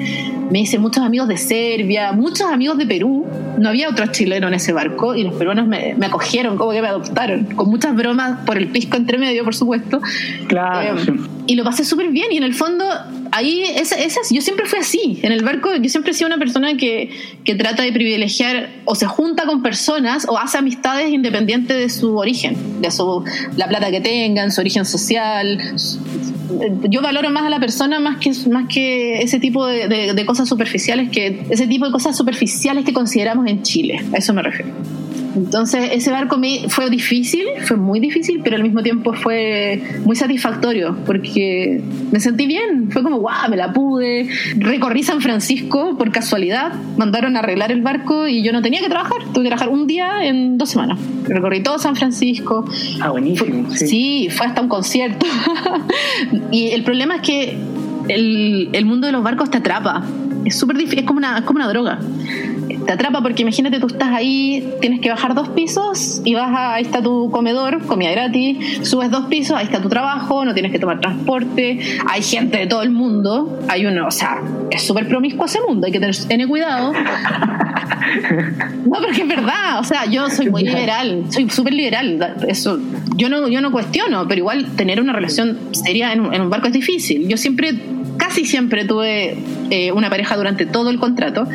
Me 0.50 0.60
hice 0.60 0.78
muchos 0.78 1.04
amigos 1.04 1.28
de 1.28 1.36
Serbia, 1.36 2.12
muchos 2.12 2.50
amigos 2.50 2.78
de 2.78 2.86
Perú. 2.86 3.26
No 3.58 3.68
había 3.68 3.88
otro 3.88 4.06
chileno 4.08 4.48
en 4.48 4.54
ese 4.54 4.72
barco 4.72 5.14
y 5.14 5.22
los 5.22 5.34
peruanos 5.34 5.66
me, 5.66 5.94
acogieron, 6.04 6.56
como 6.56 6.72
que 6.72 6.82
me 6.82 6.88
adoptaron, 6.88 7.44
con 7.44 7.70
muchas 7.70 7.94
bromas 7.94 8.40
por 8.44 8.58
el 8.58 8.68
pisco 8.68 8.96
entre 8.96 9.18
medio, 9.18 9.44
por 9.44 9.54
supuesto. 9.54 10.00
Claro. 10.48 10.98
Eh, 11.00 11.20
y 11.46 11.54
lo 11.54 11.64
pasé 11.64 11.84
súper 11.84 12.08
bien 12.08 12.32
y 12.32 12.36
en 12.36 12.44
el 12.44 12.54
fondo 12.54 12.84
ahí 13.32 13.64
esa, 13.76 13.96
yo 14.30 14.40
siempre 14.40 14.66
fui 14.66 14.78
así 14.78 15.20
en 15.22 15.32
el 15.32 15.44
barco 15.44 15.74
yo 15.76 15.88
siempre 15.88 16.12
he 16.12 16.14
sido 16.14 16.26
una 16.26 16.38
persona 16.38 16.76
que, 16.76 17.10
que, 17.44 17.54
trata 17.54 17.82
de 17.82 17.92
privilegiar 17.92 18.70
o 18.84 18.94
se 18.94 19.06
junta 19.06 19.44
con 19.46 19.62
personas 19.62 20.26
o 20.28 20.38
hace 20.38 20.58
amistades 20.58 21.10
independientes 21.10 21.76
de 21.76 21.88
su 21.88 22.16
origen 22.16 22.80
de 22.80 22.90
su 22.90 23.24
la 23.56 23.68
plata 23.68 23.90
que 23.90 24.00
tengan 24.00 24.50
su 24.50 24.60
origen 24.60 24.84
social. 24.84 25.58
Yo 26.88 27.00
valoro 27.00 27.30
más 27.30 27.44
a 27.44 27.50
la 27.50 27.60
persona 27.60 28.00
más 28.00 28.18
que 28.18 28.32
más 28.50 28.66
que 28.68 29.22
ese 29.22 29.38
tipo 29.38 29.66
de, 29.66 30.12
de 30.14 30.26
cosas 30.26 30.48
superficiales 30.48 31.10
que 31.10 31.44
ese 31.50 31.66
tipo 31.66 31.86
de 31.86 31.92
cosas 31.92 32.16
superficiales 32.16 32.84
que 32.84 32.92
consideramos 32.92 33.46
en 33.46 33.62
Chile 33.62 34.00
a 34.12 34.16
eso 34.16 34.34
me 34.34 34.42
refiero 34.42 34.72
entonces 35.40 35.90
ese 35.92 36.10
barco 36.10 36.38
fue 36.68 36.90
difícil, 36.90 37.44
fue 37.64 37.76
muy 37.78 37.98
difícil, 37.98 38.40
pero 38.44 38.56
al 38.56 38.62
mismo 38.62 38.82
tiempo 38.82 39.14
fue 39.14 39.82
muy 40.04 40.14
satisfactorio 40.14 40.96
porque 41.06 41.82
me 42.12 42.20
sentí 42.20 42.46
bien, 42.46 42.90
fue 42.90 43.02
como, 43.02 43.18
guau, 43.20 43.48
me 43.48 43.56
la 43.56 43.72
pude. 43.72 44.28
Recorrí 44.56 45.02
San 45.02 45.22
Francisco 45.22 45.96
por 45.96 46.12
casualidad, 46.12 46.72
mandaron 46.98 47.36
a 47.36 47.38
arreglar 47.38 47.72
el 47.72 47.80
barco 47.80 48.28
y 48.28 48.42
yo 48.42 48.52
no 48.52 48.60
tenía 48.60 48.80
que 48.80 48.88
trabajar, 48.88 49.18
tuve 49.32 49.44
que 49.44 49.48
trabajar 49.48 49.70
un 49.70 49.86
día 49.86 50.26
en 50.26 50.58
dos 50.58 50.68
semanas. 50.68 50.98
Recorrí 51.24 51.62
todo 51.62 51.78
San 51.78 51.96
Francisco. 51.96 52.66
Ah, 53.00 53.10
buenísimo. 53.10 53.70
sí. 53.70 54.28
fue 54.30 54.46
hasta 54.46 54.60
un 54.60 54.68
concierto. 54.68 55.26
y 56.50 56.68
el 56.68 56.84
problema 56.84 57.16
es 57.16 57.22
que 57.22 57.56
el, 58.08 58.68
el 58.72 58.84
mundo 58.84 59.06
de 59.06 59.12
los 59.14 59.22
barcos 59.22 59.50
te 59.50 59.56
atrapa. 59.56 60.04
Es 60.44 60.58
súper 60.58 60.76
difícil, 60.76 61.00
es 61.00 61.04
como 61.06 61.18
una, 61.18 61.38
es 61.38 61.44
como 61.44 61.58
una 61.58 61.68
droga 61.68 61.98
te 62.86 62.92
atrapa 62.92 63.22
porque 63.22 63.42
imagínate 63.42 63.80
tú 63.80 63.86
estás 63.86 64.10
ahí, 64.10 64.68
tienes 64.80 65.00
que 65.00 65.10
bajar 65.10 65.34
dos 65.34 65.48
pisos 65.50 66.22
y 66.24 66.34
vas 66.34 66.50
a, 66.50 66.74
ahí 66.74 66.82
está 66.82 67.02
tu 67.02 67.30
comedor, 67.30 67.84
comida 67.86 68.10
gratis, 68.10 68.88
subes 68.88 69.10
dos 69.10 69.26
pisos, 69.26 69.56
ahí 69.56 69.64
está 69.64 69.80
tu 69.80 69.88
trabajo, 69.88 70.44
no 70.44 70.54
tienes 70.54 70.72
que 70.72 70.78
tomar 70.78 71.00
transporte, 71.00 71.80
hay 72.08 72.22
gente 72.22 72.58
de 72.58 72.66
todo 72.66 72.82
el 72.82 72.90
mundo, 72.90 73.60
hay 73.68 73.86
uno, 73.86 74.06
o 74.06 74.10
sea, 74.10 74.42
es 74.70 74.82
súper 74.82 75.08
promiscuo 75.08 75.46
ese 75.46 75.60
mundo, 75.66 75.86
hay 75.86 75.92
que 75.92 76.00
tener, 76.00 76.48
cuidado. 76.48 76.92
No, 78.84 78.96
porque 79.04 79.22
es 79.22 79.28
verdad, 79.28 79.78
o 79.78 79.84
sea, 79.84 80.06
yo 80.06 80.28
soy 80.30 80.50
muy 80.50 80.64
liberal, 80.64 81.24
soy 81.28 81.48
súper 81.50 81.74
liberal, 81.74 82.34
eso 82.48 82.78
yo 83.14 83.28
no, 83.28 83.46
yo 83.48 83.60
no 83.60 83.70
cuestiono, 83.70 84.26
pero 84.26 84.38
igual 84.38 84.66
tener 84.74 85.00
una 85.00 85.12
relación 85.12 85.58
seria 85.72 86.12
en 86.12 86.20
en 86.32 86.42
un 86.42 86.50
barco 86.50 86.66
es 86.66 86.72
difícil. 86.72 87.28
Yo 87.28 87.36
siempre 87.36 87.74
casi 88.20 88.44
siempre 88.44 88.84
tuve 88.84 89.36
eh, 89.70 89.90
una 89.92 90.10
pareja 90.10 90.36
durante 90.36 90.66
todo 90.66 90.90
el 90.90 91.00
contrato, 91.00 91.48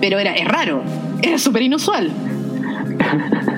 pero 0.00 0.18
era 0.18 0.34
es 0.34 0.48
raro, 0.48 0.82
era 1.20 1.36
súper 1.36 1.62
inusual. 1.62 2.10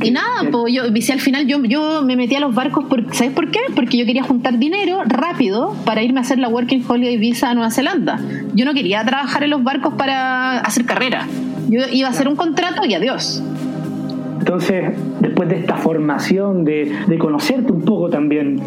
Y 0.00 0.10
nada, 0.10 0.50
pues 0.50 0.74
yo, 0.74 0.82
al 0.84 1.20
final 1.20 1.46
yo, 1.46 1.62
yo 1.64 2.02
me 2.02 2.16
metí 2.16 2.34
a 2.34 2.40
los 2.40 2.54
barcos, 2.54 2.84
por, 2.86 3.14
¿sabes 3.14 3.32
por 3.32 3.50
qué? 3.50 3.60
Porque 3.74 3.96
yo 3.96 4.06
quería 4.06 4.22
juntar 4.22 4.58
dinero 4.58 5.02
rápido 5.06 5.76
para 5.84 6.02
irme 6.02 6.18
a 6.18 6.22
hacer 6.22 6.38
la 6.38 6.48
Working 6.48 6.84
Holiday 6.86 7.16
Visa 7.18 7.50
a 7.50 7.54
Nueva 7.54 7.70
Zelanda. 7.70 8.20
Yo 8.54 8.64
no 8.64 8.74
quería 8.74 9.04
trabajar 9.04 9.44
en 9.44 9.50
los 9.50 9.62
barcos 9.62 9.94
para 9.94 10.58
hacer 10.60 10.84
carrera. 10.86 11.26
Yo 11.68 11.82
iba 11.92 12.08
a 12.08 12.10
hacer 12.10 12.28
un 12.28 12.36
contrato 12.36 12.84
y 12.84 12.94
adiós. 12.94 13.42
Entonces, 14.38 14.92
después 15.20 15.48
de 15.48 15.58
esta 15.58 15.76
formación, 15.76 16.64
de, 16.64 16.92
de 17.06 17.18
conocerte 17.18 17.72
un 17.72 17.82
poco 17.82 18.10
también, 18.10 18.60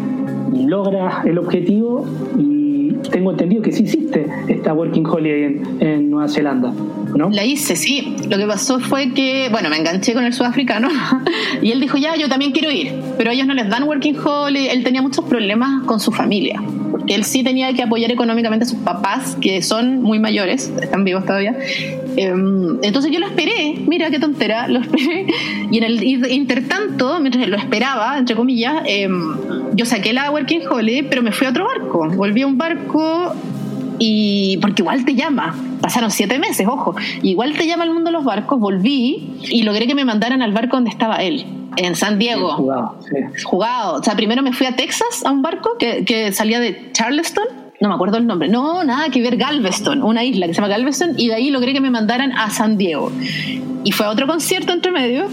logras 0.66 1.26
el 1.26 1.38
objetivo 1.38 2.06
y 2.38 2.65
tengo 3.10 3.30
entendido 3.32 3.62
que 3.62 3.72
sí 3.72 3.84
hiciste 3.84 4.26
esta 4.48 4.72
Working 4.72 5.06
Holiday 5.06 5.60
en, 5.80 6.10
Nueva 6.10 6.28
Zelanda, 6.28 6.72
¿no? 7.14 7.30
La 7.30 7.44
hice, 7.44 7.76
sí. 7.76 8.16
Lo 8.28 8.36
que 8.38 8.46
pasó 8.46 8.78
fue 8.80 9.12
que, 9.12 9.48
bueno, 9.50 9.68
me 9.68 9.76
enganché 9.76 10.14
con 10.14 10.24
el 10.24 10.32
sudafricano 10.32 10.88
y 11.62 11.70
él 11.70 11.80
dijo, 11.80 11.98
ya, 11.98 12.16
yo 12.16 12.28
también 12.28 12.52
quiero 12.52 12.70
ir, 12.70 12.92
pero 13.18 13.30
ellos 13.30 13.46
no 13.46 13.54
les 13.54 13.68
dan 13.68 13.84
Working 13.84 14.16
Holiday. 14.18 14.68
Él 14.68 14.84
tenía 14.84 15.02
muchos 15.02 15.24
problemas 15.24 15.84
con 15.84 16.00
su 16.00 16.12
familia, 16.12 16.62
porque 17.06 17.14
él 17.14 17.24
sí 17.24 17.44
tenía 17.44 17.72
que 17.72 17.84
apoyar 17.84 18.10
económicamente 18.10 18.64
a 18.64 18.68
sus 18.68 18.80
papás, 18.80 19.36
que 19.40 19.62
son 19.62 20.02
muy 20.02 20.18
mayores, 20.18 20.72
están 20.82 21.04
vivos 21.04 21.24
todavía. 21.24 21.56
Em, 22.16 22.82
entonces 22.82 23.12
yo 23.12 23.20
lo 23.20 23.26
esperé, 23.26 23.76
mira 23.86 24.10
qué 24.10 24.18
tontera, 24.18 24.66
lo 24.66 24.80
esperé. 24.80 25.26
Y 25.70 25.78
en 25.78 25.84
el 25.84 26.02
intertanto, 26.02 27.20
mientras 27.20 27.46
lo 27.46 27.56
esperaba, 27.56 28.18
entre 28.18 28.34
comillas, 28.34 28.82
em, 28.86 29.36
yo 29.74 29.84
saqué 29.84 30.12
la 30.12 30.32
Working 30.32 30.62
Holiday, 30.68 31.04
pero 31.08 31.22
me 31.22 31.30
fui 31.30 31.46
a 31.46 31.50
otro 31.50 31.66
barco. 31.66 32.08
Volví 32.16 32.42
a 32.42 32.46
un 32.48 32.58
barco 32.58 33.32
y 34.00 34.58
porque 34.60 34.82
igual 34.82 35.04
te 35.04 35.14
llama. 35.14 35.54
Pasaron 35.80 36.10
siete 36.10 36.38
meses, 36.38 36.66
ojo. 36.66 36.94
Igual 37.22 37.54
te 37.56 37.66
llama 37.66 37.84
el 37.84 37.90
mundo 37.90 38.10
de 38.10 38.12
los 38.12 38.24
barcos. 38.24 38.58
Volví 38.58 39.38
y 39.42 39.62
logré 39.62 39.86
que 39.86 39.94
me 39.94 40.04
mandaran 40.04 40.42
al 40.42 40.52
barco 40.52 40.76
donde 40.76 40.90
estaba 40.90 41.16
él, 41.16 41.46
en 41.76 41.94
San 41.94 42.18
Diego. 42.18 42.52
Jugado, 42.52 42.98
sí. 43.02 43.42
Jugado. 43.44 44.00
O 44.00 44.02
sea, 44.02 44.14
primero 44.14 44.42
me 44.42 44.52
fui 44.52 44.66
a 44.66 44.76
Texas 44.76 45.24
a 45.24 45.30
un 45.30 45.42
barco 45.42 45.76
que, 45.78 46.04
que 46.04 46.32
salía 46.32 46.60
de 46.60 46.90
Charleston 46.92 47.65
no 47.80 47.88
me 47.88 47.94
acuerdo 47.94 48.18
el 48.18 48.26
nombre, 48.26 48.48
no, 48.48 48.84
nada 48.84 49.10
que 49.10 49.20
ver, 49.22 49.36
Galveston, 49.36 50.02
una 50.02 50.24
isla 50.24 50.46
que 50.46 50.54
se 50.54 50.60
llama 50.60 50.68
Galveston, 50.68 51.14
y 51.16 51.28
de 51.28 51.34
ahí 51.34 51.50
logré 51.50 51.72
que 51.72 51.80
me 51.80 51.90
mandaran 51.90 52.32
a 52.32 52.50
San 52.50 52.76
Diego. 52.78 53.12
Y 53.84 53.92
fue 53.92 54.06
a 54.06 54.10
otro 54.10 54.26
concierto 54.26 54.72
entre 54.72 54.90
medio, 54.90 55.28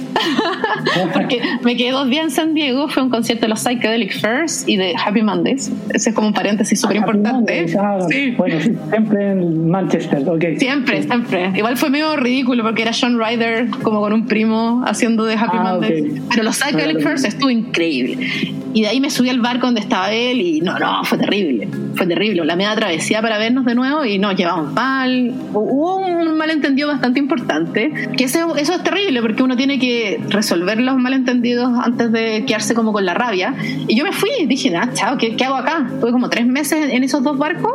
porque 1.14 1.42
me 1.64 1.76
quedé 1.76 1.90
dos 1.90 2.08
días 2.08 2.26
en 2.26 2.32
San 2.32 2.54
Diego, 2.54 2.88
fue 2.88 3.02
un 3.02 3.10
concierto 3.10 3.44
de 3.46 3.48
los 3.48 3.62
Psychedelic 3.62 4.14
First 4.14 4.70
y 4.70 4.78
de 4.78 4.94
Happy 4.96 5.24
Mondays. 5.24 5.72
Ese 5.90 6.12
es 6.12 6.16
como 6.16 6.28
un 6.28 6.34
paréntesis 6.36 6.80
súper 6.80 6.98
importante. 6.98 7.66
Ah, 7.80 7.98
bueno, 8.38 8.60
siempre 8.62 9.32
en 9.32 9.72
Manchester, 9.72 10.30
ok. 10.30 10.44
Siempre, 10.60 11.02
siempre. 11.02 11.52
Igual 11.56 11.78
fue 11.78 11.90
medio 11.90 12.16
ridículo 12.16 12.62
porque 12.62 12.84
era 12.84 12.94
Sean 12.94 13.18
Ryder 13.18 13.70
como 13.82 14.02
con 14.02 14.14
un 14.14 14.28
primo 14.28 14.84
haciendo 14.86 15.26
de 15.26 15.34
Happy 15.34 15.58
ah, 15.58 15.64
Mondays. 15.64 16.22
Pero 16.30 16.44
los 16.44 16.58
Psychedelic 16.58 17.02
First 17.02 17.26
estuvo 17.26 17.50
increíble. 17.50 18.28
Y 18.76 18.82
de 18.82 18.88
ahí 18.88 19.00
me 19.00 19.10
subí 19.10 19.30
al 19.30 19.40
barco 19.40 19.66
donde 19.66 19.82
estaba 19.82 20.12
él 20.12 20.42
y 20.42 20.62
no, 20.62 20.78
no, 20.78 21.04
fue 21.06 21.18
terrible. 21.18 21.68
Fue 21.96 22.08
terrible. 22.08 22.44
La 22.46 22.56
media 22.56 22.76
travesía 22.76 23.22
para 23.22 23.38
vernos 23.38 23.66
de 23.66 23.76
nuevo 23.76 24.06
y 24.06 24.18
nos 24.20 24.36
llevamos 24.36 24.74
mal. 24.74 25.34
Hubo 25.54 25.98
un 25.98 26.38
malentendido 26.38 26.88
bastante 26.88 27.20
importante. 27.20 27.92
Que 28.18 28.26
eso, 28.26 28.56
eso 28.56 28.74
es 28.74 28.84
terrible 28.84 29.22
porque 29.22 29.44
uno 29.44 29.56
tiene 29.56 29.80
que 29.80 30.20
resolver 30.30 30.80
los 30.80 30.98
malentendidos 30.98 31.70
antes 31.84 32.12
de 32.12 32.44
quedarse 32.46 32.74
como 32.74 32.94
con 32.94 33.06
la 33.06 33.14
rabia. 33.14 33.56
Y 33.88 33.96
yo 33.96 34.04
me 34.04 34.12
fui 34.12 34.30
dije, 34.48 34.76
ah, 34.76 34.90
chao, 34.94 35.18
¿qué, 35.18 35.36
qué 35.36 35.46
hago 35.46 35.56
acá? 35.56 35.88
Tuve 36.00 36.12
como 36.12 36.30
tres 36.30 36.46
meses 36.46 36.92
en 36.92 37.04
esos 37.04 37.24
dos 37.24 37.38
barcos 37.38 37.74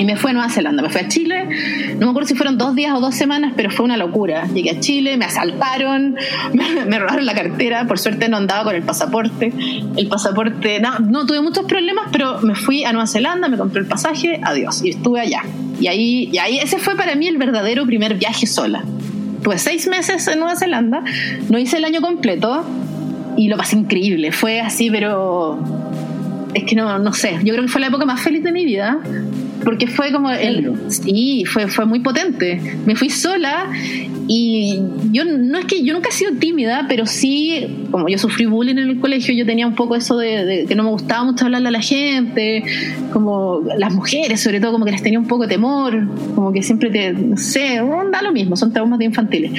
y 0.00 0.04
me 0.06 0.16
fui 0.16 0.30
a 0.30 0.32
Nueva 0.32 0.48
Zelanda, 0.48 0.82
me 0.82 0.88
fui 0.88 1.02
a 1.02 1.08
Chile, 1.08 1.46
no 1.98 2.06
me 2.06 2.10
acuerdo 2.10 2.26
si 2.26 2.34
fueron 2.34 2.56
dos 2.56 2.74
días 2.74 2.94
o 2.96 3.00
dos 3.00 3.14
semanas, 3.14 3.52
pero 3.54 3.70
fue 3.70 3.84
una 3.84 3.98
locura. 3.98 4.46
Llegué 4.46 4.70
a 4.70 4.80
Chile, 4.80 5.18
me 5.18 5.26
asaltaron, 5.26 6.16
me, 6.88 6.98
robaron 6.98 7.26
la 7.26 7.34
cartera, 7.34 7.86
por 7.86 7.98
suerte 7.98 8.30
no 8.30 8.38
andaba 8.38 8.64
con 8.64 8.74
el 8.74 8.82
pasaporte. 8.82 9.52
El 9.96 10.08
pasaporte, 10.08 10.80
no, 10.80 11.00
no 11.00 11.26
tuve 11.26 11.42
muchos 11.42 11.66
problemas, 11.66 12.06
pero 12.10 12.40
me 12.40 12.54
fui 12.54 12.82
a 12.82 12.92
Nueva 12.92 13.06
Zelanda, 13.06 13.48
me 13.48 13.58
compré 13.58 13.82
el 13.82 13.88
pasaje, 13.88 14.40
adiós, 14.42 14.82
y 14.82 14.88
estuve 14.88 15.20
allá. 15.20 15.42
Y 15.78 15.88
ahí, 15.88 16.30
y 16.32 16.38
ahí 16.38 16.58
ese 16.58 16.78
fue 16.78 16.96
para 16.96 17.14
mí 17.14 17.28
el 17.28 17.36
verdadero 17.36 17.84
primer 17.84 18.14
viaje 18.14 18.46
sola. 18.46 18.82
Tuve 19.42 19.58
seis 19.58 19.86
meses 19.86 20.26
en 20.28 20.38
Nueva 20.38 20.56
Zelanda, 20.56 21.04
no 21.50 21.58
hice 21.58 21.76
el 21.76 21.84
año 21.84 22.00
completo 22.00 22.64
y 23.36 23.48
lo 23.48 23.58
pasé 23.58 23.76
increíble. 23.76 24.32
Fue 24.32 24.62
así, 24.62 24.90
pero 24.90 25.58
es 26.54 26.64
que 26.64 26.74
no, 26.74 26.98
no 26.98 27.12
sé, 27.12 27.38
yo 27.44 27.52
creo 27.52 27.66
que 27.66 27.70
fue 27.70 27.82
la 27.82 27.88
época 27.88 28.06
más 28.06 28.22
feliz 28.22 28.42
de 28.42 28.52
mi 28.52 28.64
vida 28.64 28.98
porque 29.64 29.86
fue 29.86 30.12
como 30.12 30.30
el 30.30 30.76
sí 30.88 31.44
fue 31.46 31.68
fue 31.68 31.86
muy 31.86 32.00
potente. 32.00 32.60
Me 32.86 32.94
fui 32.96 33.10
sola 33.10 33.70
y 34.32 34.80
yo 35.10 35.24
no 35.24 35.58
es 35.58 35.64
que 35.64 35.82
yo 35.82 35.92
nunca 35.92 36.08
he 36.08 36.12
sido 36.12 36.30
tímida 36.38 36.86
pero 36.88 37.04
sí 37.04 37.66
como 37.90 38.08
yo 38.08 38.16
sufrí 38.16 38.46
bullying 38.46 38.76
en 38.76 38.90
el 38.90 39.00
colegio 39.00 39.34
yo 39.34 39.44
tenía 39.44 39.66
un 39.66 39.74
poco 39.74 39.96
eso 39.96 40.16
de, 40.18 40.66
que 40.68 40.76
no 40.76 40.84
me 40.84 40.90
gustaba 40.90 41.24
mucho 41.24 41.46
hablarle 41.46 41.66
a 41.66 41.72
la 41.72 41.80
gente 41.80 42.62
como 43.12 43.60
las 43.76 43.92
mujeres 43.92 44.40
sobre 44.40 44.60
todo 44.60 44.70
como 44.70 44.84
que 44.84 44.92
les 44.92 45.02
tenía 45.02 45.18
un 45.18 45.26
poco 45.26 45.42
de 45.42 45.48
temor 45.48 46.06
como 46.36 46.52
que 46.52 46.62
siempre 46.62 46.90
te 46.90 47.12
no 47.12 47.36
sé 47.36 47.80
da 48.12 48.22
lo 48.22 48.30
mismo 48.30 48.54
son 48.54 48.72
traumas 48.72 49.00
de 49.00 49.06
infantiles 49.06 49.50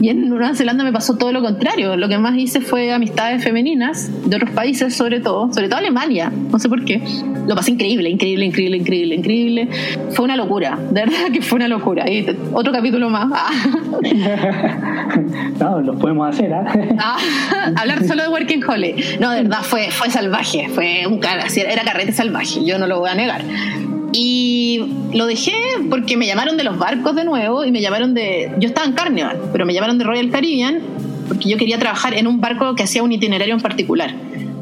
y 0.00 0.08
en 0.10 0.28
Nueva 0.28 0.54
Zelanda 0.54 0.84
me 0.84 0.92
pasó 0.92 1.16
todo 1.16 1.32
lo 1.32 1.42
contrario 1.42 1.96
lo 1.96 2.08
que 2.08 2.16
más 2.16 2.38
hice 2.38 2.60
fue 2.60 2.92
amistades 2.92 3.42
femeninas 3.42 4.12
de 4.30 4.36
otros 4.36 4.50
países 4.50 4.94
sobre 4.94 5.18
todo 5.18 5.52
sobre 5.52 5.68
todo 5.68 5.80
Alemania 5.80 6.32
no 6.52 6.58
sé 6.60 6.68
por 6.68 6.84
qué 6.84 7.02
lo 7.48 7.56
pasé 7.56 7.72
increíble 7.72 8.08
increíble 8.08 8.44
increíble 8.44 8.76
increíble 8.76 9.14
increíble 9.16 9.68
fue 10.10 10.24
una 10.24 10.36
locura, 10.36 10.78
de 10.90 11.00
verdad 11.00 11.32
que 11.32 11.42
fue 11.42 11.56
una 11.56 11.68
locura. 11.68 12.10
Y 12.10 12.26
otro 12.52 12.72
capítulo 12.72 13.10
más. 13.10 13.30
Ah. 13.32 13.50
no, 15.60 15.80
lo 15.80 15.98
podemos 15.98 16.28
hacer, 16.28 16.52
¿ah? 16.52 16.66
ah, 16.98 17.18
hablar 17.76 18.04
solo 18.06 18.22
de 18.22 18.28
Working 18.28 18.62
Holly. 18.66 18.94
No, 19.20 19.30
de 19.30 19.42
verdad 19.42 19.62
fue, 19.62 19.90
fue 19.90 20.10
salvaje, 20.10 20.68
fue 20.68 21.06
un 21.06 21.20
era 21.22 21.82
carrete 21.82 22.12
salvaje, 22.12 22.64
yo 22.64 22.78
no 22.78 22.86
lo 22.86 23.00
voy 23.00 23.10
a 23.10 23.14
negar. 23.14 23.42
Y 24.12 24.84
lo 25.14 25.26
dejé 25.26 25.52
porque 25.88 26.16
me 26.16 26.26
llamaron 26.26 26.56
de 26.56 26.64
los 26.64 26.78
barcos 26.78 27.14
de 27.14 27.24
nuevo 27.24 27.64
y 27.64 27.70
me 27.70 27.80
llamaron 27.80 28.14
de. 28.14 28.52
Yo 28.58 28.68
estaba 28.68 28.86
en 28.86 28.94
Carnival, 28.94 29.38
pero 29.52 29.64
me 29.64 29.72
llamaron 29.72 29.98
de 29.98 30.04
Royal 30.04 30.30
Caribbean 30.30 30.80
porque 31.28 31.48
yo 31.48 31.56
quería 31.56 31.78
trabajar 31.78 32.14
en 32.14 32.26
un 32.26 32.40
barco 32.40 32.74
que 32.74 32.82
hacía 32.82 33.04
un 33.04 33.12
itinerario 33.12 33.54
en 33.54 33.60
particular. 33.60 34.12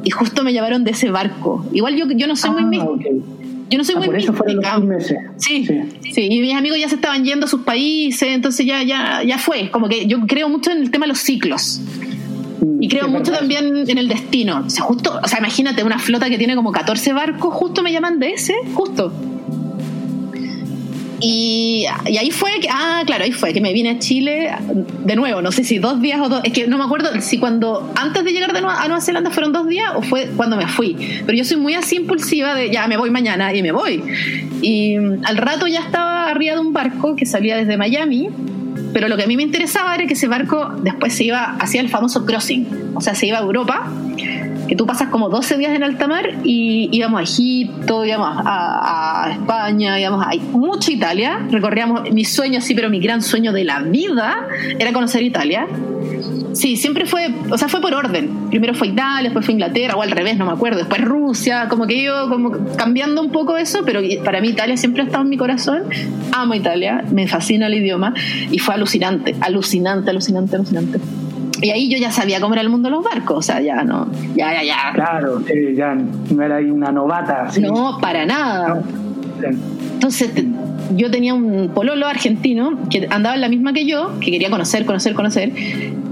Y 0.05 0.11
justo 0.11 0.45
me 0.45 0.53
llamaron 0.53 0.85
de 0.85 0.91
ese 0.91 1.11
barco. 1.11 1.65
Igual 1.73 1.97
yo, 1.97 2.07
yo 2.11 2.27
no 2.27 2.37
soy 2.37 2.63
muy. 2.63 2.79
Ah, 2.79 2.87
yo 3.69 3.79
no 3.79 3.85
soy 3.85 3.95
ah, 3.97 3.99
muy 3.99 4.07
por 4.07 4.17
eso 4.17 4.33
meses. 4.83 5.19
Sí, 5.37 5.67
sí, 6.13 6.29
y 6.31 6.41
mis 6.41 6.55
amigos 6.55 6.79
ya 6.79 6.89
se 6.89 6.95
estaban 6.95 7.25
yendo 7.25 7.47
a 7.47 7.49
sus 7.49 7.63
países, 7.63 8.29
entonces 8.29 8.65
ya, 8.67 8.83
ya, 8.83 9.23
ya 9.23 9.39
fue. 9.39 9.71
Como 9.71 9.89
que 9.89 10.07
yo 10.07 10.21
creo 10.27 10.49
mucho 10.49 10.71
en 10.71 10.79
el 10.79 10.91
tema 10.91 11.05
de 11.05 11.09
los 11.09 11.19
ciclos. 11.19 11.81
Mm, 12.61 12.83
y 12.83 12.89
creo 12.89 13.09
mucho 13.09 13.33
también 13.33 13.89
en 13.89 13.99
el 13.99 14.09
destino. 14.09 14.65
O 14.67 14.71
sea, 14.71 14.85
justo, 14.85 15.21
o 15.23 15.29
sea, 15.29 15.39
imagínate 15.39 15.85
una 15.85 15.99
flota 15.99 16.29
que 16.31 16.39
tiene 16.39 16.57
como 16.57 16.73
14 16.73 17.13
barcos, 17.13 17.55
justo 17.55 17.83
me 17.83 17.93
llaman 17.93 18.19
de 18.19 18.33
ese, 18.33 18.55
justo. 18.75 19.13
Y, 21.21 21.87
ahí 22.07 22.31
fue 22.31 22.61
que, 22.61 22.69
ah, 22.71 23.03
claro, 23.05 23.25
ahí 23.25 23.33
fue 23.33 23.53
que 23.53 23.61
me 23.61 23.73
vine 23.73 23.91
a 23.91 23.99
Chile 23.99 24.51
de 25.05 25.17
nuevo, 25.17 25.43
no 25.43 25.51
sé 25.51 25.65
si 25.65 25.79
dos 25.79 26.01
días 26.01 26.21
o 26.21 26.29
dos, 26.29 26.41
es 26.45 26.53
que 26.53 26.67
no 26.67 26.79
me 26.79 26.85
acuerdo 26.85 27.09
si 27.21 27.39
cuando, 27.39 27.93
antes 27.97 28.25
de 28.25 28.33
llegar 28.33 28.53
de 28.53 28.59
a 28.59 28.87
Nueva 28.87 29.01
Zelanda 29.01 29.31
fueron 29.31 29.53
dos 29.53 29.67
días 29.67 29.93
o 29.97 30.03
fue 30.03 30.29
cuando 30.37 30.57
me 30.57 30.67
fui, 30.67 30.97
pero 31.27 31.37
yo 31.37 31.45
soy 31.45 31.57
muy 31.57 31.75
así 31.75 31.97
impulsiva 31.97 32.55
de 32.55 32.71
ya 32.71 32.87
me 32.87 32.97
voy 32.97 33.11
mañana 33.11 33.55
y 33.55 33.63
me 33.63 33.73
voy. 33.73 34.03
Y 34.63 34.97
al 34.97 35.37
rato 35.37 35.67
ya 35.67 35.81
estaba 35.81 36.29
arriba 36.29 36.55
de 36.55 36.61
un 36.61 36.73
barco 36.73 37.17
que 37.17 37.27
salía 37.27 37.57
desde 37.57 37.77
Miami, 37.77 38.29
pero 38.93 39.09
lo 39.09 39.17
que 39.17 39.25
a 39.25 39.27
mí 39.27 39.37
me 39.37 39.43
interesaba 39.43 39.95
era 39.95 40.07
que 40.07 40.15
ese 40.15 40.29
barco 40.29 40.71
después 40.83 41.15
se 41.15 41.25
iba 41.25 41.57
hacia 41.59 41.81
el 41.81 41.89
famoso 41.89 42.25
crossing, 42.25 42.93
o 42.95 43.01
sea, 43.01 43.15
se 43.15 43.27
iba 43.27 43.39
a 43.39 43.43
Europa 43.43 43.91
que 44.69 44.77
tú 44.77 44.87
pasas 44.87 45.09
como 45.09 45.31
12 45.31 45.57
días 45.57 45.75
en 45.75 45.83
alta 45.83 46.07
mar 46.07 46.31
y 46.45 46.89
íbamos 46.93 47.21
a 47.21 47.23
Egipto, 47.23 48.05
íbamos 48.05 48.43
a, 48.45 49.31
España, 49.33 49.99
íbamos 49.99 50.25
a 50.25 50.31
mucha 50.53 50.93
Italia, 50.93 51.41
recorríamos 51.51 52.11
mi 52.13 52.25
sueño, 52.25 52.61
sí, 52.61 52.75
pero 52.75 52.91
mi 52.91 53.01
gran 53.01 53.23
sueño 53.23 53.53
de 53.53 53.65
la 53.65 53.81
vida 53.81 54.47
era 54.79 54.93
conocer 54.93 55.23
Italia. 55.23 55.67
Sí, 56.59 56.77
siempre 56.77 57.07
fue, 57.07 57.33
o 57.53 57.57
sea, 57.57 57.69
fue 57.69 57.81
por 57.81 57.95
orden. 57.95 58.49
Primero 58.51 58.75
fue 58.75 58.89
Italia, 58.89 59.23
después 59.23 59.45
fue 59.45 59.53
Inglaterra, 59.55 59.95
o 59.95 60.03
al 60.03 60.11
revés, 60.11 60.37
no 60.37 60.45
me 60.45 60.51
acuerdo. 60.51 60.79
Después 60.79 61.01
Rusia, 61.01 61.69
como 61.69 61.87
que 61.87 62.03
yo, 62.03 62.29
como 62.29 62.51
cambiando 62.75 63.23
un 63.23 63.31
poco 63.31 63.57
eso, 63.57 63.83
pero 63.87 64.01
para 64.25 64.41
mí 64.41 64.49
Italia 64.49 64.77
siempre 64.77 65.03
ha 65.03 65.05
estado 65.05 65.23
en 65.23 65.31
mi 65.31 65.37
corazón. 65.37 65.85
Amo 66.33 66.55
Italia, 66.55 67.05
me 67.13 67.29
fascina 67.29 67.69
el 67.69 67.75
idioma 67.75 68.13
y 68.51 68.59
fue 68.59 68.75
alucinante, 68.75 69.37
alucinante, 69.41 70.11
alucinante, 70.11 70.57
alucinante. 70.57 70.99
Y 71.63 71.71
ahí 71.71 71.89
yo 71.89 71.97
ya 71.97 72.11
sabía 72.11 72.41
cómo 72.41 72.55
era 72.55 72.63
el 72.63 72.71
mundo 72.71 72.89
de 72.89 72.97
los 72.97 73.05
barcos, 73.05 73.39
o 73.39 73.43
sea, 73.43 73.61
ya 73.61 73.85
no, 73.85 74.11
ya, 74.35 74.53
ya, 74.55 74.65
ya. 74.65 74.93
Claro, 74.95 75.41
ya 75.77 75.95
no 75.95 76.43
era 76.43 76.57
ahí 76.57 76.71
una 76.71 76.91
novata. 76.91 77.53
No, 77.61 77.99
para 78.01 78.27
nada. 78.27 78.83
Entonces, 79.95 80.33
yo 80.97 81.09
tenía 81.13 81.35
un 81.35 81.71
pololo 81.73 82.09
argentino 82.09 82.79
que 82.91 83.07
andaba 83.11 83.37
en 83.37 83.43
la 83.43 83.49
misma 83.49 83.73
que 83.73 83.87
yo, 83.87 84.19
que 84.19 84.33
quería 84.33 84.51
conocer, 84.51 84.85
conocer, 84.85 85.15
conocer, 85.15 85.53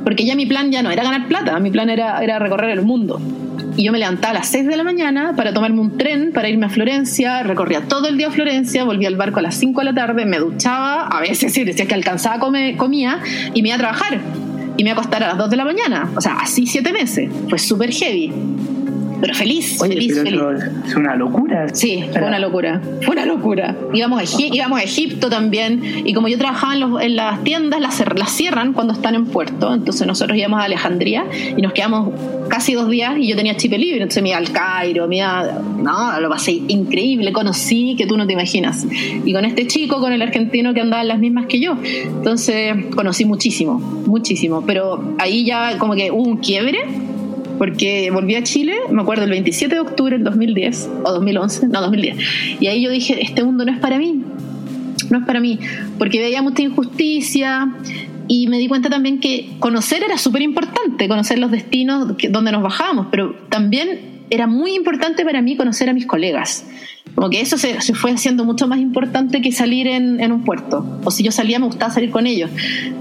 porque 0.07 0.25
ya 0.25 0.37
mi 0.37 0.47
plan 0.47 0.71
ya 0.71 0.85
no 0.85 0.93
era 0.93 1.03
ganar 1.03 1.27
plata, 1.27 1.59
mi 1.59 1.73
plan 1.73 1.91
era, 1.91 2.23
era 2.23 2.39
recorrer 2.39 2.71
el 2.71 2.83
mundo. 2.83 3.21
Y 3.77 3.83
yo 3.83 3.91
me 3.91 3.99
levantaba 3.99 4.31
a 4.31 4.35
las 4.35 4.47
6 4.51 4.69
de 4.69 4.77
la 4.77 4.85
mañana 4.85 5.33
para 5.35 5.53
tomarme 5.53 5.81
un 5.81 5.99
tren 5.99 6.31
para 6.33 6.49
irme 6.49 6.67
a 6.67 6.69
Florencia, 6.69 7.43
recorría 7.43 7.81
todo 7.81 8.07
el 8.07 8.17
día 8.17 8.29
a 8.29 8.31
Florencia, 8.31 8.85
volvía 8.85 9.09
al 9.09 9.17
barco 9.17 9.41
a 9.41 9.43
las 9.43 9.57
5 9.57 9.81
de 9.81 9.85
la 9.85 9.95
tarde, 9.95 10.25
me 10.25 10.39
duchaba, 10.39 11.09
a 11.09 11.21
veces 11.21 11.53
sí, 11.53 11.65
decía 11.65 11.87
que 11.87 11.95
alcanzaba, 11.95 12.39
come, 12.39 12.77
comía 12.77 13.19
y 13.53 13.63
me 13.63 13.71
iba 13.71 13.75
a 13.75 13.79
trabajar 13.81 14.21
y 14.77 14.85
me 14.85 14.91
iba 14.91 14.97
a 14.97 15.01
acostar 15.01 15.25
a 15.25 15.29
las 15.31 15.39
2 15.39 15.51
de 15.51 15.57
la 15.57 15.65
mañana. 15.65 16.09
O 16.15 16.21
sea, 16.21 16.35
así 16.35 16.69
siete 16.69 16.93
meses. 16.93 17.29
Fue 17.49 17.59
súper 17.59 17.91
heavy. 17.91 18.33
Pero 19.21 19.35
feliz, 19.35 19.79
feliz, 19.79 20.15
feliz. 20.15 20.41
es 20.87 20.95
una 20.95 21.17
locura. 21.17 21.69
Sí, 21.73 22.05
fue 22.13 22.23
una 22.23 22.39
locura. 22.39 22.81
Fue 23.03 23.15
una 23.15 23.27
locura. 23.27 23.77
Íbamos 23.93 24.21
a, 24.21 24.43
íbamos 24.43 24.81
a 24.81 24.83
Egipto 24.83 25.29
también. 25.29 25.83
Y 26.05 26.13
como 26.13 26.29
yo 26.29 26.39
trabajaba 26.39 27.03
en, 27.03 27.17
las 27.17 27.43
tiendas, 27.45 27.81
las, 27.81 28.03
las, 28.15 28.31
cierran 28.31 28.73
cuando 28.73 28.93
están 28.93 29.15
en 29.15 29.27
puerto. 29.27 29.73
Entonces 29.73 30.07
nosotros 30.07 30.37
íbamos 30.37 30.61
a 30.61 30.65
Alejandría 30.65 31.27
y 31.57 31.63
nos 31.63 31.73
quedamos 31.73 32.13
casi 32.49 32.75
dos 32.75 32.89
días 32.89 33.15
y 33.19 33.29
yo 33.29 33.37
tenía 33.37 33.57
chip 33.57 33.73
libre. 33.73 34.03
Entonces 34.03 34.23
me 34.23 34.31
iba 34.31 34.39
al 34.39 34.51
Cairo, 34.51 35.09
me 35.09 35.19
iba. 35.19 35.63
No, 35.79 36.21
lo 36.21 36.29
pasé 36.29 36.53
increíble. 36.69 37.33
Conocí 37.33 37.95
que 37.97 38.07
tú 38.07 38.17
no 38.17 38.27
te 38.27 38.35
imaginas. 38.35 38.87
Y 39.25 39.33
con 39.33 39.45
este 39.45 39.67
chico, 39.67 40.01
con 40.01 40.13
el 40.13 40.23
argentino 40.23 40.75
que 40.75 40.81
andaba 40.81 41.03
en 41.03 41.09
las 41.09 41.19
mismas 41.19 41.47
que 41.47 41.61
yo. 41.61 41.77
Entonces 41.83 42.75
conocí 42.95 43.25
muchísimo, 43.25 43.79
muchísimo. 44.07 44.65
Pero 44.67 45.15
ahí 45.19 45.45
ya 45.45 45.79
como 45.79 45.95
que 45.95 46.11
hubo 46.11 46.23
un 46.23 46.37
quiebre 46.39 46.81
porque 47.59 48.11
volví 48.11 48.35
a 48.35 48.43
Chile, 48.43 48.75
me 48.91 49.03
acuerdo, 49.03 49.25
el 49.25 49.31
27 49.31 49.75
de 49.75 49.81
octubre 49.81 50.17
del 50.17 50.25
2010, 50.25 50.91
o 51.05 51.13
2011, 51.13 51.69
no, 51.69 51.81
2010. 51.81 52.17
Y 52.61 52.67
ahí 52.67 52.83
yo 52.83 52.91
dije, 52.91 53.23
este 53.23 53.43
mundo 53.45 53.65
no 53.65 53.73
es 53.73 53.79
para 53.79 53.99
mí, 53.99 54.23
no 55.11 55.19
es 55.19 55.25
para 55.25 55.41
mí, 55.41 55.59
porque 55.99 56.19
veía 56.19 56.43
mucha 56.43 56.63
injusticia 56.63 57.73
y 58.29 58.49
me 58.49 58.59
di 58.59 58.69
cuenta 58.69 58.91
también 58.91 59.21
que 59.21 59.51
conocer 59.59 60.03
era 60.03 60.19
súper 60.19 60.43
importante, 60.43 61.09
conocer 61.09 61.39
los 61.39 61.51
destinos 61.51 62.15
donde 62.31 62.53
nos 62.53 62.63
bajábamos, 62.63 63.07
pero 63.11 63.35
también 63.49 64.17
era 64.31 64.47
muy 64.47 64.75
importante 64.75 65.25
para 65.25 65.43
mí 65.43 65.57
conocer 65.57 65.89
a 65.89 65.93
mis 65.93 66.07
colegas. 66.07 66.67
Como 67.15 67.31
que 67.31 67.41
eso 67.41 67.57
se, 67.57 67.81
fue 67.95 68.11
haciendo 68.11 68.45
mucho 68.45 68.67
más 68.67 68.79
importante 68.79 69.41
que 69.41 69.53
salir 69.53 69.87
en, 69.87 70.21
en, 70.21 70.33
un 70.33 70.45
puerto. 70.45 70.85
O 71.05 71.11
si 71.11 71.23
yo 71.23 71.31
salía, 71.31 71.59
me 71.59 71.67
gustaba 71.67 71.91
salir 71.91 72.11
con 72.11 72.27
ellos. 72.27 72.51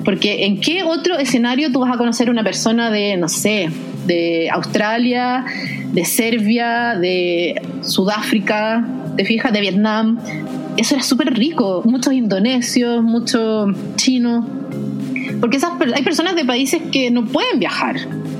Porque 0.05 0.45
¿en 0.45 0.61
qué 0.61 0.84
otro 0.84 1.17
escenario 1.17 1.71
tú 1.71 1.79
vas 1.79 1.93
a 1.93 1.97
conocer 1.97 2.29
a 2.29 2.32
una 2.32 2.43
persona 2.43 2.91
de, 2.91 3.17
no 3.17 3.27
sé, 3.27 3.69
de 4.05 4.49
Australia, 4.51 5.45
de 5.91 6.05
Serbia, 6.05 6.95
de 6.99 7.61
Sudáfrica, 7.81 8.85
te 9.15 9.25
fijas, 9.25 9.53
de 9.53 9.61
Vietnam. 9.61 10.19
Eso 10.77 10.95
era 10.95 11.03
súper 11.03 11.33
rico. 11.33 11.81
Muchos 11.85 12.13
indonesios, 12.13 13.03
muchos 13.03 13.75
chinos. 13.95 14.45
Porque 15.39 15.57
esas, 15.57 15.71
hay 15.93 16.03
personas 16.03 16.35
de 16.35 16.45
países 16.45 16.81
que 16.91 17.11
no 17.11 17.25
pueden 17.25 17.59
viajar. 17.59 17.97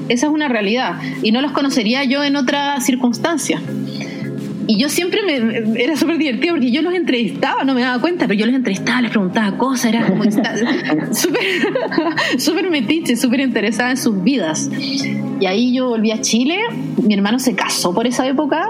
Esa 0.10 0.28
es 0.28 0.32
una 0.32 0.48
realidad. 0.48 1.00
Y 1.24 1.32
no 1.32 1.42
los 1.42 1.52
conocería 1.52 2.04
yo 2.04 2.24
en 2.24 2.36
otra 2.36 2.80
circunstancia. 2.82 3.62
Y 4.68 4.80
yo 4.80 4.90
siempre 4.90 5.22
me, 5.24 5.82
era 5.82 5.96
súper 5.96 6.18
divertido 6.18 6.56
porque 6.56 6.72
yo 6.72 6.82
los 6.82 6.94
entrevistaba, 6.94 7.64
no 7.64 7.76
me 7.76 7.82
daba 7.82 8.02
cuenta, 8.02 8.28
pero 8.28 8.40
yo 8.40 8.48
los 8.48 8.56
entrevistaba, 8.56 9.02
les 9.02 9.12
preguntaba 9.12 9.58
cosas, 9.58 9.94
era 9.94 10.08
como 10.08 10.24
súper 12.38 12.72
metiche, 12.72 13.16
súper 13.16 13.42
interesada 13.42 13.92
en 13.92 13.98
sus 13.98 14.24
vidas. 14.24 14.70
Y 15.40 15.46
ahí 15.46 15.74
yo 15.74 15.90
volví 15.90 16.12
a 16.12 16.22
Chile, 16.22 16.58
mi 17.02 17.14
hermano 17.14 17.40
se 17.40 17.56
casó 17.56 17.94
por 17.94 18.08
esa 18.08 18.28
época, 18.28 18.70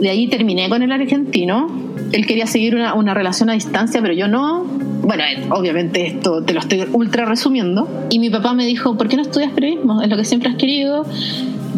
de 0.00 0.10
ahí 0.10 0.28
terminé 0.28 0.68
con 0.68 0.82
el 0.82 0.92
argentino, 0.92 1.68
él 2.12 2.26
quería 2.26 2.46
seguir 2.46 2.74
una, 2.74 2.94
una 2.94 3.14
relación 3.14 3.50
a 3.50 3.52
distancia, 3.54 4.00
pero 4.00 4.14
yo 4.14 4.28
no. 4.28 4.64
Bueno, 5.02 5.24
obviamente 5.50 6.06
esto 6.06 6.42
te 6.44 6.52
lo 6.52 6.60
estoy 6.60 6.86
ultra 6.92 7.24
resumiendo. 7.24 7.88
Y 8.10 8.18
mi 8.18 8.30
papá 8.30 8.52
me 8.54 8.66
dijo, 8.66 8.96
¿por 8.96 9.08
qué 9.08 9.16
no 9.16 9.22
estudias 9.22 9.52
periodismo? 9.52 10.02
Es 10.02 10.08
lo 10.08 10.16
que 10.16 10.24
siempre 10.24 10.50
has 10.50 10.56
querido 10.56 11.04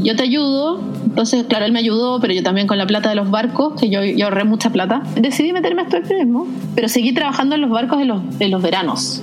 yo 0.02 0.16
te 0.16 0.22
ayudo. 0.22 0.80
Entonces, 1.04 1.44
claro, 1.48 1.64
él 1.64 1.72
me 1.72 1.78
ayudó, 1.78 2.20
pero 2.20 2.32
yo 2.32 2.42
también 2.42 2.66
con 2.66 2.78
la 2.78 2.86
plata 2.86 3.08
de 3.08 3.14
los 3.14 3.30
barcos, 3.30 3.78
que 3.80 3.90
yo, 3.90 4.00
ahorré 4.24 4.44
mucha 4.44 4.70
plata, 4.70 5.02
decidí 5.20 5.52
meterme 5.52 5.82
a 5.82 5.84
estudiar 5.84 6.06
periodismo, 6.06 6.46
pero 6.74 6.88
seguí 6.88 7.12
trabajando 7.12 7.54
en 7.54 7.60
los 7.60 7.70
barcos 7.70 8.00
en 8.00 8.08
los, 8.08 8.22
en 8.40 8.50
los 8.50 8.62
veranos. 8.62 9.22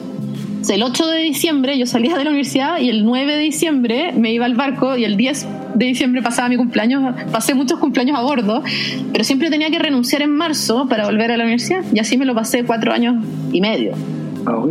El 0.69 0.83
8 0.83 1.07
de 1.07 1.19
diciembre 1.19 1.77
yo 1.77 1.85
salía 1.85 2.17
de 2.17 2.23
la 2.23 2.29
universidad 2.29 2.79
y 2.79 2.89
el 2.89 3.03
9 3.03 3.35
de 3.35 3.41
diciembre 3.41 4.11
me 4.13 4.31
iba 4.31 4.45
al 4.45 4.55
barco 4.55 4.95
y 4.97 5.03
el 5.03 5.17
10 5.17 5.47
de 5.75 5.85
diciembre 5.85 6.21
pasaba 6.21 6.49
mi 6.49 6.57
cumpleaños, 6.57 7.15
pasé 7.31 7.53
muchos 7.53 7.79
cumpleaños 7.79 8.17
a 8.17 8.21
bordo, 8.21 8.63
pero 9.11 9.23
siempre 9.23 9.49
tenía 9.49 9.69
que 9.69 9.79
renunciar 9.79 10.21
en 10.21 10.31
marzo 10.31 10.87
para 10.87 11.05
volver 11.05 11.31
a 11.31 11.37
la 11.37 11.43
universidad 11.43 11.83
y 11.93 11.99
así 11.99 12.17
me 12.17 12.25
lo 12.25 12.35
pasé 12.35 12.63
cuatro 12.63 12.91
años 12.91 13.23
y 13.51 13.61
medio. 13.61 13.93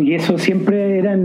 ¿Y 0.00 0.14
eso 0.14 0.38
siempre 0.38 0.98
era 0.98 1.16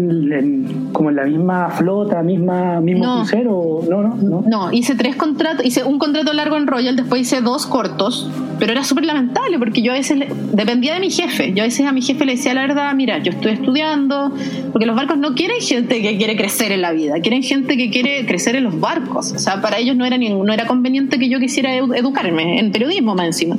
como 0.91 1.09
en 1.09 1.15
la 1.15 1.25
misma 1.25 1.69
flota, 1.69 2.21
misma, 2.21 2.81
mismo 2.81 3.17
crucero? 3.17 3.81
No, 3.89 4.03
no, 4.03 4.15
no. 4.15 4.43
No, 4.47 4.71
hice 4.71 4.95
tres 4.95 5.15
contratos, 5.15 5.65
hice 5.65 5.83
un 5.83 5.99
contrato 5.99 6.33
largo 6.33 6.57
en 6.57 6.67
Royal, 6.67 6.95
después 6.95 7.21
hice 7.21 7.41
dos 7.41 7.65
cortos, 7.65 8.29
pero 8.59 8.71
era 8.71 8.83
súper 8.83 9.05
lamentable 9.05 9.59
porque 9.59 9.81
yo 9.81 9.91
a 9.91 9.95
veces 9.95 10.19
dependía 10.53 10.93
de 10.93 10.99
mi 10.99 11.09
jefe. 11.09 11.53
Yo 11.53 11.63
a 11.63 11.65
veces 11.65 11.85
a 11.85 11.91
mi 11.91 12.01
jefe 12.01 12.25
le 12.25 12.33
decía 12.33 12.53
la 12.53 12.61
verdad, 12.61 12.93
mira, 12.95 13.19
yo 13.19 13.31
estoy 13.31 13.53
estudiando, 13.53 14.31
porque 14.71 14.85
los 14.85 14.95
barcos 14.95 15.17
no 15.17 15.33
quieren 15.35 15.59
gente 15.59 16.01
que 16.01 16.17
quiere 16.17 16.35
crecer 16.35 16.71
en 16.71 16.81
la 16.81 16.91
vida, 16.91 17.15
quieren 17.21 17.43
gente 17.43 17.77
que 17.77 17.89
quiere 17.89 18.25
crecer 18.25 18.55
en 18.55 18.65
los 18.65 18.79
barcos. 18.79 19.31
O 19.31 19.39
sea, 19.39 19.61
para 19.61 19.77
ellos 19.77 19.95
no 19.95 20.05
era, 20.05 20.17
no 20.17 20.53
era 20.53 20.67
conveniente 20.67 21.19
que 21.19 21.29
yo 21.29 21.39
quisiera 21.39 21.75
educarme 21.75 22.59
en 22.59 22.71
periodismo 22.71 23.15
más 23.15 23.27
encima 23.27 23.57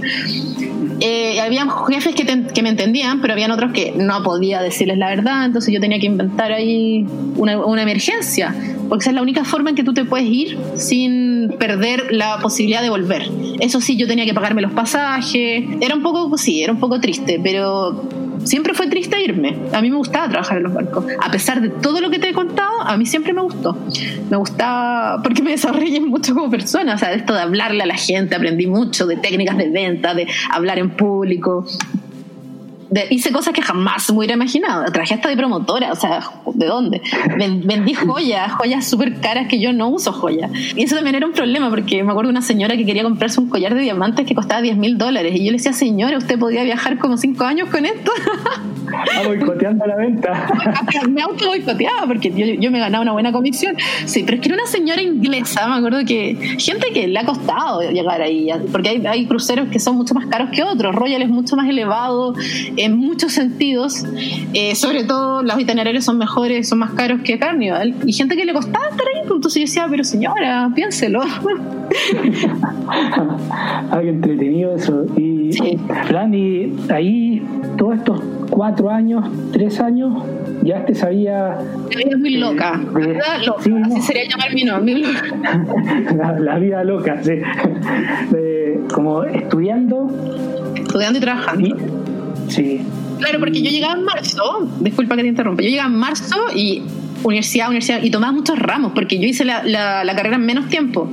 eh, 1.01 1.41
había 1.41 1.67
jefes 1.89 2.15
que, 2.15 2.25
que, 2.25 2.63
me 2.63 2.69
entendían, 2.71 3.21
pero 3.21 3.33
habían 3.33 3.51
otros 3.51 3.73
que 3.73 3.93
no 3.97 4.23
podía 4.23 4.61
decirles 4.85 4.99
la 4.99 5.09
verdad, 5.09 5.47
entonces 5.47 5.73
yo 5.73 5.81
tenía 5.81 5.99
que 5.99 6.07
inventar 6.07 6.53
ahí 6.53 7.07
una, 7.37 7.65
una, 7.65 7.83
emergencia, 7.83 8.55
porque 8.89 9.03
esa 9.03 9.11
es 9.11 9.17
la 9.17 9.23
única 9.23 9.45
forma 9.45 9.71
en 9.71 9.77
que 9.77 9.85
tú 9.85 9.95
te 9.95 10.05
puedes 10.05 10.27
ir 10.27 10.59
sin 10.77 11.55
perder 11.59 12.13
la 12.13 12.39
posibilidad 12.39 12.83
de 12.83 12.91
volver. 12.91 13.31
Eso 13.61 13.81
sí, 13.81 13.97
yo 13.97 14.07
tenía 14.07 14.25
que 14.25 14.35
pagarme 14.35 14.63
los 14.63 14.73
pasajes, 14.73 15.65
era 15.81 15.95
un 15.95 16.03
poco, 16.03 16.37
sí, 16.37 16.63
era 16.63 16.73
un 16.73 16.81
poco 16.81 17.01
triste, 17.01 17.41
pero 17.43 18.09
siempre 18.45 18.75
fue 18.75 18.87
triste 18.89 19.23
irme. 19.23 19.57
A 19.73 19.81
mí 19.81 19.91
me 19.91 19.97
gustaba 19.97 20.29
trabajar 20.29 20.59
en 20.59 20.65
los 20.65 20.75
barcos. 20.75 21.05
A 21.21 21.31
pesar 21.31 21.61
de 21.61 21.69
todo 21.69 22.01
lo 22.01 22.11
que 22.11 22.19
te 22.19 22.29
he 22.29 22.33
contado, 22.33 22.83
a 22.83 22.97
mí 22.97 23.07
siempre 23.07 23.33
me 23.33 23.43
gustó. 23.43 23.77
Me 24.31 24.37
gustaba 24.37 25.23
porque 25.23 25.43
me 25.43 25.53
desarrollé 25.53 26.01
mucho 26.01 26.35
como 26.35 26.51
persona. 26.51 26.95
O 26.95 26.99
sea, 26.99 27.13
esto 27.13 27.35
de 27.35 27.41
hablarle 27.41 27.83
a 27.83 27.87
la 27.87 27.97
gente, 27.97 28.35
aprendí 28.35 28.67
mucho 28.67 29.07
de 29.07 29.17
técnicas 29.17 29.57
de 29.57 29.71
venta, 29.71 30.15
de 30.15 30.27
hablar 30.51 30.79
en 30.79 30.91
público 30.91 31.67
hice 33.11 33.33
cosas 33.33 33.53
que 33.55 33.63
jamás 33.63 34.11
me 34.11 34.19
hubiera 34.19 34.35
imaginado. 34.35 34.85
Traje 34.93 35.15
hasta 35.15 35.29
de 35.29 35.37
promotora, 35.37 35.93
o 35.93 35.97
sea, 35.97 36.21
¿de 36.53 36.67
dónde? 36.67 37.03
Vendí 37.37 37.95
joyas, 37.95 38.53
joyas 38.53 38.87
súper 38.87 39.21
caras 39.21 39.49
que 39.49 39.61
yo 39.61 39.73
no 39.73 39.89
uso 39.89 40.13
joyas. 40.13 40.51
Y 40.77 40.85
eso 40.85 40.95
también 40.95 41.17
era 41.17 41.27
un 41.27 41.33
problema 41.33 41.71
porque 41.71 42.03
me 42.03 42.11
acuerdo 42.11 42.29
de 42.29 42.33
una 42.33 42.43
señora 42.43 42.77
que 42.77 42.85
quería 42.85 43.03
comprarse 43.03 43.41
un 43.41 43.49
collar 43.49 43.75
de 43.75 43.81
diamantes 43.81 44.27
que 44.27 44.35
costaba 44.35 44.63
10 44.63 44.77
mil 44.77 44.99
dólares. 44.99 45.35
Y 45.35 45.45
yo 45.45 45.51
le 45.51 45.59
decía, 45.59 45.73
señora, 45.73 46.19
¿usted 46.19 46.39
podía 46.39 46.63
viajar 46.63 46.99
como 46.99 47.17
5 47.17 47.45
años 47.45 47.69
con 47.69 47.85
esto? 47.85 48.13
Ah, 48.95 49.23
boicoteando 49.27 49.87
la 49.87 49.97
venta. 49.97 50.49
me 51.09 51.23
auto 51.23 51.47
boicoteaba 51.49 52.07
porque 52.07 52.31
yo, 52.31 52.47
yo, 52.61 52.71
me 52.71 52.79
ganaba 52.79 53.03
una 53.03 53.13
buena 53.13 53.33
comisión. 53.33 53.77
Sí, 54.07 54.23
pero 54.25 54.37
es 54.37 54.43
que 54.43 54.49
era 54.49 54.57
una 54.57 54.67
señora 54.67 55.03
inglesa, 55.03 55.69
me 55.69 55.77
acuerdo 55.77 56.05
que 56.07 56.57
gente 56.59 56.89
que 56.93 57.09
le 57.09 57.19
ha 57.19 57.25
costado 57.25 57.81
llegar 57.91 58.21
ahí, 58.21 58.49
porque 58.73 58.91
hay, 58.91 59.07
hay 59.07 59.27
cruceros 59.27 59.69
que 59.69 59.79
son 59.79 59.97
mucho 59.97 60.15
más 60.15 60.27
caros 60.27 60.51
que 60.51 60.63
otros. 60.63 60.95
Royal 60.95 61.23
es 61.23 61.29
mucho 61.29 61.57
más 61.57 61.69
elevado 61.69 62.35
en 62.77 62.97
muchos 62.97 63.33
sentidos, 63.33 64.05
eh, 64.53 64.75
sobre 64.75 65.05
todo 65.05 65.43
los 65.43 65.59
itinerarios 65.59 66.05
son 66.05 66.19
mejores, 66.19 66.69
son 66.69 66.79
más 66.79 66.93
caros 66.93 67.21
que 67.23 67.39
Carnival, 67.39 67.95
y 68.07 68.13
gente 68.13 68.37
que 68.37 68.45
le 68.45 68.53
costaba 68.53 68.87
estar 68.87 69.07
ahí, 69.15 69.23
pues, 69.27 69.37
entonces 69.37 69.61
yo 69.61 69.67
decía, 69.67 69.87
pero 69.91 70.05
señora, 70.05 70.71
piénselo. 70.75 71.23
Ay, 73.91 74.09
entretenido 74.09 74.75
eso. 74.75 75.05
Y, 75.17 75.53
sí. 75.53 75.79
y 76.33 76.93
ahí 76.93 77.43
todos 77.77 77.97
estos 77.97 78.21
cuatro 78.51 78.91
años, 78.91 79.25
tres 79.53 79.81
años, 79.81 80.23
ya 80.63 80.85
te 80.85 80.95
sabía. 80.95 81.59
La 81.91 81.97
vida 81.97 82.17
muy 82.19 82.37
loca. 82.37 82.81
así 83.59 84.01
sería 84.03 84.29
llamar 84.29 84.55
mi 84.55 84.65
nombre. 84.65 85.03
la, 86.41 86.59
vida 86.59 86.85
loca, 86.85 87.23
sí. 87.23 87.33
como 88.93 89.25
estudiando. 89.25 90.11
Estudiando 90.77 91.19
y 91.19 91.21
trabajando. 91.21 91.77
Sí. 92.49 92.81
Claro, 93.19 93.39
porque 93.39 93.63
yo 93.63 93.71
llegaba 93.71 93.95
en 93.95 94.05
marzo, 94.05 94.69
disculpa 94.81 95.17
que 95.17 95.23
te 95.23 95.29
interrumpa, 95.29 95.63
yo 95.63 95.69
llegaba 95.69 95.89
en 95.89 95.99
marzo 95.99 96.37
y 96.55 96.83
universidad, 97.23 97.69
universidad, 97.69 98.03
y 98.03 98.11
tomaba 98.11 98.33
muchos 98.33 98.59
ramos, 98.59 98.93
porque 98.93 99.19
yo 99.19 99.27
hice 99.27 99.45
la, 99.45 99.63
la 99.65 100.17
carrera 100.17 100.37
en 100.37 100.45
menos 100.45 100.69
tiempo 100.69 101.09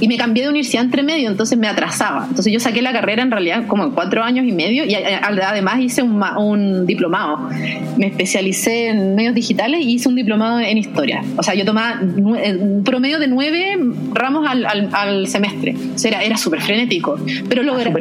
y 0.00 0.08
me 0.08 0.16
cambié 0.16 0.44
de 0.44 0.50
universidad 0.50 0.84
entre 0.84 1.02
medio, 1.02 1.30
entonces 1.30 1.58
me 1.58 1.68
atrasaba. 1.68 2.26
Entonces 2.28 2.52
yo 2.52 2.60
saqué 2.60 2.82
la 2.82 2.92
carrera 2.92 3.22
en 3.22 3.30
realidad 3.30 3.66
como 3.66 3.84
en 3.84 3.90
cuatro 3.92 4.22
años 4.22 4.46
y 4.46 4.52
medio 4.52 4.84
y 4.84 4.94
además 4.94 5.80
hice 5.80 6.02
un, 6.02 6.22
un 6.22 6.86
diplomado. 6.86 7.48
Me 7.96 8.06
especialicé 8.06 8.88
en 8.88 9.14
medios 9.14 9.34
digitales 9.34 9.80
y 9.80 9.94
hice 9.94 10.08
un 10.08 10.16
diplomado 10.16 10.60
en 10.60 10.78
historia. 10.78 11.22
O 11.36 11.42
sea, 11.42 11.54
yo 11.54 11.64
tomaba 11.64 12.00
eh, 12.38 12.56
un 12.56 12.84
promedio 12.84 13.18
de 13.18 13.28
nueve 13.28 13.76
ramos 14.12 14.46
al, 14.48 14.64
al, 14.92 15.26
semestre. 15.26 15.74
O 15.94 15.98
sea, 15.98 16.10
era, 16.10 16.22
era 16.22 16.36
súper 16.36 16.60
frenético. 16.60 17.18
Pero 17.48 17.62
logré... 17.62 17.92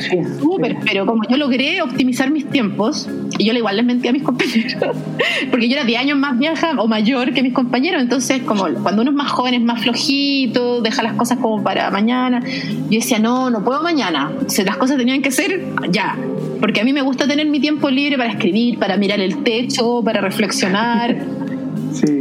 sí. 0.00 0.18
Súper, 0.40 0.76
pero 0.84 1.06
como 1.06 1.22
yo 1.28 1.36
logré 1.36 1.82
optimizar 1.82 2.30
mis 2.30 2.48
tiempos, 2.48 3.08
y 3.38 3.44
yo 3.44 3.52
igual 3.52 3.76
les 3.76 3.84
mentí 3.84 4.08
a 4.08 4.12
mis 4.12 4.22
compañeros, 4.22 4.76
porque 5.50 5.68
yo 5.68 5.76
era 5.76 5.84
10 5.84 6.00
años 6.00 6.18
más 6.18 6.38
vieja 6.38 6.72
o 6.78 6.86
mayor 6.86 7.32
que 7.32 7.42
mis 7.42 7.52
compañeros, 7.52 8.02
entonces 8.02 8.42
como 8.42 8.66
cuando 8.82 9.02
uno 9.02 9.10
es 9.10 9.16
más 9.16 9.30
joven 9.30 9.54
es 9.54 9.62
más 9.62 9.82
flojito, 9.82 10.80
deja 10.80 11.02
las 11.02 11.14
cosas 11.14 11.23
cosas 11.24 11.38
como 11.38 11.62
para 11.62 11.90
mañana. 11.90 12.42
Yo 12.44 12.98
decía, 13.00 13.18
no, 13.18 13.48
no 13.48 13.64
puedo 13.64 13.82
mañana. 13.82 14.30
las 14.64 14.76
cosas 14.76 14.98
tenían 14.98 15.22
que 15.22 15.30
ser 15.30 15.64
ya. 15.90 16.18
Porque 16.60 16.82
a 16.82 16.84
mí 16.84 16.92
me 16.92 17.00
gusta 17.00 17.26
tener 17.26 17.46
mi 17.46 17.60
tiempo 17.60 17.88
libre 17.88 18.18
para 18.18 18.30
escribir, 18.30 18.78
para 18.78 18.98
mirar 18.98 19.20
el 19.20 19.42
techo, 19.42 20.02
para 20.04 20.20
reflexionar. 20.20 21.16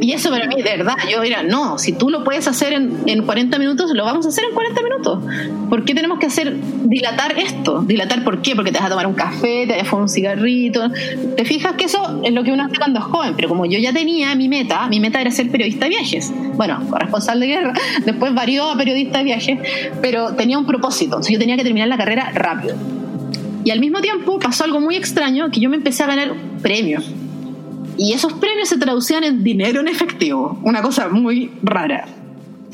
Y 0.01 0.11
eso 0.11 0.29
para 0.29 0.47
mí, 0.47 0.55
de 0.55 0.63
verdad, 0.63 0.95
yo 1.09 1.23
era, 1.23 1.43
no, 1.43 1.77
si 1.77 1.93
tú 1.93 2.09
lo 2.09 2.23
puedes 2.23 2.47
hacer 2.47 2.73
en, 2.73 2.97
en 3.05 3.23
40 3.23 3.57
minutos, 3.59 3.91
lo 3.93 4.05
vamos 4.05 4.25
a 4.25 4.29
hacer 4.29 4.45
en 4.45 4.53
40 4.53 4.81
minutos. 4.83 5.19
¿Por 5.69 5.85
qué 5.85 5.93
tenemos 5.93 6.19
que 6.19 6.27
hacer, 6.27 6.55
dilatar 6.83 7.37
esto? 7.39 7.81
¿Dilatar 7.81 8.23
por 8.23 8.41
qué? 8.41 8.55
Porque 8.55 8.71
te 8.71 8.77
vas 8.77 8.87
a 8.87 8.89
tomar 8.89 9.07
un 9.07 9.13
café, 9.13 9.65
te 9.67 9.73
vas 9.73 9.81
a 9.81 9.85
fumar 9.85 10.03
un 10.03 10.09
cigarrito. 10.09 10.89
Te 11.35 11.45
fijas 11.45 11.73
que 11.73 11.85
eso 11.85 12.21
es 12.23 12.33
lo 12.33 12.43
que 12.43 12.51
uno 12.51 12.65
hace 12.65 12.77
cuando 12.77 12.99
es 12.99 13.05
joven, 13.05 13.33
pero 13.35 13.49
como 13.49 13.65
yo 13.65 13.79
ya 13.79 13.93
tenía 13.93 14.35
mi 14.35 14.49
meta, 14.49 14.87
mi 14.87 14.99
meta 14.99 15.19
era 15.21 15.31
ser 15.31 15.49
periodista 15.49 15.85
de 15.85 15.89
viajes. 15.89 16.31
Bueno, 16.55 16.79
corresponsal 16.89 17.39
de 17.39 17.47
guerra, 17.47 17.73
después 18.05 18.33
varió 18.33 18.69
a 18.69 18.77
periodista 18.77 19.19
de 19.19 19.23
viajes, 19.23 19.59
pero 20.01 20.33
tenía 20.35 20.57
un 20.57 20.65
propósito, 20.65 21.15
entonces 21.15 21.33
yo 21.33 21.39
tenía 21.39 21.57
que 21.57 21.63
terminar 21.63 21.87
la 21.87 21.97
carrera 21.97 22.31
rápido. 22.33 22.75
Y 23.65 23.71
al 23.71 23.79
mismo 23.79 24.01
tiempo 24.01 24.39
pasó 24.39 24.65
algo 24.65 24.81
muy 24.81 24.95
extraño, 24.95 25.49
que 25.49 25.59
yo 25.59 25.69
me 25.69 25.77
empecé 25.77 26.03
a 26.03 26.07
ganar 26.07 26.33
premios 26.61 27.05
y 27.97 28.13
esos 28.13 28.33
premios 28.33 28.69
se 28.69 28.77
traducían 28.77 29.23
en 29.23 29.43
dinero 29.43 29.81
en 29.81 29.87
efectivo, 29.87 30.59
una 30.63 30.81
cosa 30.81 31.09
muy 31.09 31.51
rara. 31.61 32.05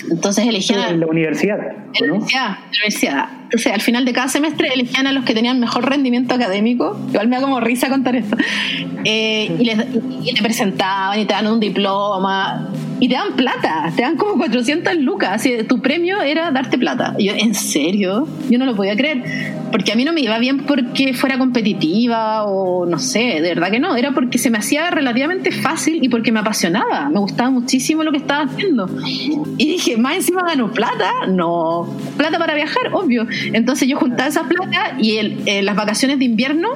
Entonces 0.10 0.48
elegían... 0.48 0.94
En 0.94 1.00
la 1.00 1.08
universidad. 1.08 1.60
En 1.94 2.08
la 2.08 2.14
universidad, 2.14 3.30
Entonces 3.50 3.74
al 3.74 3.82
final 3.82 4.06
de 4.06 4.14
cada 4.14 4.28
semestre 4.28 4.70
elegían 4.72 5.08
a 5.08 5.12
los 5.12 5.26
que 5.26 5.34
tenían 5.34 5.60
mejor 5.60 5.90
rendimiento 5.90 6.36
académico. 6.36 7.00
Igual 7.10 7.30
me 7.30 7.38
da 7.38 7.42
como 7.42 7.60
risa 7.60 7.90
contar 7.90 8.16
esto. 8.16 8.38
Eh, 9.06 9.56
y, 9.58 9.64
les, 9.64 9.78
y 10.24 10.34
te 10.34 10.42
presentaban 10.44 11.20
y 11.20 11.26
te 11.26 11.34
dan 11.34 11.48
un 11.48 11.60
diploma. 11.60 12.70
y 13.00 13.08
te 13.08 13.16
dan 13.16 13.34
plata, 13.36 13.92
te 13.96 14.04
dan 14.04 14.18
como 14.18 14.34
400 14.38 14.98
lucas. 14.98 15.32
Así, 15.32 15.64
tu 15.68 15.82
premio 15.82 16.22
era 16.22 16.52
darte 16.52 16.78
plata. 16.78 17.16
Y 17.18 17.26
yo, 17.26 17.34
¿en 17.34 17.56
serio? 17.56 18.28
Yo 18.52 18.60
no 18.60 18.66
lo 18.66 18.76
podía 18.76 18.96
creer. 18.96 19.24
Porque 19.72 19.94
a 19.94 19.96
mí 19.96 20.04
no 20.04 20.14
me 20.14 20.22
iba 20.22 20.38
bien 20.38 20.66
porque 20.66 21.14
fuera 21.14 21.38
competitiva 21.38 22.44
o 22.44 22.86
no 22.86 23.00
sé, 23.00 23.40
de 23.42 23.50
verdad 23.50 23.72
que 23.72 23.80
no. 23.80 23.96
Era 23.96 24.12
porque 24.12 24.38
se 24.38 24.50
me 24.50 24.58
hacía 24.58 24.92
relativamente 24.92 25.52
fácil 25.52 26.04
y 26.04 26.10
porque 26.10 26.32
me 26.32 26.40
apasionaba. 26.40 27.10
Me 27.10 27.20
gustaba 27.20 27.50
muchísimo 27.50 28.04
lo 28.04 28.12
que 28.12 28.18
estaba 28.18 28.44
haciendo. 28.44 28.90
Y 29.06 29.68
dije, 29.68 29.98
más 29.98 30.18
encima 30.18 30.44
gano 30.44 30.72
plata. 30.72 31.12
No, 31.28 31.88
plata 32.18 32.38
para 32.38 32.54
viajar, 32.54 32.92
obvio. 32.94 33.26
Entonces 33.54 33.88
yo 33.88 33.98
juntaba 33.98 34.30
esa 34.30 34.44
plata 34.44 34.96
y 34.98 35.18
el, 35.18 35.66
las 35.66 35.76
vacaciones 35.76 36.20
de 36.20 36.26
invierno 36.26 36.70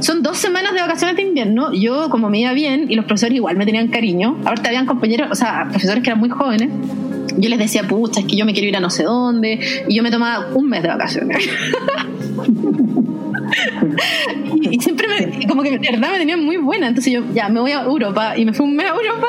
son 0.00 0.22
dos 0.22 0.38
semanas 0.38 0.74
de 0.74 0.80
vacaciones 0.80 1.16
de 1.16 1.22
invierno. 1.22 1.72
Yo, 1.72 2.08
como 2.10 2.30
me 2.30 2.40
iba 2.40 2.52
bien, 2.52 2.86
y 2.88 2.94
los 2.94 3.04
profesores 3.04 3.36
igual 3.36 3.56
me 3.56 3.66
tenían 3.66 3.88
cariño, 3.88 4.38
ahorita 4.44 4.68
habían 4.68 4.86
compañeros, 4.86 5.28
o 5.30 5.34
sea, 5.34 5.66
profesores 5.70 6.02
que 6.02 6.10
eran 6.10 6.20
muy 6.20 6.28
jóvenes, 6.28 6.70
yo 7.36 7.48
les 7.48 7.58
decía, 7.58 7.82
pucha, 7.84 8.20
es 8.20 8.26
que 8.26 8.36
yo 8.36 8.44
me 8.44 8.52
quiero 8.52 8.68
ir 8.68 8.76
a 8.76 8.80
no 8.80 8.90
sé 8.90 9.04
dónde, 9.04 9.58
y 9.88 9.94
yo 9.94 10.02
me 10.02 10.10
tomaba 10.10 10.48
un 10.54 10.68
mes 10.68 10.82
de 10.82 10.88
vacaciones. 10.88 11.48
y 14.70 14.80
siempre 14.80 15.06
me, 15.08 15.46
como 15.46 15.62
que 15.62 15.78
de 15.78 15.78
verdad 15.78 16.12
me 16.12 16.18
tenían 16.18 16.44
muy 16.44 16.56
buena. 16.56 16.88
Entonces 16.88 17.12
yo 17.12 17.22
ya 17.34 17.48
me 17.48 17.60
voy 17.60 17.72
a 17.72 17.82
Europa 17.82 18.36
y 18.36 18.44
me 18.44 18.52
fui 18.52 18.66
un 18.66 18.76
mes 18.76 18.86
a 18.86 18.94
Europa 18.94 19.26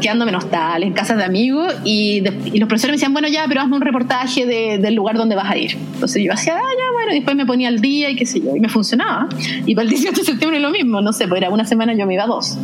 quedándome 0.00 0.32
nostal 0.32 0.82
en 0.82 0.92
casas 0.92 1.18
de 1.18 1.24
amigos 1.24 1.74
y, 1.84 2.20
los 2.20 2.68
profesores 2.68 2.92
me 2.92 2.96
decían, 2.96 3.12
bueno, 3.12 3.28
ya, 3.28 3.44
pero 3.48 3.60
hazme 3.60 3.76
un 3.76 3.82
reportaje 3.82 4.46
del 4.46 4.94
lugar 4.94 5.16
donde 5.16 5.34
vas 5.34 5.50
a 5.50 5.56
ir. 5.56 5.76
Entonces 5.94 6.22
yo 6.22 6.32
hacía, 6.32 6.54
ah, 6.56 6.58
ya, 6.78 6.92
bueno, 6.92 7.12
y 7.12 7.16
después 7.16 7.36
me 7.36 7.46
ponía 7.46 7.68
al 7.68 7.80
día 7.80 8.10
y 8.10 8.16
qué 8.16 8.26
sé 8.26 8.40
yo, 8.40 8.54
y 8.56 8.60
me 8.60 8.68
funcionaba. 8.68 9.28
Y 9.66 9.74
para 9.74 9.84
el 9.84 9.90
18 9.90 10.20
de 10.20 10.24
septiembre 10.24 10.60
lo 10.60 10.70
mismo, 10.70 11.00
no 11.00 11.12
sé, 11.12 11.28
pues 11.28 11.40
era 11.40 11.50
una 11.50 11.64
semana 11.64 11.94
yo 11.94 12.06
me 12.06 12.14
iba 12.14 12.24
a 12.24 12.26
dos. 12.26 12.58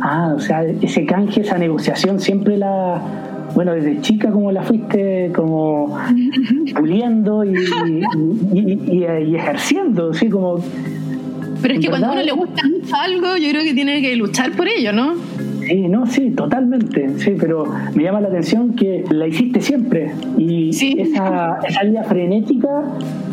Ah, 0.00 0.34
o 0.36 0.40
sea, 0.40 0.62
ese 0.62 1.06
canje, 1.06 1.40
esa 1.40 1.58
negociación 1.58 2.20
siempre 2.20 2.56
la 2.56 3.00
bueno, 3.56 3.72
desde 3.72 4.02
chica 4.02 4.30
como 4.30 4.52
la 4.52 4.62
fuiste 4.62 5.32
como 5.34 5.98
puliendo 6.76 7.42
y, 7.42 7.54
ejerciendo, 9.34 10.10
así 10.10 10.28
como... 10.28 10.62
Pero 11.62 11.74
es 11.74 11.80
que 11.80 11.88
cuando 11.88 12.08
a 12.08 12.12
uno 12.12 12.22
le 12.22 12.32
gusta 12.32 12.62
algo, 13.02 13.38
yo 13.38 13.48
creo 13.48 13.64
que 13.64 13.72
tiene 13.72 14.02
que 14.02 14.14
luchar 14.14 14.52
por 14.52 14.68
ello, 14.68 14.92
¿no? 14.92 15.14
Sí, 15.66 15.88
no, 15.88 16.06
sí, 16.06 16.30
totalmente, 16.30 17.18
sí, 17.18 17.34
pero 17.38 17.64
me 17.94 18.02
llama 18.02 18.20
la 18.20 18.28
atención 18.28 18.74
que 18.74 19.04
la 19.10 19.26
hiciste 19.26 19.60
siempre 19.60 20.12
y 20.38 20.70
esa, 20.70 21.58
esa 21.66 21.82
vida 21.82 22.04
frenética 22.04 22.84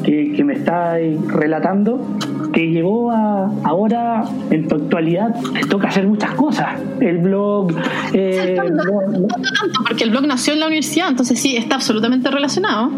que, 0.03 0.33
que 0.33 0.43
me 0.43 0.53
está 0.53 0.97
relatando, 1.27 2.17
que 2.51 2.71
llevó 2.71 3.11
a 3.11 3.51
ahora, 3.63 4.23
en 4.49 4.67
tu 4.67 4.75
actualidad, 4.75 5.35
te 5.53 5.67
toca 5.67 5.87
hacer 5.87 6.07
muchas 6.07 6.31
cosas. 6.31 6.79
El 6.99 7.19
blog... 7.19 7.73
Eh, 8.13 8.57
no, 8.57 9.27
tanto, 9.27 9.79
porque 9.87 10.03
el 10.03 10.11
blog 10.11 10.25
nació 10.27 10.53
en 10.53 10.59
la 10.59 10.67
universidad, 10.67 11.09
entonces 11.09 11.39
sí, 11.39 11.55
está 11.55 11.75
absolutamente 11.75 12.29
relacionado. 12.29 12.91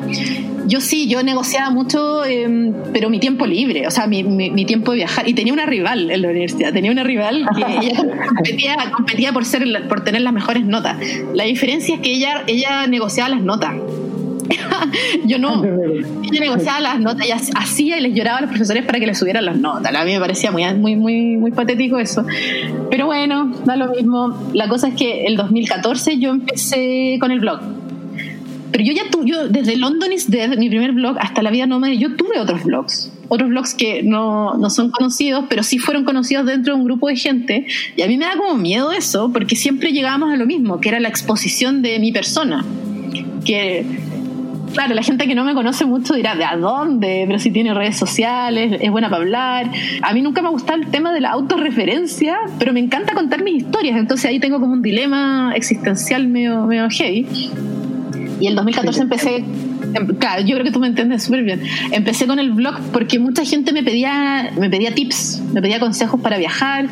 Yo 0.67 0.81
sí, 0.81 1.07
yo 1.07 1.21
negociaba 1.21 1.69
mucho, 1.69 2.25
em, 2.25 2.73
pero 2.91 3.09
mi 3.09 3.19
tiempo 3.19 3.45
libre, 3.45 3.85
o 3.87 3.91
sea, 3.91 4.07
mi, 4.07 4.23
mi, 4.23 4.65
tiempo 4.65 4.91
de 4.91 4.97
viajar. 4.97 5.27
Y 5.27 5.33
tenía 5.33 5.53
una 5.53 5.65
rival 5.65 6.09
en 6.09 6.21
la 6.23 6.29
universidad, 6.29 6.73
tenía 6.73 6.91
una 6.91 7.03
rival 7.03 7.45
que 7.55 7.61
ella 7.87 8.03
competía, 8.27 8.75
competía 8.91 9.24
por, 9.33 9.45
ser, 9.45 9.87
por 9.87 10.03
tener 10.03 10.21
las 10.21 10.33
mejores 10.33 10.65
notas. 10.65 10.97
La 11.33 11.43
diferencia 11.43 11.95
es 11.95 12.01
que 12.01 12.13
ella, 12.13 12.43
ella 12.47 12.87
negociaba 12.87 13.29
las 13.29 13.41
notas. 13.41 13.73
yo 15.25 15.39
no. 15.39 15.63
Ella 15.63 16.39
negociaba 16.39 16.79
las 16.79 16.99
notas, 16.99 17.25
ella 17.25 17.37
hacía 17.55 17.97
y 17.97 18.01
les 18.01 18.13
lloraba 18.13 18.39
a 18.39 18.41
los 18.41 18.49
profesores 18.49 18.85
para 18.85 18.99
que 18.99 19.07
les 19.07 19.17
subieran 19.17 19.45
las 19.45 19.57
notas. 19.57 19.93
A 19.93 20.05
mí 20.05 20.13
me 20.13 20.19
parecía 20.19 20.51
muy, 20.51 20.63
muy, 20.75 20.95
muy, 20.95 21.37
muy 21.37 21.51
patético 21.51 21.97
eso. 21.97 22.25
Pero 22.89 23.05
bueno, 23.05 23.51
da 23.65 23.75
lo 23.75 23.89
mismo. 23.89 24.49
La 24.53 24.67
cosa 24.67 24.89
es 24.89 24.95
que 24.95 25.25
el 25.25 25.37
2014 25.37 26.17
yo 26.19 26.31
empecé 26.31 27.17
con 27.19 27.31
el 27.31 27.39
blog. 27.39 27.59
Pero 28.75 28.87
yo 28.87 28.91
ya 28.91 29.09
tuve, 29.09 29.29
yo 29.29 29.47
desde 29.47 29.77
London 29.77 30.11
is 30.11 30.29
Dead, 30.29 30.57
mi 30.57 30.67
primer 30.67 30.91
blog, 30.91 31.15
hasta 31.21 31.41
La 31.41 31.49
Vida 31.49 31.65
Nómada, 31.65 31.93
yo 31.93 32.17
tuve 32.17 32.41
otros 32.41 32.65
blogs. 32.65 33.09
Otros 33.29 33.49
blogs 33.49 33.73
que 33.73 34.03
no, 34.03 34.57
no 34.57 34.69
son 34.69 34.91
conocidos, 34.91 35.45
pero 35.47 35.63
sí 35.63 35.79
fueron 35.79 36.03
conocidos 36.03 36.45
dentro 36.45 36.73
de 36.73 36.79
un 36.81 36.85
grupo 36.85 37.07
de 37.07 37.15
gente. 37.15 37.67
Y 37.95 38.01
a 38.01 38.07
mí 38.07 38.17
me 38.17 38.25
da 38.25 38.35
como 38.35 38.57
miedo 38.57 38.91
eso, 38.91 39.31
porque 39.31 39.55
siempre 39.55 39.93
llegábamos 39.93 40.33
a 40.33 40.35
lo 40.35 40.45
mismo, 40.45 40.81
que 40.81 40.89
era 40.89 40.99
la 40.99 41.07
exposición 41.07 41.81
de 41.81 41.99
mi 41.99 42.11
persona. 42.11 42.65
Que 43.45 43.85
claro, 44.73 44.93
la 44.93 45.03
gente 45.03 45.25
que 45.25 45.35
no 45.35 45.45
me 45.45 45.53
conoce 45.53 45.85
mucho 45.85 46.13
dirá, 46.13 46.35
¿de 46.35 46.43
a 46.43 46.57
dónde? 46.57 47.23
Pero 47.27 47.39
si 47.39 47.51
tiene 47.51 47.73
redes 47.73 47.95
sociales, 47.95 48.77
es 48.81 48.91
buena 48.91 49.09
para 49.09 49.21
hablar. 49.21 49.71
A 50.01 50.13
mí 50.13 50.21
nunca 50.21 50.41
me 50.41 50.49
ha 50.49 50.51
gustado 50.51 50.81
el 50.81 50.87
tema 50.87 51.13
de 51.13 51.21
la 51.21 51.29
autorreferencia, 51.29 52.39
pero 52.59 52.73
me 52.73 52.81
encanta 52.81 53.13
contar 53.13 53.41
mis 53.41 53.63
historias, 53.63 53.97
entonces 53.97 54.25
ahí 54.25 54.41
tengo 54.41 54.59
como 54.59 54.73
un 54.73 54.81
dilema 54.81 55.53
existencial 55.55 56.27
medio, 56.27 56.65
medio 56.65 56.89
heavy. 56.89 57.25
Y 58.39 58.47
el 58.47 58.55
2014 58.55 59.01
empecé 59.01 59.35
em, 59.37 60.07
claro, 60.19 60.41
yo 60.41 60.55
creo 60.55 60.65
que 60.65 60.71
tú 60.71 60.79
me 60.79 60.87
entiendes 60.87 61.23
súper 61.23 61.43
bien. 61.43 61.61
Empecé 61.91 62.27
con 62.27 62.39
el 62.39 62.51
blog 62.51 62.75
porque 62.91 63.19
mucha 63.19 63.45
gente 63.45 63.73
me 63.73 63.83
pedía, 63.83 64.51
me 64.59 64.69
pedía 64.69 64.93
tips, 64.93 65.41
me 65.53 65.61
pedía 65.61 65.79
consejos 65.79 66.19
para 66.19 66.37
viajar. 66.37 66.89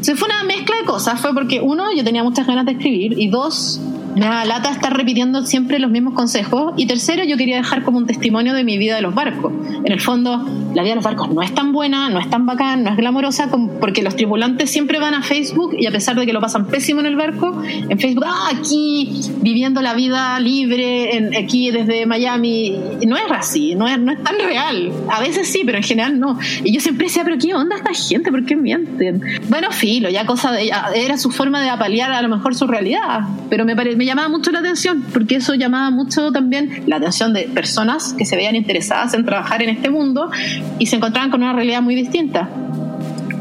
Se 0.00 0.16
fue 0.16 0.28
una 0.28 0.44
mezcla 0.44 0.76
de 0.76 0.84
cosas. 0.84 1.20
Fue 1.20 1.34
porque, 1.34 1.60
uno, 1.60 1.84
yo 1.94 2.04
tenía 2.04 2.24
muchas 2.24 2.46
ganas 2.46 2.64
de 2.66 2.72
escribir 2.72 3.18
y 3.18 3.28
dos, 3.28 3.80
me 4.18 4.26
da 4.26 4.44
lata 4.44 4.70
estar 4.70 4.96
repitiendo 4.96 5.44
siempre 5.46 5.78
los 5.78 5.90
mismos 5.90 6.14
consejos. 6.14 6.74
Y 6.76 6.86
tercero, 6.86 7.24
yo 7.24 7.36
quería 7.36 7.56
dejar 7.56 7.82
como 7.82 7.98
un 7.98 8.06
testimonio 8.06 8.54
de 8.54 8.64
mi 8.64 8.78
vida 8.78 8.96
de 8.96 9.02
los 9.02 9.14
barcos. 9.14 9.52
En 9.84 9.92
el 9.92 10.00
fondo, 10.00 10.44
la 10.74 10.82
vida 10.82 10.90
de 10.90 10.96
los 10.96 11.04
barcos 11.04 11.30
no 11.30 11.42
es 11.42 11.54
tan 11.54 11.72
buena, 11.72 12.08
no 12.08 12.18
es 12.18 12.28
tan 12.28 12.46
bacán, 12.46 12.84
no 12.84 12.90
es 12.90 12.96
glamorosa, 12.96 13.48
porque 13.80 14.02
los 14.02 14.16
tripulantes 14.16 14.70
siempre 14.70 14.98
van 14.98 15.14
a 15.14 15.22
Facebook 15.22 15.74
y 15.78 15.86
a 15.86 15.90
pesar 15.90 16.16
de 16.16 16.26
que 16.26 16.32
lo 16.32 16.40
pasan 16.40 16.66
pésimo 16.66 17.00
en 17.00 17.06
el 17.06 17.16
barco, 17.16 17.62
en 17.64 17.98
Facebook, 17.98 18.24
ah, 18.26 18.50
aquí 18.54 19.20
viviendo 19.40 19.82
la 19.82 19.94
vida 19.94 20.38
libre, 20.40 21.16
en, 21.16 21.36
aquí 21.36 21.70
desde 21.70 22.06
Miami. 22.06 22.76
No 23.06 23.16
es 23.16 23.24
así, 23.30 23.74
no 23.74 23.86
es, 23.86 23.98
no 23.98 24.12
es 24.12 24.22
tan 24.22 24.36
real. 24.38 24.92
A 25.10 25.20
veces 25.20 25.48
sí, 25.48 25.62
pero 25.64 25.78
en 25.78 25.84
general 25.84 26.18
no. 26.18 26.38
Y 26.64 26.72
yo 26.72 26.80
siempre 26.80 27.06
decía, 27.06 27.24
pero 27.24 27.38
¿qué 27.38 27.54
onda 27.54 27.76
esta 27.76 27.94
gente? 27.94 28.30
¿Por 28.30 28.44
qué 28.44 28.56
mienten? 28.56 29.22
Bueno, 29.48 29.70
filo, 29.70 30.08
ya 30.10 30.26
cosa 30.26 30.52
de. 30.52 30.70
Era 30.94 31.16
su 31.16 31.30
forma 31.30 31.62
de 31.62 31.70
apalear 31.70 32.12
a 32.12 32.22
lo 32.22 32.28
mejor 32.28 32.54
su 32.54 32.66
realidad. 32.66 33.20
Pero 33.48 33.64
me, 33.64 33.74
me 33.74 34.04
llamaba 34.08 34.28
mucho 34.28 34.50
la 34.50 34.58
atención, 34.58 35.04
porque 35.12 35.36
eso 35.36 35.54
llamaba 35.54 35.90
mucho 35.90 36.32
también 36.32 36.82
la 36.86 36.96
atención 36.96 37.32
de 37.32 37.42
personas 37.42 38.12
que 38.14 38.24
se 38.24 38.36
veían 38.36 38.56
interesadas 38.56 39.14
en 39.14 39.24
trabajar 39.24 39.62
en 39.62 39.68
este 39.68 39.90
mundo 39.90 40.30
y 40.78 40.86
se 40.86 40.96
encontraban 40.96 41.30
con 41.30 41.42
una 41.42 41.52
realidad 41.52 41.82
muy 41.82 41.94
distinta. 41.94 42.48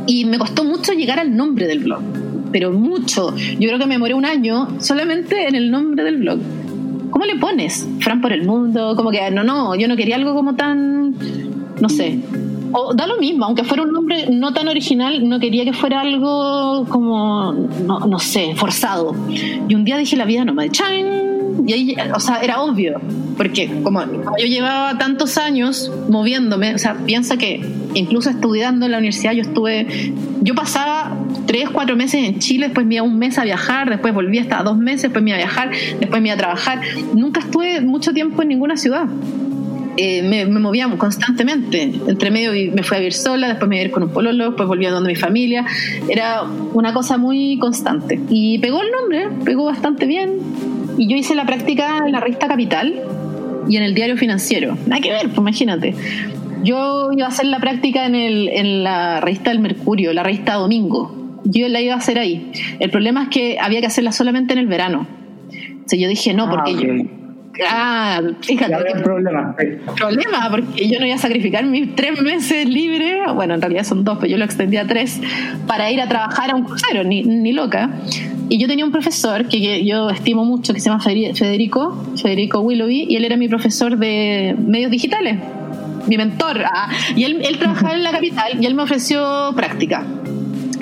Y 0.06 0.26
me 0.26 0.38
costó 0.38 0.64
mucho 0.64 0.94
llegar 0.94 1.20
al 1.20 1.36
nombre 1.36 1.68
del 1.68 1.80
blog, 1.80 2.02
pero 2.52 2.72
mucho. 2.72 3.36
Yo 3.36 3.68
creo 3.68 3.80
que 3.80 3.88
me 3.88 3.98
moré 3.98 4.14
un 4.14 4.26
año 4.26 4.80
solamente 4.80 5.48
en 5.48 5.56
el 5.56 5.72
nombre 5.72 6.04
del 6.04 6.18
blog. 6.18 6.40
¿Cómo 7.10 7.26
le 7.26 7.38
pones? 7.38 7.88
Fran 8.00 8.22
por 8.22 8.32
el 8.32 8.46
mundo, 8.46 8.96
como 8.96 9.12
que 9.12 9.32
no, 9.32 9.44
no, 9.44 9.76
yo 9.76 9.88
no 9.88 9.96
quería 9.96 10.18
algo 10.18 10.36
como 10.36 10.56
tan, 10.56 11.16
no 11.82 11.90
sé, 11.90 12.20
o 12.72 12.94
da 12.94 13.08
lo 13.08 13.18
mismo, 13.18 13.46
aunque 13.46 13.64
fuera 13.64 13.84
un 13.84 13.92
nombre 13.92 14.28
no 14.32 14.54
tan 14.54 14.68
original, 14.68 15.28
no 15.28 15.40
quería 15.40 15.64
que 15.66 15.74
fuera 15.74 16.02
algo 16.02 16.86
como, 16.90 17.54
no, 17.54 18.00
no 18.00 18.20
sé, 18.20 18.54
forzado. 18.56 19.16
Y 19.68 19.76
un 19.76 19.86
día 19.86 19.98
dije 19.98 20.16
la 20.16 20.26
vida 20.26 20.46
no 20.46 20.54
me. 20.54 20.70
Y 21.66 21.74
ahí, 21.74 21.96
o 22.16 22.20
sea, 22.20 22.40
era 22.42 22.62
obvio, 22.62 23.02
porque 23.36 23.82
como, 23.84 24.02
yo 24.04 24.46
llevaba 24.46 24.98
tantos 24.98 25.38
años 25.38 25.92
moviéndome, 26.08 26.76
o 26.76 26.78
sea, 26.78 26.96
piensa 27.06 27.36
que 27.38 27.66
incluso 27.94 28.30
estudiando 28.30 28.86
en 28.86 28.92
la 28.92 29.00
universidad 29.00 29.34
yo 29.34 29.42
estuve, 29.42 30.14
yo 30.42 30.56
pasaba 30.56 31.18
tres, 31.46 31.70
cuatro 31.70 31.96
meses 31.96 32.24
en 32.24 32.40
Chile, 32.40 32.68
después 32.68 32.86
me 32.86 32.96
iba 32.96 33.04
un 33.04 33.18
mes 33.18 33.38
a 33.38 33.44
viajar, 33.44 33.90
después 33.90 34.14
volví 34.14 34.40
hasta 34.40 34.64
dos 34.64 34.78
meses, 34.78 35.04
después 35.04 35.24
me 35.24 35.32
iba 35.32 35.38
a 35.38 35.42
viajar, 35.42 35.72
después 36.00 36.22
me 36.22 36.30
iba 36.30 36.36
a 36.36 36.38
trabajar. 36.38 36.82
Nunca 37.14 37.40
estuve 37.40 37.82
mucho 37.82 38.14
tiempo 38.14 38.44
en 38.44 38.50
ninguna 38.50 38.78
ciudad. 38.78 39.08
Eh, 39.98 40.22
me, 40.22 40.46
me, 40.46 40.60
movía 40.60 40.88
constantemente. 40.98 41.82
Entre 42.08 42.30
medio 42.30 42.52
me 42.74 42.84
fui 42.84 42.98
a 42.98 43.00
vivir 43.00 43.14
sola, 43.14 43.48
después 43.48 43.68
me 43.68 43.78
iba 43.78 43.82
a 43.82 43.86
ir 43.86 43.92
con 43.92 44.04
un 44.04 44.10
pololo, 44.10 44.46
después 44.46 44.68
volví 44.68 44.86
a 44.86 44.92
donde 44.92 45.10
mi 45.10 45.16
familia. 45.16 45.66
Era 46.08 46.44
una 46.74 46.94
cosa 46.94 47.18
muy 47.18 47.58
constante. 47.58 48.20
Y 48.30 48.60
pegó 48.60 48.82
el 48.82 48.92
nombre, 48.92 49.30
pegó 49.44 49.66
bastante 49.66 50.06
bien. 50.06 50.38
Y 50.98 51.08
yo 51.08 51.18
hice 51.18 51.34
la 51.36 51.46
práctica 51.46 52.04
en 52.06 52.12
la 52.12 52.20
revista 52.20 52.48
Capital 52.48 52.94
y 53.68 53.78
en 53.78 53.84
el 53.84 53.96
diario 53.96 54.18
financiero. 54.18 54.78
Nada 54.86 55.02
que 55.02 55.12
ver, 55.12 55.28
pues 55.28 55.38
imagínate. 55.38 55.96
Yo 56.64 57.12
iba 57.12 57.26
a 57.26 57.30
hacer 57.30 57.48
la 57.48 57.60
práctica 57.60 58.06
en, 58.06 58.16
el, 58.16 58.50
en 58.50 58.84
la 58.84 59.20
revista 59.20 59.50
del 59.50 59.60
Mercurio, 59.60 60.14
la 60.14 60.24
revista 60.24 60.56
Domingo. 60.56 61.40
Yo 61.44 61.68
la 61.70 61.82
iba 61.82 61.94
a 61.94 61.98
hacer 61.98 62.20
ahí. 62.20 62.52
El 62.80 62.92
problema 62.92 63.24
es 63.24 63.30
que 63.30 63.58
había 63.60 63.80
que 63.80 63.88
hacerla 63.88 64.12
solamente 64.12 64.54
en 64.54 64.60
el 64.60 64.68
verano. 64.68 65.08
O 65.86 65.90
sea, 65.90 65.98
yo 65.98 66.10
dije 66.10 66.34
no, 66.34 66.50
porque 66.50 66.72
ah, 66.76 66.82
yo 66.82 66.94
Ah, 67.68 68.22
fíjate. 68.42 68.72
Ya 68.72 69.04
problema. 69.04 69.56
Problema, 69.96 70.50
porque 70.50 70.88
yo 70.88 71.00
no 71.00 71.06
iba 71.06 71.16
a 71.16 71.20
sacrificar 71.20 71.66
mis 71.66 71.96
tres 71.96 72.22
meses 72.22 72.68
libres, 72.68 73.20
bueno, 73.34 73.54
en 73.56 73.62
realidad 73.62 73.84
son 73.84 74.04
dos, 74.04 74.18
pero 74.20 74.32
yo 74.32 74.38
lo 74.38 74.46
extendí 74.46 74.78
a 74.78 74.86
tres, 74.86 75.22
para 75.66 75.92
ir 75.92 76.02
a 76.02 76.08
trabajar 76.08 76.52
a 76.52 76.56
un 76.56 76.64
crucero, 76.64 77.04
ni, 77.04 77.24
ni 77.24 77.54
loca. 77.54 77.90
Y 78.50 78.60
yo 78.60 78.68
tenía 78.68 78.86
un 78.86 78.92
profesor 78.92 79.48
que, 79.48 79.86
yo 79.86 80.10
estimo 80.10 80.46
mucho, 80.46 80.74
que 80.74 80.80
se 80.80 80.90
llama 80.90 81.02
Federico, 81.02 82.06
Federico 82.22 82.62
Willoughby, 82.62 83.08
y 83.10 83.16
él 83.16 83.26
era 83.26 83.36
mi 83.36 83.48
profesor 83.48 83.98
de 83.98 84.56
medios 84.58 84.92
digitales, 84.92 85.38
mi 86.08 86.18
mentor. 86.18 86.64
Ah, 86.66 86.90
y 87.16 87.24
él, 87.24 87.42
él 87.44 87.58
trabajaba 87.58 87.94
en 87.94 88.04
la 88.04 88.12
capital 88.12 88.62
y 88.62 88.66
él 88.66 88.76
me 88.76 88.84
ofreció 88.84 89.54
práctica. 89.56 90.06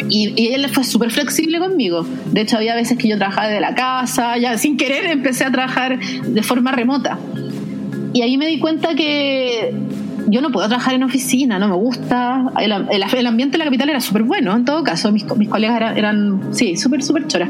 Y, 0.10 0.54
él 0.54 0.68
fue 0.70 0.84
súper 0.84 1.12
flexible 1.12 1.60
conmigo. 1.60 2.06
De 2.32 2.42
hecho, 2.42 2.58
había 2.58 2.76
veces 2.76 2.98
que 2.98 3.08
yo 3.08 3.18
trabajaba 3.18 3.48
desde 3.48 3.62
la 3.62 3.76
casa, 3.76 4.38
ya 4.38 4.58
sin 4.58 4.78
querer 4.78 5.06
empecé 5.06 5.46
a 5.46 5.52
trabajar 5.52 6.00
de 6.00 6.44
forma 6.44 6.72
remota. 6.72 7.20
Y 8.14 8.22
ahí 8.22 8.38
me 8.38 8.48
di 8.48 8.60
cuenta 8.60 8.96
que 8.96 9.74
yo 10.28 10.42
no 10.42 10.52
puedo 10.52 10.68
trabajar 10.68 10.96
en 10.96 11.04
oficina, 11.04 11.60
no 11.60 11.68
me 11.68 11.76
gusta. 11.76 12.52
El, 12.60 12.72
ambiente 13.28 13.54
de 13.54 13.58
la 13.60 13.66
capital 13.66 13.90
era 13.90 14.02
súper 14.02 14.24
bueno, 14.24 14.56
en 14.56 14.66
todo 14.66 14.84
caso. 14.84 15.12
Mis, 15.12 15.26
mis 15.38 15.50
colegas 15.50 15.78
eran, 15.78 15.98
eran 15.98 16.42
sí, 16.52 16.76
súper, 16.78 17.04
súper 17.04 17.28
choras. 17.28 17.50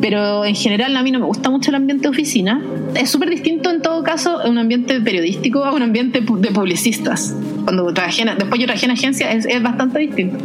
Pero 0.00 0.44
en 0.44 0.54
general 0.54 0.96
a 0.96 1.02
mí 1.02 1.10
no 1.10 1.18
me 1.18 1.26
gusta 1.26 1.50
mucho 1.50 1.70
el 1.70 1.76
ambiente 1.76 2.04
de 2.04 2.08
oficina. 2.10 2.62
Es 2.94 3.10
súper 3.10 3.30
distinto 3.30 3.70
en 3.70 3.82
todo 3.82 4.02
caso 4.02 4.40
un 4.46 4.58
ambiente 4.58 5.00
periodístico 5.00 5.64
a 5.64 5.72
un 5.72 5.82
ambiente 5.82 6.20
de 6.20 6.50
publicistas. 6.50 7.34
Cuando 7.64 7.92
trabajé 7.92 8.24
después 8.24 8.60
yo 8.60 8.66
trabajé 8.66 8.86
en 8.86 8.92
agencia 8.92 9.32
es, 9.32 9.46
es 9.46 9.62
bastante 9.62 9.98
distinto. 9.98 10.38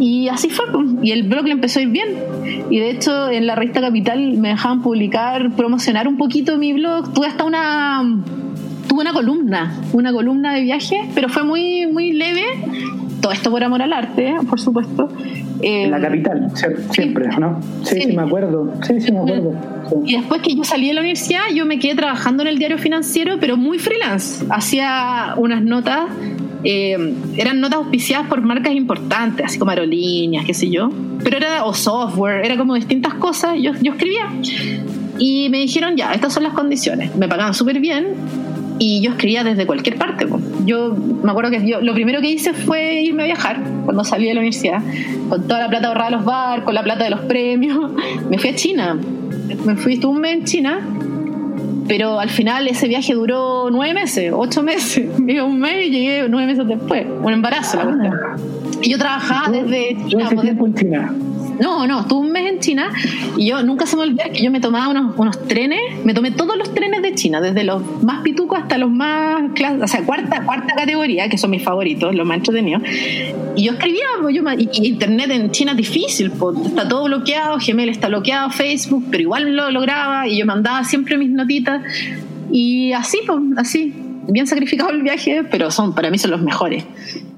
Y 0.00 0.28
así 0.28 0.48
fue, 0.48 0.64
pues. 0.72 0.86
y 1.02 1.10
el 1.10 1.24
blog 1.24 1.44
le 1.46 1.52
empezó 1.52 1.80
a 1.80 1.82
ir 1.82 1.88
bien. 1.88 2.08
Y 2.70 2.78
de 2.78 2.90
hecho 2.90 3.30
en 3.30 3.46
la 3.46 3.56
revista 3.56 3.80
Capital 3.80 4.34
me 4.34 4.50
dejaban 4.50 4.80
publicar, 4.80 5.50
promocionar 5.56 6.06
un 6.06 6.16
poquito 6.16 6.56
mi 6.56 6.72
blog. 6.72 7.12
Tuve 7.12 7.26
hasta 7.26 7.44
una 7.44 8.22
tuve 8.98 9.02
una 9.02 9.12
columna, 9.12 9.72
una 9.92 10.12
columna 10.12 10.54
de 10.54 10.62
viaje, 10.62 11.08
pero 11.14 11.28
fue 11.28 11.44
muy, 11.44 11.86
muy 11.86 12.12
leve. 12.12 12.42
Todo 13.20 13.32
esto 13.32 13.50
por 13.50 13.62
amor 13.62 13.80
al 13.80 13.92
arte, 13.92 14.34
por 14.48 14.60
supuesto. 14.60 15.08
en 15.60 15.90
la 15.90 16.00
capital, 16.00 16.50
siempre, 16.90 17.28
¿no? 17.38 17.60
Sí, 17.84 18.00
sí, 18.00 18.16
me 18.16 18.22
acuerdo. 18.22 18.72
Sí, 18.82 19.00
sí, 19.00 19.12
me 19.12 19.18
acuerdo. 19.18 19.54
Y 20.04 20.16
después 20.16 20.42
que 20.42 20.54
yo 20.54 20.64
salí 20.64 20.88
de 20.88 20.94
la 20.94 21.00
universidad, 21.00 21.42
yo 21.54 21.64
me 21.64 21.78
quedé 21.78 21.94
trabajando 21.94 22.42
en 22.42 22.48
el 22.48 22.58
diario 22.58 22.78
financiero, 22.78 23.36
pero 23.38 23.56
muy 23.56 23.78
freelance. 23.78 24.44
Hacía 24.50 25.34
unas 25.36 25.62
notas, 25.62 26.06
eh, 26.64 27.14
eran 27.36 27.60
notas 27.60 27.78
auspiciadas 27.78 28.26
por 28.26 28.40
marcas 28.40 28.72
importantes, 28.72 29.46
así 29.46 29.60
como 29.60 29.70
aerolíneas, 29.70 30.44
qué 30.44 30.54
sé 30.54 30.70
yo. 30.70 30.90
Pero 31.22 31.36
era, 31.36 31.64
o 31.64 31.72
software, 31.72 32.44
era 32.44 32.56
como 32.56 32.74
distintas 32.74 33.14
cosas. 33.14 33.54
Yo, 33.60 33.72
yo 33.80 33.92
escribía. 33.92 34.28
Y 35.18 35.48
me 35.50 35.58
dijeron, 35.58 35.96
ya, 35.96 36.12
estas 36.12 36.32
son 36.32 36.44
las 36.44 36.52
condiciones. 36.52 37.14
Me 37.16 37.28
pagaban 37.28 37.54
súper 37.54 37.80
bien 37.80 38.14
y 38.78 39.00
yo 39.00 39.10
escribía 39.10 39.44
desde 39.44 39.66
cualquier 39.66 39.96
parte. 39.96 40.26
Yo 40.64 40.94
me 40.94 41.30
acuerdo 41.30 41.50
que 41.50 41.66
yo, 41.66 41.80
lo 41.80 41.94
primero 41.94 42.20
que 42.20 42.30
hice 42.30 42.52
fue 42.54 43.02
irme 43.02 43.24
a 43.24 43.26
viajar 43.26 43.60
cuando 43.84 44.04
salí 44.04 44.26
de 44.26 44.34
la 44.34 44.40
universidad, 44.40 44.82
con 45.28 45.46
toda 45.46 45.60
la 45.60 45.68
plata 45.68 45.88
ahorrada 45.88 46.10
de 46.10 46.16
los 46.16 46.24
barcos, 46.24 46.74
la 46.74 46.82
plata 46.82 47.04
de 47.04 47.10
los 47.10 47.20
premios. 47.20 47.92
Me 48.30 48.38
fui 48.38 48.50
a 48.50 48.54
China, 48.54 48.98
me 49.64 49.76
fui, 49.76 49.94
estuve 49.94 50.12
un 50.12 50.20
mes 50.20 50.32
en 50.34 50.44
China, 50.44 50.80
pero 51.86 52.20
al 52.20 52.28
final 52.28 52.68
ese 52.68 52.86
viaje 52.86 53.14
duró 53.14 53.70
nueve 53.70 53.94
meses, 53.94 54.32
ocho 54.34 54.62
meses. 54.62 55.08
Viví 55.18 55.40
un 55.40 55.58
mes 55.58 55.86
y 55.86 55.90
llegué 55.90 56.28
nueve 56.28 56.46
meses 56.46 56.66
después, 56.66 57.06
un 57.22 57.32
embarazo. 57.32 57.78
Ah. 57.80 58.36
y 58.82 58.90
yo 58.90 58.98
trabajaba 58.98 59.50
desde 59.50 59.96
China. 60.06 60.28
tiempo 60.28 60.66
en 60.66 60.74
China? 60.74 61.14
No, 61.60 61.86
no, 61.86 62.00
estuve 62.00 62.20
un 62.20 62.32
mes 62.32 62.47
China 62.58 62.90
y 63.36 63.48
yo 63.48 63.62
nunca 63.62 63.86
se 63.86 63.96
me 63.96 64.08
que 64.14 64.42
yo 64.42 64.50
me 64.50 64.60
tomaba 64.60 64.88
unos, 64.88 65.14
unos 65.16 65.46
trenes, 65.46 65.80
me 66.04 66.14
tomé 66.14 66.30
todos 66.30 66.56
los 66.56 66.74
trenes 66.74 67.02
de 67.02 67.14
China, 67.14 67.40
desde 67.40 67.64
los 67.64 67.82
más 68.02 68.22
pitucos 68.22 68.58
hasta 68.58 68.78
los 68.78 68.90
más, 68.90 69.42
o 69.80 69.86
sea, 69.86 70.02
cuarta, 70.04 70.44
cuarta 70.44 70.74
categoría, 70.74 71.28
que 71.28 71.38
son 71.38 71.50
mis 71.50 71.62
favoritos, 71.62 72.14
los 72.14 72.26
más 72.26 72.38
entretenidos. 72.38 72.82
Y 73.56 73.64
yo 73.64 73.72
escribía, 73.72 74.06
pues, 74.20 74.34
yo, 74.34 74.42
y, 74.56 74.88
internet 74.88 75.30
en 75.30 75.50
China 75.50 75.72
es 75.72 75.76
difícil, 75.76 76.30
pues, 76.30 76.58
está 76.66 76.88
todo 76.88 77.04
bloqueado, 77.04 77.58
Gmail 77.64 77.88
está 77.88 78.08
bloqueado, 78.08 78.50
Facebook, 78.50 79.04
pero 79.10 79.22
igual 79.22 79.54
lo 79.54 79.70
lograba 79.70 80.26
y 80.26 80.38
yo 80.38 80.46
mandaba 80.46 80.84
siempre 80.84 81.16
mis 81.16 81.30
notitas 81.30 81.82
y 82.50 82.92
así, 82.92 83.18
pues, 83.26 83.38
así, 83.56 83.94
bien 84.28 84.46
sacrificado 84.46 84.90
el 84.90 85.02
viaje, 85.02 85.44
pero 85.50 85.70
son 85.70 85.94
para 85.94 86.10
mí 86.10 86.18
son 86.18 86.30
los 86.30 86.42
mejores. 86.42 86.84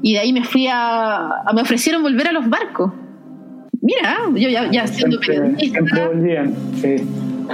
Y 0.03 0.14
de 0.14 0.21
ahí 0.21 0.33
me 0.33 0.45
fui 0.45 0.66
a 0.66 1.29
me 1.55 1.62
ofrecieron 1.62 2.03
volver 2.03 2.29
a 2.29 2.33
los 2.33 2.49
barcos 2.49 2.93
mira, 3.81 4.18
yo 4.35 4.49
ya, 4.49 4.70
ya 4.70 4.87
siendo 4.87 5.18
periodista. 5.20 5.81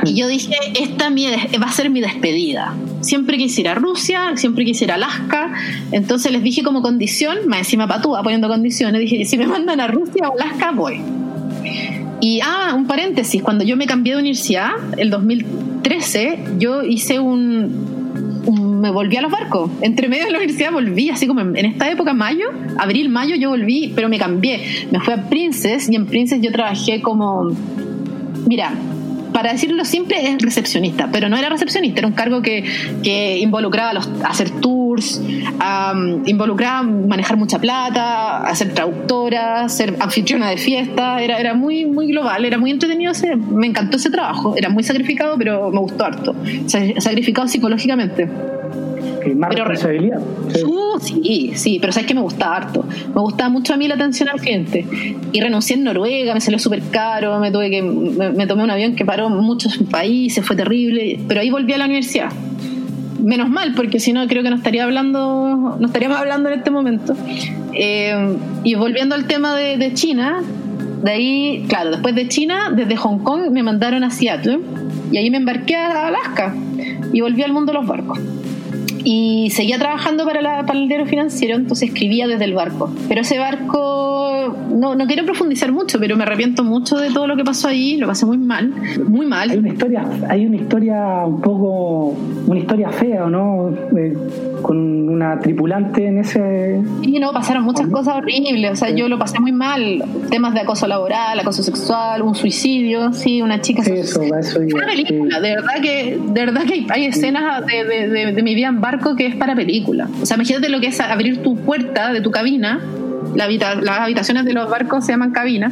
Y 0.05 0.15
yo 0.15 0.29
dije, 0.29 0.55
esta 0.79 1.09
va 1.11 1.67
a 1.67 1.73
ser 1.73 1.91
mi 1.91 2.01
despedida. 2.01 2.75
Siempre 3.01 3.39
quise 3.39 3.63
ir 3.63 3.69
a 3.69 3.75
Rusia, 3.75 4.33
siempre 4.37 4.65
quise 4.65 4.85
ir 4.85 4.93
a 4.93 4.97
Alaska. 4.97 5.55
Entonces 5.93 6.33
les 6.33 6.43
dije 6.43 6.63
como 6.63 6.83
condición, 6.83 7.47
más 7.47 7.61
encima 7.61 7.89
patúa 7.89 8.23
poniendo 8.23 8.49
condiciones, 8.49 9.01
dije, 9.01 9.25
si 9.25 9.39
me 9.39 9.47
mandan 9.47 9.81
a 9.81 9.87
Rusia 9.87 10.29
o 10.29 10.35
Alaska, 10.35 10.73
voy. 10.73 11.01
Y, 12.21 12.41
ah, 12.43 12.75
un 12.75 12.87
paréntesis, 12.87 13.43
cuando 13.43 13.65
yo 13.65 13.77
me 13.77 13.87
cambié 13.87 14.15
de 14.15 14.21
universidad, 14.21 14.73
el 14.97 15.11
2013, 15.11 16.39
yo 16.59 16.83
hice 16.83 17.21
un, 17.21 17.96
me 18.53 18.91
volví 18.91 19.17
a 19.17 19.23
los 19.23 19.31
barcos. 19.31 19.71
Entre 19.81 20.09
medio 20.09 20.25
de 20.25 20.31
la 20.31 20.39
universidad 20.39 20.73
volví, 20.73 21.11
así 21.11 21.27
como 21.27 21.41
en, 21.41 21.57
esta 21.57 21.91
época, 21.91 22.13
mayo, 22.13 22.51
abril, 22.79 23.09
mayo, 23.09 23.35
yo 23.37 23.51
volví, 23.51 23.93
pero 23.95 24.09
me 24.09 24.19
cambié. 24.19 24.87
Me 24.91 25.01
fui 25.01 25.15
a 25.15 25.29
Princess 25.29 25.89
y 25.89 25.97
en 25.97 26.07
Princess 26.07 26.41
yo 26.41 26.53
trabajé 26.53 27.03
como. 27.03 27.51
Mira, 28.47 28.73
para 29.37 29.53
decirlo 29.53 29.85
simple, 29.85 30.31
es 30.31 30.41
recepcionista, 30.41 31.11
pero 31.13 31.29
no 31.29 31.37
era 31.37 31.51
recepcionista, 31.51 31.99
era 31.99 32.09
un 32.09 32.15
cargo 32.15 32.41
que, 32.41 32.65
que 33.03 33.37
involucraba 33.39 33.93
los, 33.93 34.09
hacer 34.25 34.49
tours, 34.49 35.21
involucraba 36.25 36.83
manejar 36.83 37.37
mucha 37.37 37.59
plata, 37.59 38.39
hacer 38.39 38.73
traductora, 38.73 39.69
ser 39.69 39.95
anfitriona 40.01 40.49
de 40.49 40.57
fiesta, 40.57 41.21
era, 41.21 41.39
era 41.39 41.53
muy, 41.53 41.85
muy 41.85 42.07
global, 42.07 42.47
era 42.47 42.57
muy 42.57 42.71
entretenido, 42.71 43.13
me 43.51 43.67
encantó 43.67 43.99
ese 43.99 44.09
trabajo, 44.09 44.55
era 44.57 44.71
muy 44.71 44.83
sacrificado, 44.83 45.37
pero 45.37 45.71
me 45.71 45.81
gustó 45.81 46.07
harto, 46.07 46.35
sacrificado 46.67 47.47
psicológicamente 47.47 48.31
más 49.35 49.51
pero, 49.51 49.65
responsabilidad. 49.65 50.21
Uh, 50.65 50.99
sí. 51.01 51.53
sí, 51.55 51.79
pero 51.81 51.93
sabes 51.93 52.07
que 52.07 52.15
me 52.15 52.21
gustaba 52.21 52.57
harto. 52.57 52.85
Me 53.15 53.21
gustaba 53.21 53.51
mucho 53.51 53.75
a 53.75 53.77
mí 53.77 53.89
la 53.89 53.95
atención 53.95 54.29
al 54.29 54.41
cliente. 54.41 54.87
Y 55.33 55.41
renuncié 55.41 55.77
en 55.77 55.85
Noruega, 55.85 56.35
me 56.35 56.41
salió 56.41 56.59
súper 56.59 56.83
caro, 56.91 57.39
me 57.39 57.51
tuve 57.51 57.71
que 57.71 57.83
me, 57.83 58.47
tomé 58.47 58.65
un 58.65 58.71
avión 58.71 58.95
que 58.95 59.05
paró 59.05 59.27
en 59.27 59.37
muchos 59.37 59.79
países, 59.91 60.45
fue 60.45 60.57
terrible, 60.57 61.19
pero 61.29 61.41
ahí 61.41 61.51
volví 61.51 61.73
a 61.73 61.79
la 61.79 61.85
universidad. 61.87 62.31
Menos 63.23 63.49
mal, 63.49 63.73
porque 63.75 63.99
si 63.99 64.13
no 64.13 64.27
creo 64.27 64.43
que 64.43 64.51
no 64.51 64.57
estaría 64.57 64.85
hablando, 64.85 65.77
no 65.79 65.87
estaríamos 65.87 66.19
hablando 66.19 66.49
en 66.49 66.59
este 66.59 66.71
momento. 66.71 67.15
Eh, 67.73 68.37
y 68.63 68.75
volviendo 68.75 69.15
al 69.15 69.27
tema 69.27 69.57
de, 69.57 69.79
de 69.79 69.95
China, 69.95 70.43
de 71.03 71.11
ahí, 71.11 71.65
claro, 71.69 71.91
después 71.91 72.15
de 72.15 72.29
China, 72.29 72.73
desde 72.75 72.97
Hong 72.97 73.19
Kong 73.19 73.51
me 73.51 73.63
mandaron 73.63 74.05
a 74.05 74.11
Seattle 74.11 74.61
y 75.11 75.17
ahí 75.19 75.31
me 75.31 75.39
embarqué 75.39 75.77
a 75.77 76.09
Alaska 76.09 76.55
y 77.13 77.21
volví 77.21 77.43
al 77.43 77.53
mundo 77.53 77.73
de 77.73 77.79
los 77.79 77.87
barcos 77.87 78.19
y 79.09 79.51
seguía 79.51 79.79
trabajando 79.79 80.25
para, 80.25 80.43
la, 80.43 80.67
para 80.67 80.81
el 80.81 80.89
diario 80.89 81.07
financiero, 81.07 81.55
entonces 81.55 81.91
escribía 81.91 82.27
desde 82.27 82.45
el 82.45 82.55
barco. 82.55 82.93
Pero 83.09 83.21
ese 83.21 83.39
barco, 83.39 84.16
no, 84.53 84.95
no 84.95 85.07
quiero 85.07 85.25
profundizar 85.25 85.73
mucho, 85.73 85.99
pero 85.99 86.17
me 86.17 86.25
arrepiento 86.25 86.65
mucho 86.65 86.97
de 86.97 87.11
todo 87.11 87.27
lo 87.27 87.37
que 87.37 87.45
pasó 87.45 87.69
ahí, 87.69 87.97
lo 87.97 88.07
pasé 88.07 88.27
muy 88.27 88.39
mal, 88.39 88.73
muy 89.07 89.27
mal. 89.27 89.51
Hay 89.51 89.59
una 89.59 89.69
historia, 89.69 90.05
hay 90.29 90.47
una 90.47 90.57
historia 90.57 91.25
un 91.25 91.41
poco, 91.41 92.17
una 92.47 92.59
historia 92.59 92.91
fea, 92.91 93.27
¿no? 93.27 93.71
Eh, 93.97 94.17
con 94.63 95.09
una 95.09 95.39
tripulante 95.39 96.07
en 96.07 96.19
ese... 96.19 96.81
Sí, 97.03 97.19
no, 97.19 97.33
pasaron 97.33 97.65
muchas 97.65 97.89
cosas 97.89 98.17
horribles, 98.17 98.73
o 98.73 98.77
sea, 98.77 98.91
yo 98.91 99.09
lo 99.09 99.19
pasé 99.19 99.39
muy 99.41 99.53
mal, 99.53 100.03
temas 100.31 100.55
de 100.55 100.61
acoso 100.61 100.87
laboral, 100.87 101.39
acoso 101.39 101.63
sexual, 101.63 102.23
un 102.23 102.35
suicidio, 102.35 103.13
sí, 103.13 103.43
una 103.43 103.61
chica... 103.61 103.83
Sí, 103.83 103.93
eso, 103.93 104.23
eso 104.23 104.61
una 104.61 104.87
película, 104.87 105.41
de 105.41 105.55
verdad 105.55 105.75
que, 105.83 106.19
de 106.21 106.41
verdad 106.41 106.63
que 106.65 106.87
hay, 106.89 107.05
escenas 107.07 107.65
de, 107.67 107.85
de, 107.85 108.33
de 108.33 108.43
mi 108.43 108.55
vida 108.55 108.69
en 108.69 108.81
barco 108.81 109.15
que 109.15 109.27
es 109.27 109.37
para 109.37 109.55
película. 109.55 110.09
O 110.21 110.27
sea, 110.27 110.37
imagínate 110.37 110.69
lo 110.69 110.81
que 110.81 110.89
es 110.89 111.01
abrir 111.01 111.43
tu 111.43 111.57
puerta 111.57 112.13
de 112.13 112.21
tu 112.21 112.31
cabina. 112.31 112.81
Las 113.35 113.99
habitaciones 114.01 114.45
de 114.45 114.53
los 114.53 114.69
barcos 114.71 115.05
se 115.05 115.13
llaman 115.13 115.33
cabina. 115.33 115.71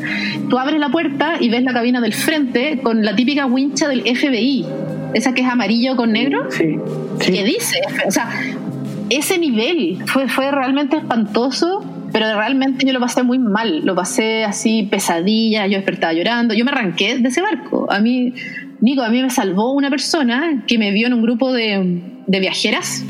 Tú 0.49 0.59
abres 0.59 0.81
la 0.81 0.89
puerta 0.89 1.35
y 1.41 1.49
ves 1.49 1.63
la 1.63 1.73
cabina 1.73 2.01
del 2.01 2.15
frente 2.15 2.81
con 2.83 3.05
la 3.05 3.15
típica 3.15 3.47
wincha 3.47 3.89
del 3.89 4.03
FBI. 4.03 4.67
Esa 5.15 5.33
que 5.35 5.43
es 5.43 5.49
amarillo 5.49 5.97
con 5.97 6.13
negro. 6.13 6.51
Sí. 6.51 6.79
¿Qué 7.21 7.45
dice? 7.45 7.81
O 8.07 8.11
sea, 8.11 8.29
ese 9.11 9.39
nivel 9.39 9.99
fue, 10.07 10.29
fue 10.29 10.51
realmente 10.51 10.97
espantoso 10.97 11.85
pero 12.15 12.33
realmente 12.33 12.87
yo 12.87 12.93
lo 12.93 13.01
pasé 13.01 13.25
muy 13.25 13.41
mal, 13.41 13.85
lo 13.85 13.97
pasé 13.97 14.45
así 14.45 14.85
pesadilla, 14.85 15.67
yo 15.67 15.79
despertaba 15.79 16.13
llorando, 16.13 16.55
yo 16.55 16.65
me 16.65 16.71
arranqué 16.71 17.19
de 17.19 17.29
ese 17.29 17.43
barco. 17.43 17.89
A 17.91 17.99
mí, 17.99 18.33
Nico, 18.81 19.03
a 19.03 19.09
mí 19.09 19.21
me 19.21 19.31
salvó 19.31 19.73
una 19.73 19.91
persona 19.91 20.63
que 20.69 20.79
me 20.79 20.93
vio 20.93 21.09
en 21.09 21.15
un 21.15 21.23
grupo 21.23 21.53
de, 21.53 22.03
de 22.29 22.39
viajeras 22.39 23.05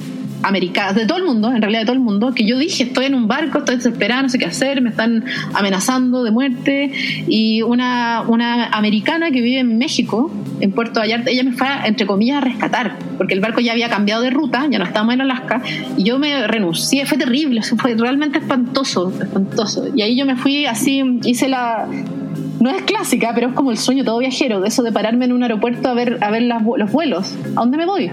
americanas, 0.44 0.94
de 0.94 1.06
todo 1.06 1.18
el 1.18 1.24
mundo, 1.24 1.52
en 1.52 1.60
realidad 1.60 1.80
de 1.80 1.86
todo 1.86 1.94
el 1.94 2.02
mundo, 2.02 2.32
que 2.34 2.46
yo 2.46 2.58
dije, 2.58 2.84
estoy 2.84 3.06
en 3.06 3.14
un 3.14 3.26
barco, 3.26 3.58
estoy 3.58 3.76
desesperada, 3.76 4.22
no 4.22 4.28
sé 4.28 4.38
qué 4.38 4.44
hacer, 4.44 4.80
me 4.82 4.90
están 4.90 5.24
amenazando 5.54 6.22
de 6.22 6.30
muerte, 6.30 6.92
y 7.26 7.62
una, 7.62 8.22
una 8.28 8.66
americana 8.66 9.30
que 9.30 9.40
vive 9.40 9.60
en 9.60 9.78
México, 9.78 10.30
en 10.60 10.72
Puerto 10.72 11.00
Vallarta, 11.00 11.30
ella 11.30 11.42
me 11.42 11.52
fue, 11.52 11.66
entre 11.84 12.06
comillas, 12.06 12.38
a 12.38 12.40
rescatar, 12.42 12.98
porque 13.16 13.34
el 13.34 13.40
barco 13.40 13.60
ya 13.60 13.72
había 13.72 13.88
cambiado 13.88 14.22
de 14.22 14.30
ruta, 14.30 14.66
ya 14.70 14.78
no 14.78 14.84
estábamos 14.84 15.14
en 15.14 15.22
Alaska, 15.22 15.62
y 15.96 16.04
yo 16.04 16.18
me 16.18 16.46
renuncié, 16.46 17.06
fue 17.06 17.18
terrible, 17.18 17.62
fue 17.62 17.94
realmente 17.94 18.38
espantoso, 18.38 19.12
espantoso, 19.20 19.88
y 19.94 20.02
ahí 20.02 20.16
yo 20.16 20.26
me 20.26 20.36
fui 20.36 20.66
así, 20.66 21.02
hice 21.24 21.48
la, 21.48 21.88
no 22.60 22.70
es 22.70 22.82
clásica, 22.82 23.32
pero 23.34 23.48
es 23.48 23.54
como 23.54 23.70
el 23.70 23.78
sueño 23.78 24.04
todo 24.04 24.18
viajero, 24.18 24.60
de 24.60 24.68
eso 24.68 24.82
de 24.82 24.92
pararme 24.92 25.24
en 25.24 25.32
un 25.32 25.42
aeropuerto 25.42 25.88
a 25.88 25.94
ver, 25.94 26.18
a 26.22 26.30
ver 26.30 26.42
los 26.42 26.92
vuelos. 26.92 27.34
¿A 27.56 27.60
dónde 27.60 27.76
me 27.76 27.86
voy? 27.86 28.10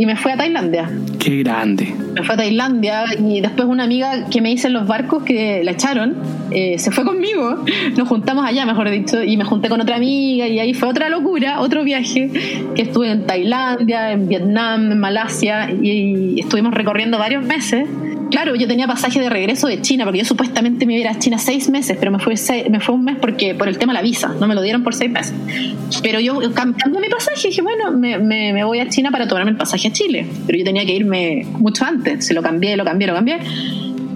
Y 0.00 0.06
me 0.06 0.16
fui 0.16 0.32
a 0.32 0.36
Tailandia. 0.38 0.90
Qué 1.18 1.42
grande. 1.42 1.94
Me 2.14 2.22
fui 2.22 2.32
a 2.32 2.36
Tailandia 2.38 3.04
y 3.18 3.42
después 3.42 3.68
una 3.68 3.84
amiga 3.84 4.30
que 4.30 4.40
me 4.40 4.50
hice 4.50 4.68
en 4.68 4.72
los 4.72 4.86
barcos 4.86 5.24
que 5.24 5.62
la 5.62 5.72
echaron, 5.72 6.16
eh, 6.50 6.78
se 6.78 6.90
fue 6.90 7.04
conmigo. 7.04 7.62
Nos 7.98 8.08
juntamos 8.08 8.46
allá, 8.46 8.64
mejor 8.64 8.88
dicho, 8.88 9.22
y 9.22 9.36
me 9.36 9.44
junté 9.44 9.68
con 9.68 9.78
otra 9.78 9.96
amiga 9.96 10.48
y 10.48 10.58
ahí 10.58 10.72
fue 10.72 10.88
otra 10.88 11.10
locura, 11.10 11.60
otro 11.60 11.84
viaje, 11.84 12.30
que 12.74 12.80
estuve 12.80 13.10
en 13.10 13.26
Tailandia, 13.26 14.12
en 14.12 14.26
Vietnam, 14.26 14.90
en 14.90 14.98
Malasia 14.98 15.70
y 15.70 16.40
estuvimos 16.40 16.72
recorriendo 16.72 17.18
varios 17.18 17.44
meses 17.44 17.86
claro, 18.30 18.54
yo 18.54 18.66
tenía 18.66 18.86
pasaje 18.86 19.20
de 19.20 19.28
regreso 19.28 19.66
de 19.68 19.80
China, 19.80 20.04
porque 20.04 20.20
yo 20.20 20.24
supuestamente 20.24 20.86
me 20.86 20.98
iba 20.98 21.10
a 21.10 21.18
China 21.18 21.38
seis 21.38 21.68
meses, 21.68 21.96
pero 21.98 22.10
me 22.10 22.18
fue, 22.18 22.34
me 22.70 22.80
fue 22.80 22.94
un 22.94 23.04
mes 23.04 23.16
porque 23.20 23.54
por 23.54 23.68
el 23.68 23.78
tema 23.78 23.92
de 23.92 23.98
la 23.98 24.02
visa, 24.02 24.34
no 24.40 24.46
me 24.46 24.54
lo 24.54 24.62
dieron 24.62 24.82
por 24.82 24.94
seis 24.94 25.10
meses. 25.10 25.34
Pero 26.02 26.20
yo 26.20 26.38
cambié 26.54 27.00
mi 27.00 27.08
pasaje 27.08 27.48
y 27.48 27.50
dije, 27.50 27.62
bueno, 27.62 27.92
me, 27.92 28.18
me, 28.18 28.64
voy 28.64 28.80
a 28.80 28.88
China 28.88 29.10
para 29.10 29.26
tomarme 29.26 29.50
el 29.50 29.56
pasaje 29.56 29.88
a 29.88 29.92
Chile, 29.92 30.26
pero 30.46 30.58
yo 30.58 30.64
tenía 30.64 30.86
que 30.86 30.94
irme 30.94 31.46
mucho 31.58 31.84
antes, 31.84 32.24
se 32.24 32.34
lo 32.34 32.42
cambié, 32.42 32.76
lo 32.76 32.84
cambié, 32.84 33.08
lo 33.08 33.14
cambié. 33.14 33.38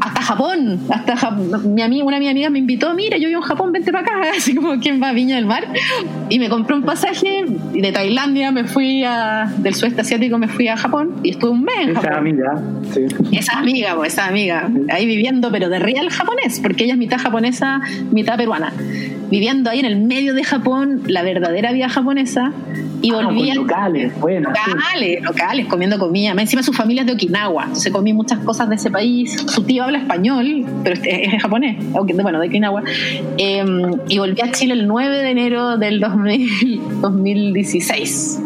Hasta 0.00 0.20
Japón, 0.20 0.80
hasta 0.90 1.30
mi 1.30 1.80
amiga, 1.80 2.04
una 2.04 2.16
de 2.16 2.20
mis 2.20 2.30
amigas 2.30 2.50
me 2.50 2.58
invitó, 2.58 2.92
mira, 2.94 3.16
yo 3.16 3.28
vivo 3.28 3.40
en 3.40 3.46
Japón, 3.46 3.72
vente 3.72 3.90
para 3.92 4.04
acá, 4.04 4.30
así 4.36 4.54
como 4.54 4.78
quien 4.78 5.02
va 5.02 5.10
a 5.10 5.12
Viña 5.12 5.36
del 5.36 5.46
Mar, 5.46 5.66
y 6.28 6.38
me 6.38 6.48
compré 6.48 6.76
un 6.76 6.82
pasaje 6.82 7.44
de 7.72 7.92
Tailandia 7.92 8.50
me 8.50 8.64
fui 8.64 9.04
a, 9.04 9.50
del 9.58 9.74
sudeste 9.74 10.02
asiático 10.02 10.36
me 10.38 10.48
fui 10.48 10.68
a 10.68 10.76
Japón 10.76 11.14
y 11.22 11.30
estuve 11.30 11.50
un 11.50 11.62
mes 11.62 11.74
en 11.80 11.96
Esa 11.96 12.18
amiga, 12.18 12.60
sí. 12.94 13.06
Esa 13.32 13.58
amiga, 13.58 13.94
pues 13.96 14.12
esa 14.12 14.26
amiga, 14.26 14.70
ahí 14.90 15.06
viviendo, 15.06 15.50
pero 15.50 15.68
de 15.68 15.78
real 15.78 16.10
japonés, 16.10 16.60
porque 16.60 16.84
ella 16.84 16.94
es 16.94 16.98
mitad 16.98 17.18
japonesa, 17.18 17.80
mitad 18.10 18.36
peruana, 18.36 18.72
viviendo 19.30 19.70
ahí 19.70 19.80
en 19.80 19.86
el 19.86 20.00
medio 20.00 20.34
de 20.34 20.44
Japón, 20.44 21.02
la 21.06 21.22
verdadera 21.22 21.72
vida 21.72 21.88
japonesa, 21.88 22.52
y 23.02 23.10
ah, 23.10 23.26
volvía. 23.26 23.54
locales, 23.54 24.18
bueno. 24.18 24.48
Locales, 24.48 25.22
locales, 25.22 25.66
comiendo 25.66 25.98
comida. 25.98 26.32
Encima 26.32 26.62
su 26.62 26.72
familia 26.72 27.02
es 27.02 27.06
de 27.06 27.12
Okinawa, 27.12 27.64
entonces 27.64 27.92
comí 27.92 28.14
muchas 28.14 28.38
cosas 28.38 28.70
de 28.70 28.76
ese 28.76 28.90
país. 28.90 29.36
Su 29.46 29.62
tío 29.64 29.84
habla 29.84 29.98
español, 29.98 30.64
pero 30.82 30.98
es, 31.02 31.42
japonés, 31.42 31.76
bueno, 31.92 32.40
de 32.40 32.48
Okinawa. 32.48 32.82
Em, 33.36 33.92
y 34.08 34.18
volví 34.18 34.40
a 34.40 34.50
Chile 34.52 34.72
el 34.72 34.86
9 34.86 35.18
de 35.18 35.30
enero 35.30 35.76
del 35.76 36.00
2016. 36.00 38.40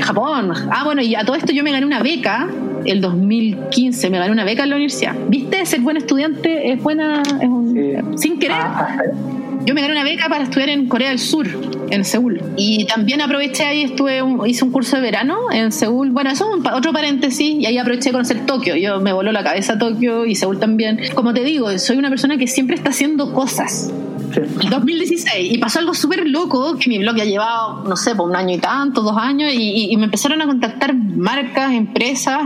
Japón. 0.00 0.52
Ah, 0.70 0.82
bueno, 0.84 1.02
y 1.02 1.14
a 1.14 1.24
todo 1.24 1.36
esto 1.36 1.52
yo 1.52 1.62
me 1.62 1.70
gané 1.72 1.86
una 1.86 2.02
beca 2.02 2.48
el 2.86 3.00
2015 3.00 4.10
me 4.10 4.18
gané 4.18 4.32
una 4.32 4.44
beca 4.44 4.64
en 4.64 4.70
la 4.70 4.76
universidad. 4.76 5.14
¿Viste? 5.28 5.64
Ser 5.66 5.80
buen 5.80 5.96
estudiante 5.96 6.72
es 6.72 6.82
buena, 6.82 7.22
es 7.22 7.48
un, 7.48 8.14
sin 8.16 8.38
querer. 8.38 8.56
Ah, 8.58 8.88
ah, 8.88 9.36
yo 9.66 9.74
me 9.74 9.80
gané 9.80 9.94
una 9.94 10.04
beca 10.04 10.28
para 10.28 10.44
estudiar 10.44 10.68
en 10.68 10.86
Corea 10.86 11.08
del 11.08 11.18
Sur, 11.18 11.48
en 11.90 12.04
Seúl. 12.04 12.40
Y 12.56 12.84
también 12.84 13.20
aproveché 13.20 13.64
ahí, 13.64 13.82
estuve 13.82 14.22
hice 14.46 14.64
un 14.64 14.70
curso 14.70 14.94
de 14.94 15.02
verano 15.02 15.50
en 15.50 15.72
Seúl. 15.72 16.10
Bueno, 16.10 16.30
eso 16.30 16.46
es 16.54 16.72
otro 16.72 16.92
paréntesis, 16.92 17.56
y 17.58 17.66
ahí 17.66 17.76
aproveché 17.76 18.10
de 18.10 18.12
conocer 18.12 18.46
Tokio. 18.46 18.76
Yo 18.76 19.00
me 19.00 19.12
voló 19.12 19.32
la 19.32 19.42
cabeza 19.42 19.76
Tokio 19.76 20.24
y 20.24 20.36
Seúl 20.36 20.60
también. 20.60 21.00
Como 21.16 21.34
te 21.34 21.42
digo, 21.42 21.76
soy 21.78 21.96
una 21.96 22.10
persona 22.10 22.38
que 22.38 22.46
siempre 22.46 22.76
está 22.76 22.90
haciendo 22.90 23.34
cosas. 23.34 23.92
Sí. 24.32 24.68
2016 24.68 25.52
y 25.52 25.58
pasó 25.58 25.78
algo 25.78 25.94
súper 25.94 26.28
loco 26.28 26.76
que 26.78 26.90
mi 26.90 26.98
blog 26.98 27.16
ya 27.16 27.24
llevaba, 27.24 27.82
no 27.88 27.96
sé, 27.96 28.14
por 28.14 28.28
un 28.28 28.36
año 28.36 28.54
y 28.54 28.58
tanto, 28.58 29.02
dos 29.02 29.16
años, 29.16 29.52
y, 29.52 29.90
y 29.90 29.96
me 29.96 30.04
empezaron 30.04 30.42
a 30.42 30.46
contactar 30.46 30.94
marcas, 30.94 31.72
empresas 31.72 32.42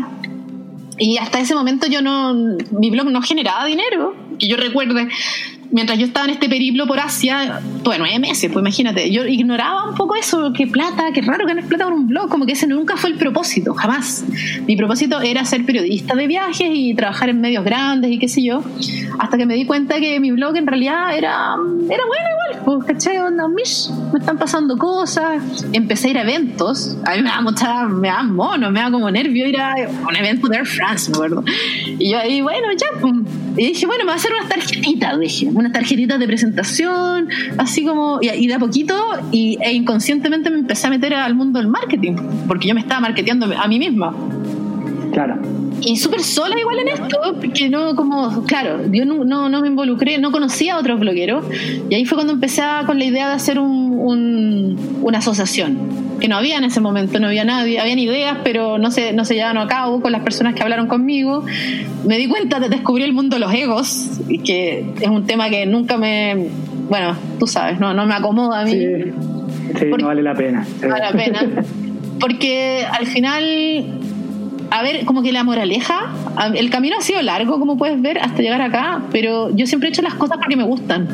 y 1.00 1.16
hasta 1.16 1.40
ese 1.40 1.54
momento 1.54 1.86
yo 1.88 2.02
no, 2.02 2.34
mi 2.78 2.90
blog 2.90 3.10
no 3.10 3.22
generaba 3.22 3.64
dinero, 3.64 4.14
que 4.38 4.46
yo 4.48 4.56
recuerde 4.56 5.08
mientras 5.70 5.98
yo 5.98 6.06
estaba 6.06 6.26
en 6.26 6.32
este 6.32 6.48
periplo 6.48 6.86
por 6.86 6.98
Asia, 6.98 7.60
tuve 7.82 7.98
nueve 7.98 8.18
meses, 8.18 8.50
pues 8.52 8.62
imagínate, 8.62 9.10
yo 9.10 9.24
ignoraba 9.24 9.88
un 9.88 9.94
poco 9.94 10.16
eso, 10.16 10.52
qué 10.56 10.66
plata, 10.66 11.12
qué 11.12 11.22
raro 11.22 11.46
ganar 11.46 11.64
plata 11.64 11.84
con 11.84 11.94
un 11.94 12.06
blog, 12.06 12.28
como 12.28 12.46
que 12.46 12.52
ese 12.52 12.66
nunca 12.66 12.96
fue 12.96 13.10
el 13.10 13.16
propósito, 13.16 13.74
jamás. 13.74 14.24
Mi 14.66 14.76
propósito 14.76 15.20
era 15.20 15.44
ser 15.44 15.64
periodista 15.64 16.14
de 16.14 16.26
viajes 16.26 16.68
y 16.72 16.94
trabajar 16.94 17.28
en 17.28 17.40
medios 17.40 17.64
grandes 17.64 18.10
y 18.10 18.18
qué 18.18 18.28
sé 18.28 18.42
yo, 18.42 18.62
hasta 19.18 19.38
que 19.38 19.46
me 19.46 19.54
di 19.54 19.64
cuenta 19.64 19.98
que 20.00 20.18
mi 20.20 20.32
blog 20.32 20.56
en 20.56 20.66
realidad 20.66 21.16
era, 21.16 21.54
era 21.88 22.04
bueno 22.06 22.28
igual, 22.30 22.49
pues, 22.64 22.84
¿cachai? 22.84 23.18
Onda, 23.18 23.48
mish, 23.48 23.90
me 24.12 24.18
están 24.18 24.38
pasando 24.38 24.76
cosas, 24.76 25.66
empecé 25.72 26.08
a 26.08 26.10
ir 26.10 26.18
a 26.18 26.22
eventos, 26.22 26.96
a 27.04 27.16
mí 27.16 27.22
me 27.22 27.28
da 27.28 27.40
mucha, 27.40 27.84
me 27.86 28.08
da 28.08 28.22
mono, 28.22 28.70
me 28.70 28.80
da 28.80 28.90
como 28.90 29.10
nervio 29.10 29.46
ir 29.46 29.60
a 29.60 29.74
un 30.08 30.16
evento 30.16 30.48
de 30.48 30.56
Air 30.58 30.66
France, 30.66 31.10
me 31.10 31.16
acuerdo. 31.16 31.44
Y 31.98 32.10
yo 32.10 32.18
ahí, 32.18 32.40
bueno, 32.40 32.68
ya, 32.76 33.00
pum. 33.00 33.24
y 33.56 33.66
dije, 33.68 33.86
bueno, 33.86 34.04
me 34.04 34.12
voy 34.12 34.14
a 34.14 34.16
hacer 34.16 34.32
unas 34.32 34.48
tarjetitas, 34.48 35.18
dije 35.18 35.50
unas 35.52 35.72
tarjetitas 35.72 36.18
de 36.18 36.26
presentación, 36.26 37.28
así 37.58 37.84
como, 37.84 38.18
y, 38.20 38.46
de 38.46 38.54
a 38.54 38.58
poquito, 38.58 38.94
y, 39.32 39.58
e 39.60 39.72
inconscientemente 39.72 40.50
me 40.50 40.58
empecé 40.58 40.86
a 40.86 40.90
meter 40.90 41.14
al 41.14 41.34
mundo 41.34 41.58
del 41.58 41.68
marketing, 41.68 42.16
porque 42.46 42.68
yo 42.68 42.74
me 42.74 42.80
estaba 42.80 43.00
marketeando 43.00 43.46
a 43.56 43.68
mí 43.68 43.78
misma. 43.78 44.14
Claro. 45.24 45.38
Y 45.82 45.96
súper 45.96 46.22
sola 46.22 46.58
igual 46.58 46.78
en 46.78 46.88
esto, 46.88 47.18
porque 47.38 47.68
no, 47.68 47.94
como, 47.94 48.44
claro, 48.44 48.80
yo 48.90 49.04
no, 49.04 49.48
no, 49.48 49.60
me 49.60 49.68
involucré, 49.68 50.18
no 50.18 50.32
conocía 50.32 50.74
a 50.74 50.78
otros 50.78 50.98
blogueros, 50.98 51.44
y 51.90 51.94
ahí 51.94 52.06
fue 52.06 52.16
cuando 52.16 52.32
empecé 52.32 52.62
con 52.86 52.98
la 52.98 53.04
idea 53.04 53.28
de 53.28 53.34
hacer 53.34 53.58
un, 53.58 54.78
una 55.02 55.18
asociación 55.18 55.78
que 56.20 56.28
no 56.28 56.36
había 56.36 56.58
en 56.58 56.64
ese 56.64 56.80
momento, 56.80 57.18
no 57.18 57.28
había 57.28 57.44
nadie, 57.44 57.80
habían 57.80 57.98
ideas, 57.98 58.38
pero 58.44 58.78
no 58.78 58.90
se, 58.90 59.12
no 59.12 59.24
se 59.24 59.34
llevaban 59.34 59.58
a 59.58 59.66
cabo 59.66 60.00
con 60.00 60.12
las 60.12 60.22
personas 60.22 60.54
que 60.54 60.62
hablaron 60.62 60.86
conmigo. 60.86 61.44
Me 62.06 62.18
di 62.18 62.28
cuenta 62.28 62.60
de 62.60 62.68
descubrir 62.68 63.06
el 63.06 63.14
mundo 63.14 63.36
de 63.36 63.40
los 63.40 63.52
egos, 63.52 64.20
y 64.28 64.38
que 64.38 64.86
es 65.00 65.08
un 65.08 65.26
tema 65.26 65.50
que 65.50 65.66
nunca 65.66 65.98
me, 65.98 66.48
bueno, 66.88 67.16
tú 67.38 67.46
sabes, 67.46 67.78
no, 67.78 67.92
no 67.92 68.06
me 68.06 68.14
acomoda 68.14 68.60
a 68.60 68.64
mí. 68.64 68.72
Sí, 68.72 69.86
no 69.98 70.06
vale 70.06 70.22
la 70.22 70.34
pena. 70.34 70.66
No 70.82 70.88
vale 70.88 71.04
la 71.04 71.12
pena. 71.12 71.46
Porque 72.20 72.84
al 72.90 73.06
final, 73.06 74.00
a 74.70 74.82
ver, 74.82 75.04
como 75.04 75.22
que 75.22 75.32
la 75.32 75.44
moraleja, 75.44 76.12
el 76.54 76.70
camino 76.70 76.96
ha 76.98 77.02
sido 77.02 77.20
largo, 77.22 77.58
como 77.58 77.76
puedes 77.76 78.00
ver, 78.00 78.18
hasta 78.18 78.42
llegar 78.42 78.62
acá, 78.62 79.02
pero 79.10 79.54
yo 79.54 79.66
siempre 79.66 79.88
he 79.88 79.92
hecho 79.92 80.02
las 80.02 80.14
cosas 80.14 80.38
porque 80.38 80.56
me 80.56 80.64
gustan. 80.64 81.08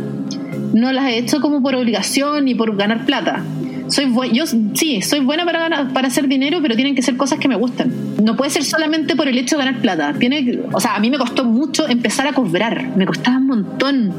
No 0.74 0.92
las 0.92 1.06
he 1.06 1.18
hecho 1.18 1.40
como 1.40 1.62
por 1.62 1.74
obligación 1.74 2.44
ni 2.44 2.54
por 2.54 2.76
ganar 2.76 3.06
plata 3.06 3.42
soy 3.88 4.12
yo 4.32 4.44
sí, 4.46 5.02
soy 5.02 5.20
buena 5.20 5.44
para 5.44 5.60
ganar, 5.60 5.92
para 5.92 6.08
hacer 6.08 6.28
dinero, 6.28 6.58
pero 6.62 6.74
tienen 6.74 6.94
que 6.94 7.02
ser 7.02 7.16
cosas 7.16 7.38
que 7.38 7.48
me 7.48 7.56
gustan. 7.56 7.92
No 8.22 8.36
puede 8.36 8.50
ser 8.50 8.64
solamente 8.64 9.16
por 9.16 9.28
el 9.28 9.38
hecho 9.38 9.56
de 9.56 9.64
ganar 9.64 9.80
plata. 9.80 10.14
Tiene, 10.18 10.60
o 10.72 10.80
sea, 10.80 10.96
a 10.96 11.00
mí 11.00 11.10
me 11.10 11.18
costó 11.18 11.44
mucho 11.44 11.88
empezar 11.88 12.26
a 12.26 12.32
cobrar, 12.32 12.96
me 12.96 13.06
costaba 13.06 13.38
un 13.38 13.46
montón. 13.46 14.12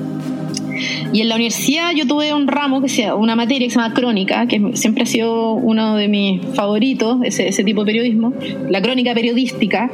Y 1.13 1.21
en 1.21 1.29
la 1.29 1.35
universidad 1.35 1.91
yo 1.95 2.07
tuve 2.07 2.33
un 2.33 2.47
ramo, 2.47 2.81
que 2.81 2.89
sea 2.89 3.15
una 3.15 3.35
materia 3.35 3.67
que 3.67 3.73
se 3.73 3.79
llama 3.79 3.93
crónica, 3.93 4.47
que 4.47 4.71
siempre 4.73 5.03
ha 5.03 5.05
sido 5.05 5.53
uno 5.53 5.95
de 5.95 6.07
mis 6.07 6.41
favoritos, 6.55 7.17
ese, 7.23 7.47
ese 7.47 7.63
tipo 7.63 7.81
de 7.81 7.87
periodismo, 7.87 8.33
la 8.69 8.81
crónica 8.81 9.13
periodística. 9.13 9.91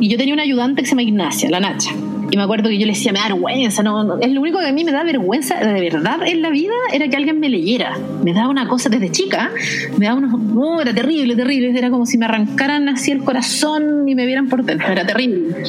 Y 0.00 0.08
yo 0.08 0.18
tenía 0.18 0.34
una 0.34 0.42
ayudante 0.42 0.82
que 0.82 0.86
se 0.86 0.92
llama 0.92 1.02
Ignacia, 1.02 1.50
la 1.50 1.60
Nacha. 1.60 1.92
Y 2.32 2.36
me 2.38 2.44
acuerdo 2.44 2.70
que 2.70 2.78
yo 2.78 2.86
le 2.86 2.94
decía, 2.94 3.12
me 3.12 3.18
da 3.18 3.26
vergüenza, 3.26 3.82
no, 3.82 4.18
es 4.18 4.32
lo 4.32 4.40
único 4.40 4.58
que 4.58 4.66
a 4.66 4.72
mí 4.72 4.84
me 4.84 4.92
da 4.92 5.04
vergüenza 5.04 5.56
de 5.56 5.80
verdad 5.82 6.20
en 6.24 6.40
la 6.40 6.48
vida 6.48 6.72
era 6.90 7.06
que 7.08 7.14
alguien 7.14 7.38
me 7.38 7.50
leyera. 7.50 7.98
Me 8.24 8.32
daba 8.32 8.48
una 8.48 8.66
cosa 8.66 8.88
desde 8.88 9.10
chica, 9.10 9.50
me 9.98 10.06
daba 10.06 10.16
unos, 10.16 10.40
no, 10.40 10.80
era 10.80 10.94
terrible, 10.94 11.36
terrible, 11.36 11.78
era 11.78 11.90
como 11.90 12.06
si 12.06 12.16
me 12.16 12.24
arrancaran 12.24 12.88
así 12.88 13.10
el 13.10 13.22
corazón 13.22 14.08
y 14.08 14.14
me 14.14 14.24
vieran 14.24 14.48
por 14.48 14.64
dentro, 14.64 14.90
era 14.90 15.06
terrible. 15.06 15.62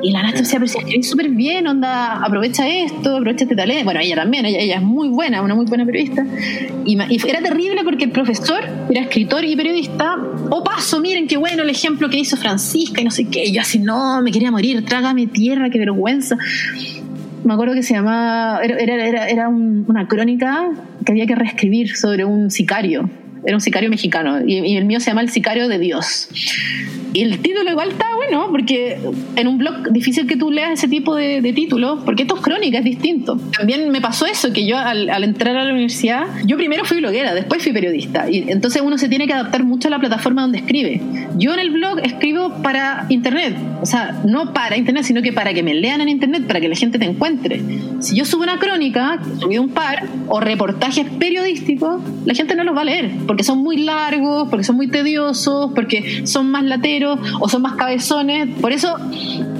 Y 0.00 0.12
la 0.12 0.22
Nacha 0.22 0.38
decía, 0.38 0.60
pero 0.60 0.68
si 0.68 0.78
escribís 0.78 1.10
súper 1.10 1.28
bien, 1.30 1.66
onda, 1.66 2.24
aprovecha 2.24 2.68
esto, 2.68 3.16
aprovecha 3.16 3.42
este 3.42 3.56
talento. 3.56 3.82
Bueno, 3.82 3.98
ella 3.98 4.14
también, 4.14 4.46
ella, 4.46 4.60
ella 4.60 4.76
es 4.76 4.82
muy 4.82 5.08
buena, 5.08 5.42
una 5.42 5.56
muy 5.56 5.66
buena 5.66 5.84
periodista. 5.84 6.24
Y, 6.84 6.96
y, 6.96 7.20
era 7.28 7.40
terrible 7.40 7.82
porque 7.82 8.04
el 8.04 8.12
profesor 8.12 8.60
era 8.88 9.00
escritor 9.00 9.44
y 9.44 9.56
periodista. 9.56 10.18
O 10.50 10.62
paso, 10.62 11.00
miren 11.00 11.26
qué 11.26 11.36
bueno 11.36 11.62
el 11.62 11.70
ejemplo 11.70 12.08
que 12.08 12.18
hizo 12.18 12.36
Francisca 12.36 13.00
y 13.00 13.04
no 13.04 13.10
sé 13.10 13.28
qué. 13.28 13.50
Yo 13.50 13.60
así, 13.60 13.78
no, 13.78 14.22
me 14.22 14.30
quería 14.30 14.50
morir, 14.50 14.84
trágame 14.84 15.26
tierra, 15.26 15.70
qué 15.70 15.78
vergüenza. 15.78 16.36
Me 17.44 17.54
acuerdo 17.54 17.74
que 17.74 17.82
se 17.82 17.94
llamaba, 17.94 18.60
era, 18.62 19.06
era, 19.06 19.28
era 19.28 19.48
una 19.48 20.08
crónica 20.08 20.70
que 21.04 21.12
había 21.12 21.26
que 21.26 21.34
reescribir 21.34 21.96
sobre 21.96 22.24
un 22.24 22.50
sicario, 22.50 23.08
era 23.44 23.56
un 23.56 23.60
sicario 23.60 23.88
mexicano, 23.88 24.40
y, 24.44 24.54
y 24.54 24.76
el 24.76 24.84
mío 24.84 24.98
se 25.00 25.10
llama 25.10 25.20
El 25.20 25.30
sicario 25.30 25.68
de 25.68 25.78
Dios. 25.78 26.28
Y 27.12 27.22
el 27.22 27.38
título 27.40 27.70
igual 27.70 27.90
está 27.90 28.05
bueno, 28.28 28.48
porque 28.50 28.98
en 29.36 29.46
un 29.46 29.58
blog 29.58 29.90
difícil 29.92 30.26
que 30.26 30.36
tú 30.36 30.50
leas 30.50 30.72
ese 30.72 30.88
tipo 30.88 31.14
de, 31.14 31.52
títulos, 31.56 32.02
porque 32.04 32.22
esto 32.22 32.36
es 32.36 32.42
crónica, 32.42 32.78
es 32.78 32.84
distinto. 32.84 33.38
También 33.56 33.90
me 33.90 34.00
pasó 34.00 34.26
eso, 34.26 34.52
que 34.52 34.66
yo 34.66 34.76
al, 34.76 35.08
entrar 35.24 35.56
a 35.56 35.64
la 35.64 35.72
universidad, 35.72 36.26
yo 36.44 36.56
primero 36.56 36.84
fui 36.84 36.98
bloguera, 36.98 37.34
después 37.34 37.62
fui 37.62 37.72
periodista, 37.72 38.28
y 38.28 38.44
entonces 38.48 38.82
uno 38.82 38.98
se 38.98 39.08
tiene 39.08 39.26
que 39.26 39.32
adaptar 39.32 39.64
mucho 39.64 39.88
a 39.88 39.90
la 39.90 39.98
plataforma 39.98 40.42
donde 40.42 40.58
escribe. 40.58 41.00
Yo 41.36 41.54
en 41.54 41.60
el 41.60 41.70
blog 41.70 42.00
escribo 42.02 42.62
para 42.62 43.06
internet, 43.08 43.56
o 43.80 43.86
sea, 43.86 44.20
no 44.24 44.52
para 44.52 44.76
internet, 44.76 45.04
sino 45.04 45.22
que 45.22 45.32
para 45.32 45.54
que 45.54 45.62
me 45.62 45.74
lean 45.74 46.00
en 46.00 46.08
internet, 46.08 46.46
para 46.46 46.60
que 46.60 46.68
la 46.68 46.76
gente 46.76 46.98
te 46.98 47.04
encuentre. 47.04 47.62
Si 48.00 48.16
yo 48.16 48.24
subo 48.24 48.42
una 48.42 48.58
crónica, 48.58 49.20
subí 49.38 49.58
un 49.58 49.68
par, 49.68 50.04
o 50.28 50.40
reportajes 50.40 51.06
periodísticos, 51.18 52.02
la 52.24 52.34
gente 52.34 52.54
no 52.54 52.64
los 52.64 52.76
va 52.76 52.80
a 52.82 52.84
leer, 52.84 53.12
porque 53.26 53.44
son 53.44 53.58
muy 53.58 53.78
largos, 53.78 54.48
porque 54.48 54.64
son 54.64 54.76
muy 54.76 54.88
tediosos, 54.88 55.72
porque 55.74 56.26
son 56.26 56.50
más 56.50 56.64
lateros 56.64 57.18
o 57.40 57.48
son 57.48 57.62
más 57.62 57.74
cabezones 57.74 58.15
razones. 58.16 58.48
Por 58.60 58.72
eso 58.72 58.96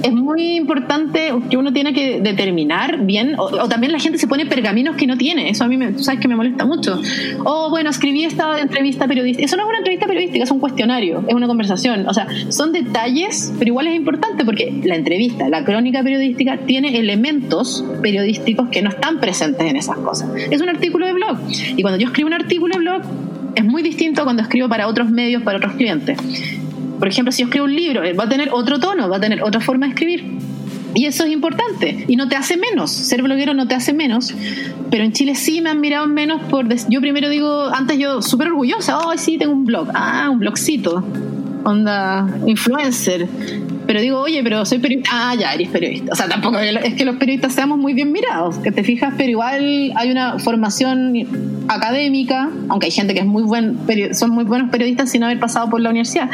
es 0.03 0.13
muy 0.13 0.55
importante 0.55 1.33
que 1.49 1.57
uno 1.57 1.73
tiene 1.73 1.93
que 1.93 2.21
determinar 2.21 2.99
bien, 3.05 3.35
o, 3.37 3.67
también 3.67 3.91
la 3.91 3.99
gente 3.99 4.17
se 4.17 4.27
pone 4.27 4.45
pergaminos 4.45 4.95
que 4.95 5.07
no 5.07 5.17
tiene. 5.17 5.49
Eso 5.49 5.63
a 5.63 5.67
mí, 5.67 5.77
me, 5.77 5.97
sabes 5.99 6.19
que 6.19 6.27
me 6.27 6.35
molesta 6.35 6.65
mucho. 6.65 6.99
O 7.43 7.69
bueno, 7.69 7.89
escribí 7.89 8.23
esta 8.23 8.59
entrevista 8.59 9.07
periodística. 9.07 9.45
Eso 9.45 9.57
no 9.57 9.63
es 9.63 9.69
una 9.69 9.77
entrevista 9.79 10.07
periodística, 10.07 10.43
es 10.43 10.51
un 10.51 10.59
cuestionario, 10.59 11.23
es 11.27 11.33
una 11.33 11.47
conversación. 11.47 12.07
O 12.07 12.13
sea, 12.13 12.27
son 12.49 12.71
detalles, 12.71 13.53
pero 13.57 13.69
igual 13.69 13.87
es 13.87 13.95
importante 13.95 14.45
porque 14.45 14.81
la 14.83 14.95
entrevista, 14.95 15.49
la 15.49 15.63
crónica 15.63 16.03
periodística, 16.03 16.57
tiene 16.57 16.97
elementos 16.97 17.83
periodísticos 18.01 18.69
que 18.69 18.81
no 18.81 18.89
están 18.89 19.19
presentes 19.19 19.69
en 19.69 19.75
esas 19.75 19.97
cosas. 19.97 20.29
Es 20.51 20.61
un 20.61 20.69
artículo 20.69 21.05
de 21.05 21.13
blog. 21.13 21.37
Y 21.75 21.81
cuando 21.81 21.99
yo 21.99 22.07
escribo 22.07 22.27
un 22.27 22.33
artículo 22.33 22.75
de 22.75 22.79
blog, 22.79 23.01
es 23.55 23.65
muy 23.65 23.81
distinto 23.81 24.23
cuando 24.23 24.43
escribo 24.43 24.69
para 24.69 24.87
otros 24.87 25.09
medios, 25.09 25.41
para 25.41 25.57
otros 25.57 25.73
clientes. 25.73 26.17
Por 26.99 27.07
ejemplo, 27.07 27.31
si 27.31 27.41
yo 27.41 27.47
escribo 27.47 27.65
un 27.65 27.75
libro, 27.75 28.01
va 28.17 28.23
a 28.23 28.29
tener 28.29 28.49
otro 28.51 28.79
tono, 28.79 29.09
va 29.09 29.17
a 29.17 29.19
tener 29.19 29.43
otra 29.43 29.61
forma 29.61 29.85
de 29.85 29.93
escribir. 29.93 30.37
Y 30.93 31.05
eso 31.05 31.25
es 31.25 31.31
importante. 31.31 32.05
Y 32.07 32.15
no 32.15 32.27
te 32.27 32.35
hace 32.35 32.57
menos. 32.57 32.91
Ser 32.91 33.21
bloguero 33.21 33.53
no 33.53 33.67
te 33.67 33.75
hace 33.75 33.93
menos. 33.93 34.33
Pero 34.89 35.03
en 35.03 35.11
Chile 35.11 35.35
sí 35.35 35.61
me 35.61 35.69
han 35.69 35.79
mirado 35.79 36.07
menos 36.07 36.41
por... 36.49 36.67
Yo 36.89 37.01
primero 37.01 37.29
digo, 37.29 37.67
antes 37.67 37.99
yo 37.99 38.21
súper 38.21 38.47
orgullosa, 38.47 38.97
oh, 38.97 39.15
sí, 39.17 39.37
tengo 39.37 39.53
un 39.53 39.65
blog. 39.65 39.89
Ah, 39.93 40.29
un 40.31 40.39
blogcito. 40.39 41.03
Onda, 41.63 42.27
influencer. 42.47 43.27
Pero 43.87 44.01
digo, 44.01 44.19
oye, 44.19 44.43
pero 44.43 44.65
soy 44.65 44.79
periodista. 44.79 45.09
Ah, 45.13 45.35
ya, 45.35 45.53
eres 45.53 45.69
periodista. 45.69 46.11
O 46.11 46.15
sea, 46.15 46.27
tampoco 46.27 46.59
es 46.59 46.93
que 46.95 47.05
los 47.05 47.15
periodistas 47.15 47.53
seamos 47.53 47.77
muy 47.77 47.93
bien 47.93 48.11
mirados, 48.11 48.57
que 48.57 48.71
te 48.71 48.83
fijas, 48.83 49.13
pero 49.17 49.29
igual 49.29 49.93
hay 49.95 50.11
una 50.11 50.37
formación 50.39 51.65
académica, 51.69 52.49
aunque 52.69 52.87
hay 52.87 52.91
gente 52.91 53.13
que 53.13 53.21
es 53.21 53.25
muy 53.25 53.43
buen, 53.43 53.77
son 54.13 54.31
muy 54.31 54.43
buenos 54.43 54.69
periodistas 54.69 55.09
sin 55.09 55.23
haber 55.23 55.39
pasado 55.39 55.69
por 55.69 55.79
la 55.79 55.89
universidad, 55.89 56.29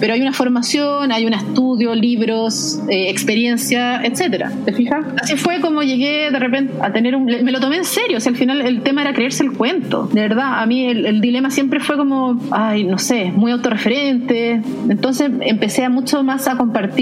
pero 0.00 0.14
hay 0.14 0.20
una 0.20 0.32
formación, 0.32 1.12
hay 1.12 1.26
un 1.26 1.34
estudio, 1.34 1.94
libros, 1.94 2.80
eh, 2.88 3.08
experiencia, 3.08 4.02
etcétera. 4.04 4.52
¿Te 4.64 4.72
fijas? 4.72 5.04
Así 5.20 5.36
fue 5.36 5.60
como 5.60 5.82
llegué 5.82 6.30
de 6.30 6.38
repente 6.38 6.74
a 6.82 6.92
tener 6.92 7.16
un. 7.16 7.24
Me 7.24 7.52
lo 7.52 7.60
tomé 7.60 7.76
en 7.76 7.84
serio, 7.84 8.18
o 8.18 8.20
sea, 8.20 8.30
al 8.30 8.38
final 8.38 8.60
el 8.60 8.82
tema 8.82 9.02
era 9.02 9.14
creerse 9.14 9.42
el 9.42 9.52
cuento. 9.52 10.08
De 10.12 10.20
verdad, 10.20 10.60
a 10.60 10.66
mí 10.66 10.84
el, 10.84 11.06
el 11.06 11.20
dilema 11.20 11.50
siempre 11.50 11.80
fue 11.80 11.96
como, 11.96 12.38
ay, 12.50 12.84
no 12.84 12.98
sé, 12.98 13.32
muy 13.34 13.52
autorreferente. 13.52 14.60
Entonces 14.88 15.30
empecé 15.40 15.84
a 15.84 15.90
mucho 15.90 16.22
más 16.22 16.48
a 16.48 16.56
compartir 16.56 16.97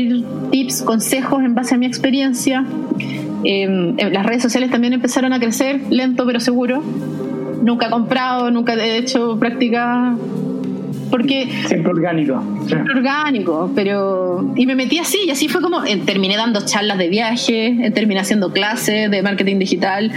tips, 0.50 0.82
consejos 0.82 1.42
en 1.42 1.54
base 1.54 1.74
a 1.74 1.78
mi 1.78 1.86
experiencia. 1.86 2.64
Em, 3.44 3.96
las 3.96 4.26
redes 4.26 4.42
sociales 4.42 4.70
también 4.70 4.92
empezaron 4.92 5.32
a 5.32 5.40
crecer, 5.40 5.80
lento 5.90 6.26
pero 6.26 6.40
seguro. 6.40 6.82
Nunca 7.62 7.86
he 7.86 7.90
comprado, 7.90 8.50
nunca 8.50 8.74
he 8.74 8.98
hecho 8.98 9.38
práctica 9.38 10.14
porque 11.10 11.48
siempre 11.66 11.92
orgánico 11.92 12.42
siempre 12.66 12.94
orgánico 12.94 13.70
pero 13.76 14.52
y 14.56 14.66
me 14.66 14.74
metí 14.74 14.98
así 14.98 15.18
y 15.24 15.30
así 15.30 15.46
fue 15.48 15.62
como 15.62 15.84
eh, 15.84 16.02
terminé 16.04 16.36
dando 16.36 16.66
charlas 16.66 16.98
de 16.98 17.08
viaje 17.08 17.68
eh, 17.68 17.90
terminé 17.92 18.18
haciendo 18.20 18.52
clases 18.52 19.08
de 19.08 19.22
marketing 19.22 19.60
digital 19.60 20.10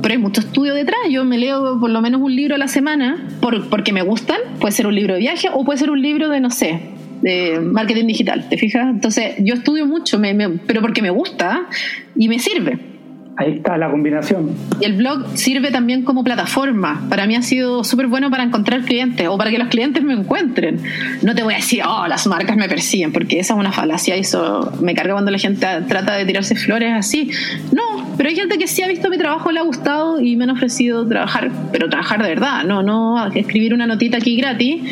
pero 0.00 0.12
hay 0.14 0.18
mucho 0.18 0.40
estudio 0.40 0.72
detrás 0.72 1.00
yo 1.10 1.24
me 1.24 1.36
leo 1.36 1.80
por 1.80 1.90
lo 1.90 2.00
menos 2.00 2.20
un 2.20 2.34
libro 2.34 2.54
a 2.54 2.58
la 2.58 2.68
semana 2.68 3.26
por, 3.40 3.68
porque 3.68 3.92
me 3.92 4.02
gustan 4.02 4.38
puede 4.60 4.70
ser 4.70 4.86
un 4.86 4.94
libro 4.94 5.14
de 5.14 5.20
viaje 5.20 5.48
o 5.52 5.64
puede 5.64 5.80
ser 5.80 5.90
un 5.90 6.00
libro 6.00 6.28
de 6.28 6.38
no 6.38 6.50
sé 6.50 6.97
de 7.22 7.60
marketing 7.60 8.06
digital, 8.06 8.48
¿te 8.48 8.56
fijas? 8.56 8.88
Entonces 8.88 9.34
yo 9.38 9.54
estudio 9.54 9.86
mucho, 9.86 10.20
pero 10.66 10.80
porque 10.80 11.02
me 11.02 11.10
gusta 11.10 11.68
y 12.16 12.28
me 12.28 12.38
sirve. 12.38 12.97
Ahí 13.38 13.52
está 13.52 13.78
la 13.78 13.88
combinación. 13.88 14.50
El 14.80 14.94
blog 14.94 15.38
sirve 15.38 15.70
también 15.70 16.02
como 16.02 16.24
plataforma. 16.24 17.06
Para 17.08 17.24
mí 17.28 17.36
ha 17.36 17.42
sido 17.42 17.84
súper 17.84 18.08
bueno 18.08 18.32
para 18.32 18.42
encontrar 18.42 18.82
clientes 18.82 19.28
o 19.28 19.38
para 19.38 19.50
que 19.50 19.58
los 19.58 19.68
clientes 19.68 20.02
me 20.02 20.14
encuentren. 20.14 20.80
No 21.22 21.36
te 21.36 21.44
voy 21.44 21.54
a 21.54 21.58
decir, 21.58 21.84
oh, 21.86 22.08
las 22.08 22.26
marcas 22.26 22.56
me 22.56 22.68
persiguen, 22.68 23.12
porque 23.12 23.38
esa 23.38 23.54
es 23.54 23.60
una 23.60 23.70
falacia. 23.70 24.16
Eso 24.16 24.72
me 24.82 24.92
carga 24.92 25.12
cuando 25.12 25.30
la 25.30 25.38
gente 25.38 25.64
trata 25.86 26.16
de 26.16 26.26
tirarse 26.26 26.56
flores 26.56 26.92
así. 26.92 27.30
No, 27.70 28.12
pero 28.16 28.28
hay 28.28 28.34
gente 28.34 28.58
que 28.58 28.66
sí 28.66 28.82
ha 28.82 28.88
visto 28.88 29.08
mi 29.08 29.18
trabajo, 29.18 29.52
le 29.52 29.60
ha 29.60 29.62
gustado 29.62 30.20
y 30.20 30.34
me 30.34 30.42
han 30.42 30.50
ofrecido 30.50 31.06
trabajar, 31.06 31.52
pero 31.70 31.88
trabajar 31.88 32.20
de 32.20 32.30
verdad, 32.30 32.64
no, 32.64 32.82
no 32.82 33.24
escribir 33.32 33.72
una 33.72 33.86
notita 33.86 34.16
aquí 34.16 34.36
gratis 34.36 34.82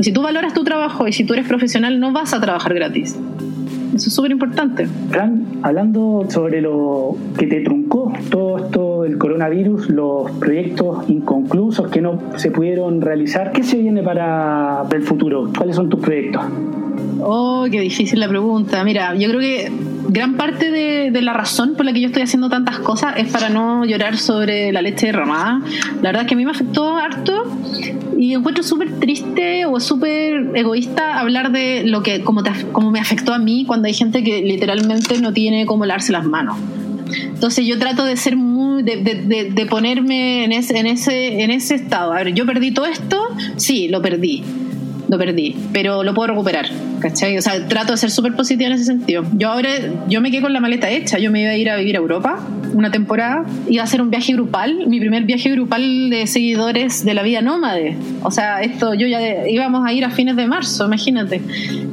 si 0.00 0.12
tú 0.12 0.22
valoras 0.22 0.54
tu 0.54 0.62
trabajo 0.62 1.08
y 1.08 1.12
si 1.12 1.24
tú 1.24 1.34
eres 1.34 1.46
profesional, 1.46 1.98
no 1.98 2.12
vas 2.12 2.32
a 2.32 2.40
trabajar 2.40 2.74
gratis. 2.74 3.16
Eso 3.94 4.08
es 4.08 4.14
súper 4.14 4.30
importante. 4.30 4.86
Fran, 5.10 5.44
hablando 5.62 6.26
sobre 6.28 6.60
lo 6.60 7.16
que 7.38 7.46
te 7.46 7.60
truncó 7.60 8.12
todo 8.30 8.58
esto 8.58 9.02
del 9.02 9.18
coronavirus, 9.18 9.90
los 9.90 10.30
proyectos 10.32 11.08
inconclusos 11.08 11.88
que 11.88 12.00
no 12.00 12.18
se 12.36 12.50
pudieron 12.50 13.00
realizar, 13.00 13.52
¿qué 13.52 13.62
se 13.62 13.78
viene 13.78 14.02
para 14.02 14.84
el 14.92 15.02
futuro? 15.02 15.50
¿Cuáles 15.56 15.76
son 15.76 15.88
tus 15.88 16.00
proyectos? 16.00 16.42
Oh, 17.20 17.66
qué 17.70 17.80
difícil 17.80 18.20
la 18.20 18.28
pregunta. 18.28 18.84
Mira, 18.84 19.14
yo 19.14 19.28
creo 19.28 19.40
que 19.40 19.72
gran 20.08 20.34
parte 20.36 20.70
de, 20.70 21.10
de, 21.10 21.22
la 21.22 21.34
razón 21.34 21.74
por 21.74 21.84
la 21.84 21.92
que 21.92 22.00
yo 22.00 22.06
estoy 22.06 22.22
haciendo 22.22 22.48
tantas 22.48 22.78
cosas 22.78 23.14
es 23.18 23.30
para 23.30 23.50
no 23.50 23.84
llorar 23.84 24.16
sobre 24.16 24.72
la 24.72 24.80
leche 24.80 25.06
derramada. 25.06 25.60
La 25.96 26.08
verdad 26.08 26.22
es 26.22 26.28
que 26.28 26.34
a 26.34 26.36
mí 26.36 26.44
me 26.44 26.50
afectó 26.50 26.96
harto 26.96 27.44
y 28.16 28.34
encuentro 28.34 28.64
súper 28.64 28.98
triste 28.98 29.66
o 29.66 29.78
súper 29.80 30.50
egoísta 30.54 31.20
hablar 31.20 31.52
de 31.52 31.84
lo 31.84 32.02
que 32.02 32.22
como, 32.24 32.42
te, 32.42 32.50
como 32.72 32.90
me 32.90 33.00
afectó 33.00 33.34
a 33.34 33.38
mí 33.38 33.64
cuando 33.66 33.86
hay 33.86 33.94
gente 33.94 34.24
que 34.24 34.42
literalmente 34.42 35.20
no 35.20 35.32
tiene 35.32 35.66
cómo 35.66 35.84
lavarse 35.84 36.12
las 36.12 36.24
manos. 36.24 36.56
Entonces 37.10 37.66
yo 37.66 37.78
trato 37.78 38.04
de 38.04 38.16
ser 38.16 38.36
muy, 38.36 38.82
de, 38.82 38.96
de, 38.96 39.50
de, 39.50 39.66
ponerme 39.66 40.44
en 40.44 40.52
ese, 40.52 40.78
en, 40.78 40.86
ese, 40.86 41.42
en 41.42 41.50
ese 41.50 41.74
estado. 41.74 42.12
A 42.12 42.16
ver, 42.16 42.34
yo 42.34 42.44
perdí 42.46 42.70
todo 42.70 42.86
esto, 42.86 43.22
sí, 43.56 43.88
lo 43.88 44.02
perdí 44.02 44.42
lo 45.08 45.18
perdí, 45.18 45.56
pero 45.72 46.04
lo 46.04 46.14
puedo 46.14 46.28
recuperar, 46.28 46.66
¿cachai? 47.00 47.36
O 47.38 47.42
sea, 47.42 47.66
trato 47.66 47.92
de 47.92 47.98
ser 47.98 48.10
súper 48.10 48.34
positiva 48.34 48.68
en 48.68 48.74
ese 48.74 48.84
sentido. 48.84 49.24
Yo 49.32 49.50
ahora, 49.50 49.70
yo 50.08 50.20
me 50.20 50.30
quedé 50.30 50.42
con 50.42 50.52
la 50.52 50.60
maleta 50.60 50.90
hecha, 50.90 51.18
yo 51.18 51.30
me 51.30 51.42
iba 51.42 51.50
a 51.50 51.56
ir 51.56 51.70
a 51.70 51.76
vivir 51.76 51.96
a 51.96 51.98
Europa 51.98 52.40
una 52.74 52.90
temporada, 52.90 53.44
iba 53.68 53.82
a 53.82 53.84
hacer 53.84 54.02
un 54.02 54.10
viaje 54.10 54.34
grupal, 54.34 54.86
mi 54.86 55.00
primer 55.00 55.24
viaje 55.24 55.50
grupal 55.50 56.10
de 56.10 56.26
seguidores 56.26 57.04
de 57.04 57.14
la 57.14 57.22
vida 57.22 57.40
nómade. 57.40 57.96
O 58.22 58.30
sea, 58.30 58.60
esto 58.60 58.94
yo 58.94 59.06
ya 59.06 59.48
íbamos 59.48 59.86
a 59.86 59.92
ir 59.92 60.04
a 60.04 60.10
fines 60.10 60.36
de 60.36 60.46
marzo, 60.46 60.86
imagínate. 60.86 61.40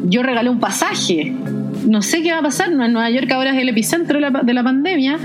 Yo 0.04 0.22
regalé 0.22 0.50
un 0.50 0.60
pasaje. 0.60 1.34
No 1.88 2.02
sé 2.02 2.22
qué 2.22 2.32
va 2.32 2.40
a 2.40 2.44
pasar, 2.44 2.72
Nueva 2.72 3.10
York 3.10 3.32
ahora 3.32 3.52
es 3.52 3.62
el 3.62 3.70
epicentro 3.70 4.20
de 4.20 4.30
la, 4.30 4.42
de 4.42 4.54
la 4.54 4.64
pandemia 4.64 5.18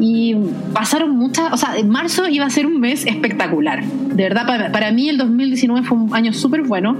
y 0.00 0.34
pasaron 0.72 1.16
muchas, 1.16 1.52
o 1.52 1.56
sea, 1.56 1.74
marzo 1.84 2.28
iba 2.28 2.46
a 2.46 2.50
ser 2.50 2.66
un 2.66 2.80
mes 2.80 3.06
espectacular. 3.06 3.84
De 3.84 4.22
verdad, 4.24 4.46
para, 4.46 4.72
para 4.72 4.90
mí 4.92 5.08
el 5.08 5.18
2019 5.18 5.86
fue 5.86 5.98
un 5.98 6.14
año 6.14 6.32
súper 6.32 6.62
bueno. 6.62 6.98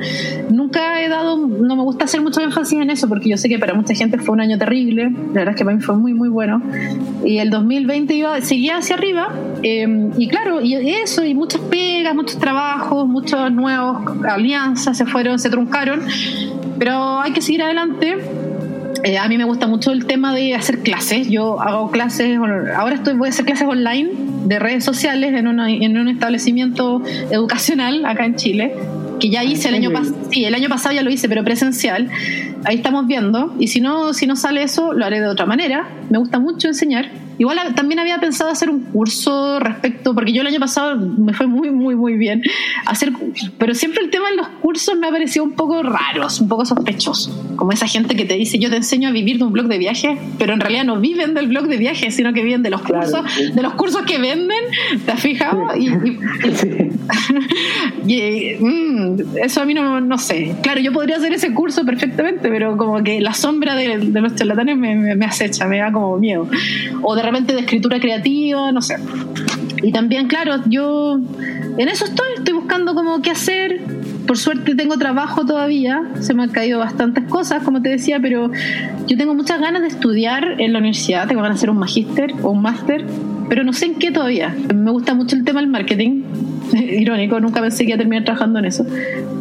Nunca 0.50 1.02
he 1.02 1.08
dado, 1.08 1.36
no 1.36 1.76
me 1.76 1.82
gusta 1.82 2.04
hacer 2.04 2.20
mucho 2.20 2.40
énfasis 2.42 2.78
en 2.78 2.90
eso 2.90 3.08
porque 3.08 3.30
yo 3.30 3.36
sé 3.36 3.48
que 3.48 3.58
para 3.58 3.74
mucha 3.74 3.94
gente 3.94 4.18
fue 4.18 4.34
un 4.34 4.40
año 4.40 4.58
terrible. 4.58 5.10
La 5.28 5.40
verdad 5.40 5.50
es 5.50 5.56
que 5.56 5.64
para 5.64 5.76
mí 5.76 5.82
fue 5.82 5.96
muy, 5.96 6.12
muy 6.12 6.28
bueno. 6.28 6.62
Y 7.24 7.38
el 7.38 7.50
2020 7.50 8.14
iba, 8.14 8.40
seguía 8.42 8.76
hacia 8.76 8.96
arriba. 8.96 9.34
Eh, 9.62 10.10
y 10.18 10.28
claro, 10.28 10.60
y 10.60 10.74
eso, 10.74 11.24
y 11.24 11.34
muchas 11.34 11.60
pegas, 11.62 12.14
muchos 12.14 12.38
trabajos, 12.38 13.08
muchos 13.08 13.50
nuevos 13.50 14.02
alianzas 14.28 14.98
se 14.98 15.06
fueron, 15.06 15.38
se 15.38 15.48
truncaron. 15.48 16.02
Pero 16.78 17.20
hay 17.20 17.32
que 17.32 17.42
seguir 17.42 17.62
adelante 17.62 18.18
eh, 19.02 19.18
a 19.18 19.28
mí 19.28 19.38
me 19.38 19.44
gusta 19.44 19.66
mucho 19.66 19.92
el 19.92 20.06
tema 20.06 20.34
de 20.34 20.54
hacer 20.54 20.80
clases. 20.80 21.28
Yo 21.28 21.60
hago 21.60 21.90
clases, 21.90 22.38
ahora 22.76 22.94
estoy, 22.94 23.14
voy 23.14 23.28
a 23.28 23.30
hacer 23.30 23.44
clases 23.44 23.66
online 23.66 24.10
de 24.44 24.58
redes 24.58 24.84
sociales 24.84 25.32
en, 25.34 25.46
en 25.46 25.98
un 25.98 26.08
establecimiento 26.08 27.02
educacional 27.30 28.04
acá 28.04 28.24
en 28.24 28.36
Chile, 28.36 28.74
que 29.18 29.30
ya 29.30 29.44
hice 29.44 29.68
el 29.68 29.74
año 29.74 29.90
pasado. 29.90 30.16
Sí, 30.30 30.44
el 30.44 30.54
año 30.54 30.68
pasado 30.68 30.94
ya 30.94 31.02
lo 31.02 31.10
hice, 31.10 31.28
pero 31.28 31.44
presencial. 31.44 32.08
Ahí 32.64 32.76
estamos 32.76 33.06
viendo. 33.06 33.54
Y 33.58 33.68
si 33.68 33.80
no, 33.80 34.12
si 34.12 34.26
no 34.26 34.36
sale 34.36 34.62
eso, 34.62 34.92
lo 34.92 35.04
haré 35.04 35.20
de 35.20 35.28
otra 35.28 35.46
manera. 35.46 35.88
Me 36.10 36.18
gusta 36.18 36.38
mucho 36.38 36.68
enseñar. 36.68 37.10
Igual 37.40 37.74
también 37.74 37.98
había 37.98 38.18
pensado 38.18 38.50
hacer 38.50 38.68
un 38.68 38.80
curso 38.80 39.58
respecto, 39.60 40.14
porque 40.14 40.30
yo 40.30 40.42
el 40.42 40.48
año 40.48 40.60
pasado 40.60 40.94
me 40.96 41.32
fue 41.32 41.46
muy, 41.46 41.70
muy, 41.70 41.96
muy 41.96 42.18
bien. 42.18 42.42
Hacer, 42.84 43.12
pero 43.56 43.74
siempre 43.74 44.04
el 44.04 44.10
tema 44.10 44.28
de 44.28 44.36
los 44.36 44.46
cursos 44.60 44.94
me 44.98 45.06
ha 45.06 45.10
parecido 45.10 45.46
un 45.46 45.52
poco 45.52 45.82
raros, 45.82 46.38
un 46.42 46.48
poco 46.48 46.66
sospechoso. 46.66 47.54
Como 47.56 47.72
esa 47.72 47.86
gente 47.86 48.14
que 48.14 48.26
te 48.26 48.34
dice, 48.34 48.58
yo 48.58 48.68
te 48.68 48.76
enseño 48.76 49.08
a 49.08 49.12
vivir 49.12 49.38
de 49.38 49.44
un 49.44 49.54
blog 49.54 49.68
de 49.68 49.78
viaje, 49.78 50.18
pero 50.38 50.52
en 50.52 50.60
realidad 50.60 50.84
no 50.84 51.00
viven 51.00 51.32
del 51.32 51.48
blog 51.48 51.66
de 51.66 51.78
viaje, 51.78 52.10
sino 52.10 52.34
que 52.34 52.42
viven 52.42 52.62
de 52.62 52.68
los 52.68 52.82
cursos, 52.82 53.22
de 53.54 53.62
los 53.62 53.72
cursos 53.72 54.02
que 54.02 54.18
venden, 54.18 54.60
¿te 55.06 55.12
has 55.12 55.20
fijado? 55.20 55.68
Y, 58.06 58.54
mm, 58.58 59.36
eso 59.42 59.62
a 59.62 59.64
mí 59.64 59.74
no, 59.74 60.00
no 60.00 60.18
sé. 60.18 60.54
Claro, 60.62 60.80
yo 60.80 60.92
podría 60.92 61.16
hacer 61.16 61.32
ese 61.32 61.52
curso 61.54 61.84
perfectamente, 61.84 62.48
pero 62.48 62.76
como 62.76 63.02
que 63.02 63.20
la 63.20 63.34
sombra 63.34 63.76
de, 63.76 63.98
los 63.98 64.34
charlatanes 64.34 64.76
me, 64.76 65.14
me, 65.14 65.24
acecha, 65.24 65.66
me 65.66 65.78
da 65.78 65.92
como 65.92 66.16
miedo. 66.18 66.48
O 67.02 67.14
de 67.14 67.22
de 67.32 67.60
escritura 67.60 68.00
creativa, 68.00 68.72
no 68.72 68.82
sé. 68.82 68.96
Y 69.82 69.92
también, 69.92 70.26
claro, 70.26 70.56
yo 70.66 71.18
en 71.78 71.88
eso 71.88 72.04
estoy, 72.04 72.28
estoy 72.36 72.54
buscando 72.54 72.94
como 72.94 73.22
qué 73.22 73.30
hacer. 73.30 73.80
Por 74.26 74.36
suerte 74.36 74.74
tengo 74.74 74.96
trabajo 74.96 75.44
todavía, 75.44 76.02
se 76.20 76.34
me 76.34 76.42
han 76.42 76.50
caído 76.50 76.78
bastantes 76.78 77.24
cosas, 77.24 77.62
como 77.62 77.82
te 77.82 77.88
decía, 77.88 78.20
pero 78.20 78.50
yo 79.06 79.16
tengo 79.16 79.34
muchas 79.34 79.60
ganas 79.60 79.82
de 79.82 79.88
estudiar 79.88 80.60
en 80.60 80.72
la 80.72 80.78
universidad, 80.78 81.26
tengo 81.26 81.42
ganas 81.42 81.56
de 81.56 81.60
hacer 81.60 81.70
un 81.70 81.78
magíster 81.78 82.34
o 82.42 82.50
un 82.50 82.62
máster, 82.62 83.04
pero 83.50 83.64
no 83.64 83.72
sé 83.72 83.86
en 83.86 83.96
qué 83.96 84.12
todavía. 84.12 84.56
Me 84.72 84.92
gusta 84.92 85.12
mucho 85.12 85.34
el 85.34 85.44
tema 85.44 85.60
del 85.60 85.68
marketing, 85.68 86.22
irónico, 86.72 87.40
nunca 87.40 87.60
pensé 87.60 87.84
que 87.84 87.90
iba 87.90 87.96
a 87.96 87.98
terminar 87.98 88.24
trabajando 88.24 88.60
en 88.60 88.66
eso. 88.66 88.86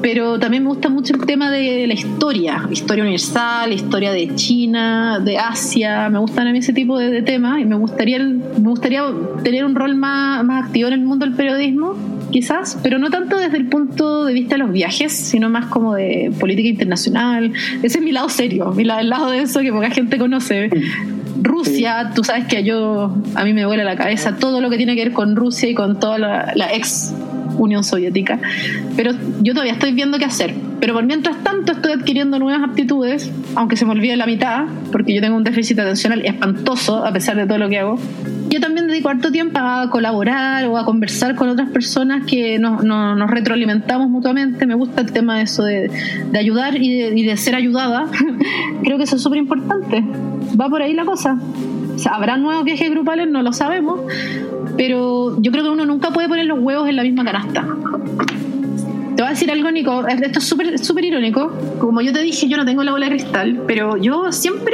Pero 0.02 0.40
también 0.40 0.64
me 0.64 0.70
gusta 0.70 0.90
mucho 0.90 1.14
el 1.14 1.26
tema 1.28 1.52
de 1.52 1.86
la 1.86 1.94
historia, 1.94 2.68
historia 2.72 3.04
universal, 3.04 3.72
historia 3.72 4.12
de 4.12 4.34
China, 4.34 5.20
de 5.24 5.38
Asia, 5.38 6.10
me 6.10 6.18
gustan 6.18 6.48
a 6.48 6.52
mí 6.52 6.58
ese 6.58 6.74
tipo 6.74 6.98
de, 6.98 7.22
temas 7.22 7.62
y 7.62 7.66
me 7.66 7.76
gustaría, 7.76 8.18
me 8.18 8.70
gustaría 8.70 9.04
tener 9.44 9.64
un 9.64 9.76
rol 9.76 9.94
más, 9.94 10.44
más 10.44 10.66
activo 10.66 10.88
en 10.88 10.94
el 10.96 11.02
mundo 11.02 11.26
del 11.28 11.36
periodismo 11.36 11.96
quizás, 12.32 12.80
pero 12.82 12.98
no 13.00 13.10
tanto 13.10 13.38
desde 13.38 13.58
el 13.58 13.68
punto 13.68 14.26
de 14.26 14.34
vista 14.34 14.56
de 14.56 14.60
los 14.60 14.72
viajes, 14.72 15.12
sino 15.12 15.50
más 15.50 15.66
como 15.66 15.96
de 15.96 16.32
política 16.40 16.70
internacional. 16.70 17.52
Ese 17.82 17.98
es 17.98 18.04
mi 18.04 18.12
lado 18.12 18.30
serio, 18.30 18.72
mi 18.72 18.84
lado, 18.84 19.02
el 19.02 19.10
lado 19.10 19.30
de 19.30 19.42
eso 19.42 19.60
que 19.62 19.72
poca 19.72 19.90
gente 19.90 20.18
conoce. 20.18 20.70
Rusia, 21.50 22.12
tú 22.14 22.24
sabes 22.24 22.46
que 22.46 22.64
yo 22.64 23.16
a 23.36 23.44
mí 23.44 23.54
me 23.54 23.66
vuela 23.66 23.84
la 23.84 23.96
cabeza 23.96 24.36
todo 24.38 24.62
lo 24.62 24.70
que 24.70 24.78
tiene 24.78 24.96
que 24.96 25.06
ver 25.06 25.14
con 25.14 25.36
Rusia 25.36 25.68
y 25.68 25.74
con 25.74 26.00
toda 26.00 26.18
la, 26.18 26.70
ex 26.74 27.14
Unión 27.58 27.84
Soviética, 27.84 28.40
pero 28.96 29.12
yo 29.42 29.54
todavía 29.54 29.74
estoy 29.74 29.92
viendo 29.92 30.18
qué 30.18 30.26
hacer. 30.26 30.54
Pero 30.80 30.94
por 30.94 31.04
mientras 31.04 31.44
tanto 31.44 31.74
estoy 31.74 31.92
adquiriendo 31.92 32.40
nuevas 32.40 32.64
aptitudes, 32.64 33.30
aunque 33.56 33.76
se 33.76 33.86
me 33.86 33.92
olvide 33.92 34.16
la 34.16 34.26
mitad, 34.26 34.66
porque 34.94 35.14
yo 35.14 35.20
tengo 35.20 35.36
un 35.36 35.44
déficit 35.44 35.78
atencional 35.80 36.26
espantoso 36.26 37.04
a 37.06 37.12
pesar 37.12 37.36
de 37.36 37.46
todo 37.48 37.58
lo 37.58 37.68
que 37.68 37.80
hago. 37.80 38.00
Yo 38.50 38.60
también 38.60 38.88
dedico 38.88 39.10
harto 39.10 39.32
tiempo 39.32 39.60
a 39.60 39.90
colaborar 39.92 40.66
o 40.66 40.78
a 40.78 40.86
conversar 40.86 41.36
con 41.36 41.50
otras 41.50 41.70
personas 41.70 42.26
que 42.26 42.58
nos, 42.60 42.84
nos, 42.84 43.30
retroalimentamos 43.30 44.10
mutuamente. 44.10 44.66
Me 44.66 44.76
gusta 44.76 45.02
el 45.02 45.12
tema 45.12 45.38
de 45.38 45.44
eso 45.44 45.64
de, 45.64 45.92
ayudar 46.38 46.76
y 46.76 47.02
de, 47.02 47.20
y 47.20 47.24
de 47.24 47.38
ser 47.38 47.56
ayudada. 47.56 48.08
Creo 48.84 48.98
que 48.98 49.04
eso 49.04 49.18
es 49.18 49.22
súper 49.22 49.38
importante 49.40 50.04
va 50.60 50.70
por 50.70 50.82
ahí 50.82 50.94
la 50.94 51.06
cosa. 51.06 51.38
¿Habrá 52.10 52.38
nuevos 52.38 52.64
viajes 52.64 52.90
grupales? 52.90 53.28
No 53.30 53.42
lo 53.42 53.52
sabemos, 53.52 54.02
pero 54.78 55.42
yo 55.42 55.52
creo 55.52 55.64
que 55.64 55.70
uno 55.70 55.86
nunca 55.86 56.12
puede 56.12 56.30
poner 56.30 56.46
los 56.46 56.60
huevos 56.60 56.88
en 56.88 56.96
la 56.96 57.04
misma 57.04 57.26
canasta. 57.26 57.68
Te 59.20 59.24
voy 59.24 59.32
a 59.32 59.34
decir 59.34 59.52
algo, 59.52 59.70
Nico. 59.70 60.08
Esto 60.08 60.40
es 60.40 60.46
súper 60.46 60.80
súper 60.80 61.04
irónico. 61.04 61.52
Como 61.78 62.00
yo 62.00 62.14
te 62.14 62.22
dije, 62.22 62.48
yo 62.48 62.56
no 62.56 62.64
tengo 62.64 62.86
la 62.86 62.94
bola 62.94 63.10
de 63.10 63.18
cristal, 63.18 63.64
pero 63.68 63.98
yo 63.98 64.32
siempre 64.32 64.74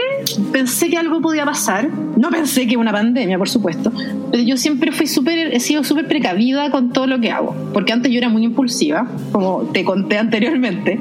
pensé 0.51 0.87
que 0.87 0.99
algo 0.99 1.19
podía 1.19 1.45
pasar. 1.45 1.89
No 2.15 2.29
pensé 2.29 2.67
que 2.67 2.77
una 2.77 2.91
pandemia, 2.91 3.39
por 3.39 3.49
supuesto. 3.49 3.91
Pero 4.29 4.43
yo 4.43 4.55
siempre 4.55 4.91
fui 4.91 5.07
súper, 5.07 5.51
he 5.51 5.59
sido 5.59 5.83
súper 5.83 6.07
precavida 6.07 6.69
con 6.69 6.93
todo 6.93 7.07
lo 7.07 7.19
que 7.19 7.31
hago. 7.31 7.55
Porque 7.73 7.91
antes 7.91 8.11
yo 8.11 8.19
era 8.19 8.29
muy 8.29 8.43
impulsiva, 8.43 9.07
como 9.31 9.63
te 9.73 9.83
conté 9.83 10.19
anteriormente. 10.19 10.99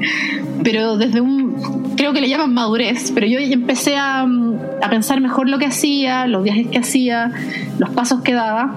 Pero 0.63 0.97
desde 0.97 1.21
un, 1.21 1.93
creo 1.95 2.13
que 2.13 2.21
le 2.21 2.29
llaman 2.29 2.51
madurez, 2.51 3.11
pero 3.13 3.27
yo 3.27 3.37
empecé 3.37 3.95
a, 3.95 4.21
a 4.21 4.89
pensar 4.89 5.21
mejor 5.21 5.49
lo 5.49 5.59
que 5.59 5.67
hacía, 5.67 6.25
los 6.25 6.43
viajes 6.43 6.65
que 6.65 6.79
hacía, 6.79 7.31
los 7.77 7.91
pasos 7.91 8.21
que 8.21 8.33
daba. 8.33 8.75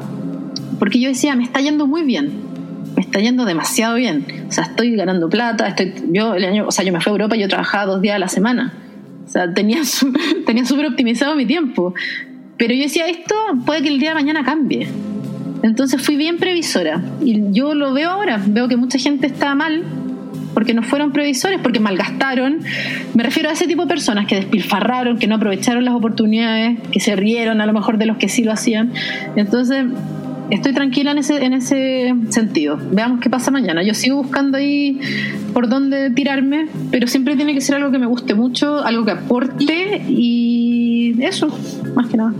Porque 0.78 1.00
yo 1.00 1.08
decía, 1.08 1.34
me 1.36 1.44
está 1.44 1.62
yendo 1.62 1.86
muy 1.86 2.02
bien 2.02 2.47
me 2.98 3.04
está 3.04 3.20
yendo 3.20 3.44
demasiado 3.44 3.94
bien. 3.94 4.26
O 4.48 4.50
sea, 4.50 4.64
estoy 4.64 4.96
ganando 4.96 5.30
plata, 5.30 5.68
estoy, 5.68 5.94
yo 6.10 6.34
el 6.34 6.44
año, 6.44 6.66
o 6.66 6.72
sea, 6.72 6.84
yo 6.84 6.92
me 6.92 7.00
fui 7.00 7.10
a 7.10 7.12
Europa 7.12 7.36
y 7.36 7.40
yo 7.40 7.46
trabajaba 7.48 7.86
dos 7.86 8.02
días 8.02 8.16
a 8.16 8.18
la 8.18 8.26
semana. 8.26 8.72
O 9.24 9.28
sea, 9.28 9.54
tenía 9.54 9.82
tenía 10.46 10.64
súper 10.64 10.86
optimizado 10.86 11.36
mi 11.36 11.46
tiempo. 11.46 11.94
Pero 12.56 12.74
yo 12.74 12.82
decía, 12.82 13.06
esto 13.06 13.36
puede 13.64 13.82
que 13.82 13.88
el 13.88 14.00
día 14.00 14.08
de 14.08 14.14
mañana 14.16 14.42
cambie. 14.44 14.88
Entonces 15.62 16.02
fui 16.02 16.16
bien 16.16 16.38
previsora. 16.38 17.00
Y 17.20 17.52
yo 17.52 17.72
lo 17.72 17.92
veo 17.92 18.10
ahora, 18.10 18.42
veo 18.44 18.66
que 18.66 18.76
mucha 18.76 18.98
gente 18.98 19.28
está 19.28 19.54
mal 19.54 19.84
porque 20.52 20.74
no 20.74 20.82
fueron 20.82 21.12
previsores, 21.12 21.60
porque 21.60 21.78
malgastaron. 21.78 22.58
Me 23.14 23.22
refiero 23.22 23.48
a 23.48 23.52
ese 23.52 23.68
tipo 23.68 23.82
de 23.82 23.88
personas 23.88 24.26
que 24.26 24.34
despilfarraron, 24.34 25.20
que 25.20 25.28
no 25.28 25.36
aprovecharon 25.36 25.84
las 25.84 25.94
oportunidades, 25.94 26.80
que 26.90 26.98
se 26.98 27.14
rieron 27.14 27.60
a 27.60 27.66
lo 27.66 27.72
mejor 27.72 27.96
de 27.96 28.06
los 28.06 28.16
que 28.16 28.28
sí 28.28 28.42
lo 28.42 28.50
hacían. 28.50 28.92
Entonces, 29.36 29.84
estoy 30.50 30.72
tranquila 30.72 31.12
en 31.12 31.18
ese, 31.18 31.44
en 31.44 31.52
ese 31.52 32.14
sentido. 32.30 32.78
Veamos 32.90 33.20
qué 33.20 33.30
pasa 33.30 33.50
mañana. 33.50 33.82
Yo 33.82 33.94
sigo 33.94 34.16
buscando 34.22 34.58
ahí 34.58 35.00
por 35.52 35.68
dónde 35.68 36.10
tirarme, 36.10 36.68
pero 36.90 37.06
siempre 37.06 37.36
tiene 37.36 37.54
que 37.54 37.60
ser 37.60 37.76
algo 37.76 37.90
que 37.90 37.98
me 37.98 38.06
guste 38.06 38.34
mucho, 38.34 38.84
algo 38.84 39.04
que 39.04 39.12
aporte 39.12 40.02
y 40.08 41.14
eso, 41.22 41.48
más 41.94 42.08
que 42.08 42.16
nada. 42.16 42.32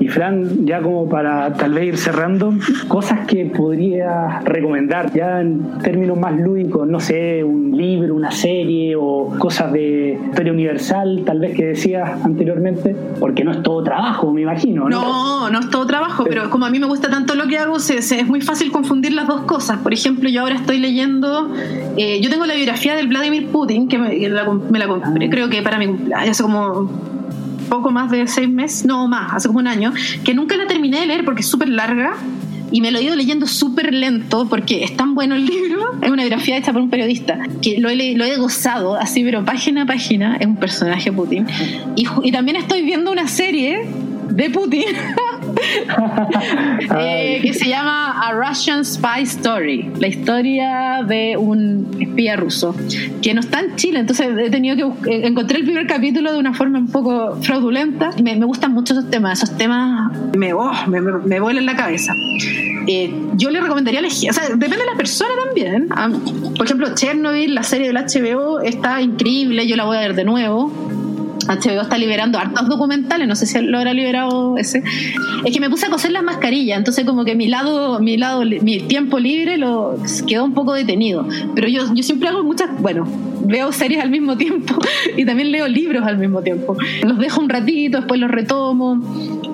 Y 0.00 0.08
Fran, 0.08 0.66
ya 0.66 0.80
como 0.82 1.08
para 1.08 1.52
tal 1.54 1.74
vez 1.74 1.84
ir 1.84 1.96
cerrando, 1.96 2.52
cosas 2.88 3.26
que 3.26 3.46
podrías 3.46 4.42
recomendar 4.44 5.12
ya 5.12 5.40
en 5.40 5.78
términos 5.82 6.18
más 6.18 6.38
lúdicos, 6.38 6.86
no 6.86 7.00
sé, 7.00 7.44
un 7.44 7.76
libro, 7.76 8.14
una 8.14 8.30
serie 8.30 8.96
o 8.96 9.34
cosas 9.38 9.72
de 9.72 10.18
historia 10.28 10.52
universal, 10.52 11.22
tal 11.24 11.40
vez 11.40 11.56
que 11.56 11.66
decías 11.66 12.24
anteriormente, 12.24 12.94
porque 13.20 13.44
no 13.44 13.52
es 13.52 13.62
todo 13.62 13.82
trabajo, 13.82 14.32
me 14.32 14.42
imagino. 14.42 14.88
No, 14.88 15.50
no, 15.50 15.60
es 15.60 15.70
todo 15.70 15.86
trabajo, 15.86 16.24
pero 16.24 16.50
como 16.50 16.66
a 16.66 16.70
mí 16.70 16.78
me 16.78 16.86
gusta 16.86 17.08
tanto 17.08 17.34
lo 17.34 17.46
que 17.46 17.58
hago, 17.58 17.78
se, 17.78 17.98
es 17.98 18.26
muy 18.26 18.40
fácil 18.40 18.72
confundir 18.72 19.12
las 19.12 19.26
dos 19.26 19.42
cosas. 19.42 19.78
Por 19.78 19.92
ejemplo, 19.92 20.28
yo 20.28 20.42
ahora 20.42 20.56
estoy 20.56 20.78
leyendo, 20.78 21.50
eh, 21.96 22.20
yo 22.20 22.30
tengo 22.30 22.46
la 22.46 22.54
biografía 22.54 22.94
del 22.94 23.08
Vladimir 23.08 23.48
Putin, 23.48 23.88
que 23.88 23.98
me, 23.98 24.28
la, 24.28 24.44
compré, 24.44 25.30
creo 25.30 25.48
que 25.48 25.62
para 25.62 25.78
mi 25.78 25.86
cumpleaños, 25.86 26.40
como 26.40 27.13
poco 27.64 27.90
más 27.90 28.10
de 28.10 28.26
seis 28.26 28.48
meses, 28.48 28.84
no 28.84 29.08
más, 29.08 29.34
hace 29.34 29.48
como 29.48 29.60
un 29.60 29.66
año, 29.66 29.92
que 30.24 30.34
nunca 30.34 30.56
la 30.56 30.66
terminé 30.66 31.00
de 31.00 31.06
leer 31.06 31.24
porque 31.24 31.40
es 31.40 31.48
súper 31.48 31.68
larga 31.68 32.16
y 32.70 32.80
me 32.80 32.90
lo 32.90 32.98
he 32.98 33.04
ido 33.04 33.14
leyendo 33.14 33.46
súper 33.46 33.94
lento 33.94 34.48
porque 34.48 34.82
es 34.82 34.96
tan 34.96 35.14
bueno 35.14 35.34
el 35.34 35.46
libro. 35.46 35.92
Es 36.02 36.10
una 36.10 36.22
biografía 36.22 36.56
hecha 36.56 36.72
por 36.72 36.82
un 36.82 36.90
periodista 36.90 37.38
que 37.62 37.78
lo 37.78 37.88
he, 37.88 38.16
lo 38.16 38.24
he 38.24 38.36
gozado 38.36 38.96
así, 38.96 39.22
pero 39.22 39.44
página 39.44 39.82
a 39.82 39.86
página. 39.86 40.36
Es 40.36 40.46
un 40.46 40.56
personaje 40.56 41.12
Putin. 41.12 41.46
Y, 41.96 42.06
y 42.22 42.32
también 42.32 42.56
estoy 42.56 42.82
viendo 42.82 43.12
una 43.12 43.28
serie 43.28 43.86
de 44.28 44.50
Putin 44.50 44.84
eh, 46.98 47.40
que 47.42 47.54
se 47.54 47.68
llama 47.68 48.20
A 48.20 48.32
Russian 48.32 48.84
Spy 48.84 49.22
Story, 49.22 49.90
la 49.98 50.08
historia 50.08 51.02
de 51.06 51.36
un 51.36 51.96
espía 52.00 52.36
ruso 52.36 52.74
que 53.22 53.34
no 53.34 53.40
está 53.40 53.60
en 53.60 53.76
Chile, 53.76 54.00
entonces 54.00 54.28
he 54.38 54.50
tenido 54.50 54.76
que 54.76 55.10
eh, 55.10 55.26
encontrar 55.26 55.60
el 55.60 55.66
primer 55.66 55.86
capítulo 55.86 56.32
de 56.32 56.38
una 56.38 56.54
forma 56.54 56.78
un 56.78 56.88
poco 56.88 57.36
fraudulenta. 57.42 58.10
Me, 58.22 58.36
me 58.36 58.46
gustan 58.46 58.72
mucho 58.72 58.94
esos 58.94 59.10
temas, 59.10 59.42
esos 59.42 59.56
temas 59.56 60.12
me, 60.36 60.52
oh, 60.52 60.72
me, 60.88 61.00
me, 61.00 61.40
vuelan 61.40 61.66
la 61.66 61.76
cabeza. 61.76 62.12
Eh, 62.86 63.14
yo 63.34 63.50
le 63.50 63.60
recomendaría 63.60 64.00
elegir, 64.00 64.30
o 64.30 64.32
sea, 64.32 64.44
depende 64.44 64.76
de 64.76 64.84
la 64.84 64.96
persona 64.96 65.30
también. 65.46 65.88
Ah, 65.90 66.10
por 66.56 66.66
ejemplo, 66.66 66.94
Chernobyl, 66.94 67.54
la 67.54 67.62
serie 67.62 67.86
del 67.88 67.96
HBO, 67.96 68.60
está 68.60 69.00
increíble, 69.00 69.66
yo 69.66 69.76
la 69.76 69.84
voy 69.84 69.96
a 69.96 70.00
ver 70.00 70.14
de 70.14 70.24
nuevo 70.24 70.72
HBO 71.46 71.82
está 71.82 71.98
liberando 71.98 72.38
hartos 72.38 72.68
documentales, 72.68 73.28
no 73.28 73.36
sé 73.36 73.46
si 73.46 73.60
lo 73.60 73.78
habrá 73.78 73.92
liberado 73.92 74.56
ese. 74.56 74.82
Es 75.44 75.52
que 75.52 75.60
me 75.60 75.70
puse 75.70 75.86
a 75.86 75.90
coser 75.90 76.12
las 76.12 76.22
mascarillas, 76.22 76.78
entonces 76.78 77.04
como 77.04 77.24
que 77.24 77.34
mi 77.34 77.48
lado, 77.48 78.00
mi 78.00 78.16
lado, 78.16 78.42
mi 78.44 78.80
tiempo 78.80 79.18
libre 79.18 79.56
lo 79.58 79.96
quedó 80.26 80.44
un 80.44 80.54
poco 80.54 80.72
detenido. 80.72 81.26
Pero 81.54 81.68
yo, 81.68 81.94
yo 81.94 82.02
siempre 82.02 82.28
hago 82.28 82.42
muchas, 82.42 82.70
bueno, 82.80 83.06
veo 83.44 83.72
series 83.72 84.02
al 84.02 84.10
mismo 84.10 84.36
tiempo 84.36 84.74
y 85.16 85.24
también 85.24 85.52
leo 85.52 85.68
libros 85.68 86.06
al 86.06 86.18
mismo 86.18 86.42
tiempo. 86.42 86.76
Los 87.02 87.18
dejo 87.18 87.40
un 87.40 87.48
ratito, 87.48 87.98
después 87.98 88.20
los 88.20 88.30
retomo. 88.30 89.00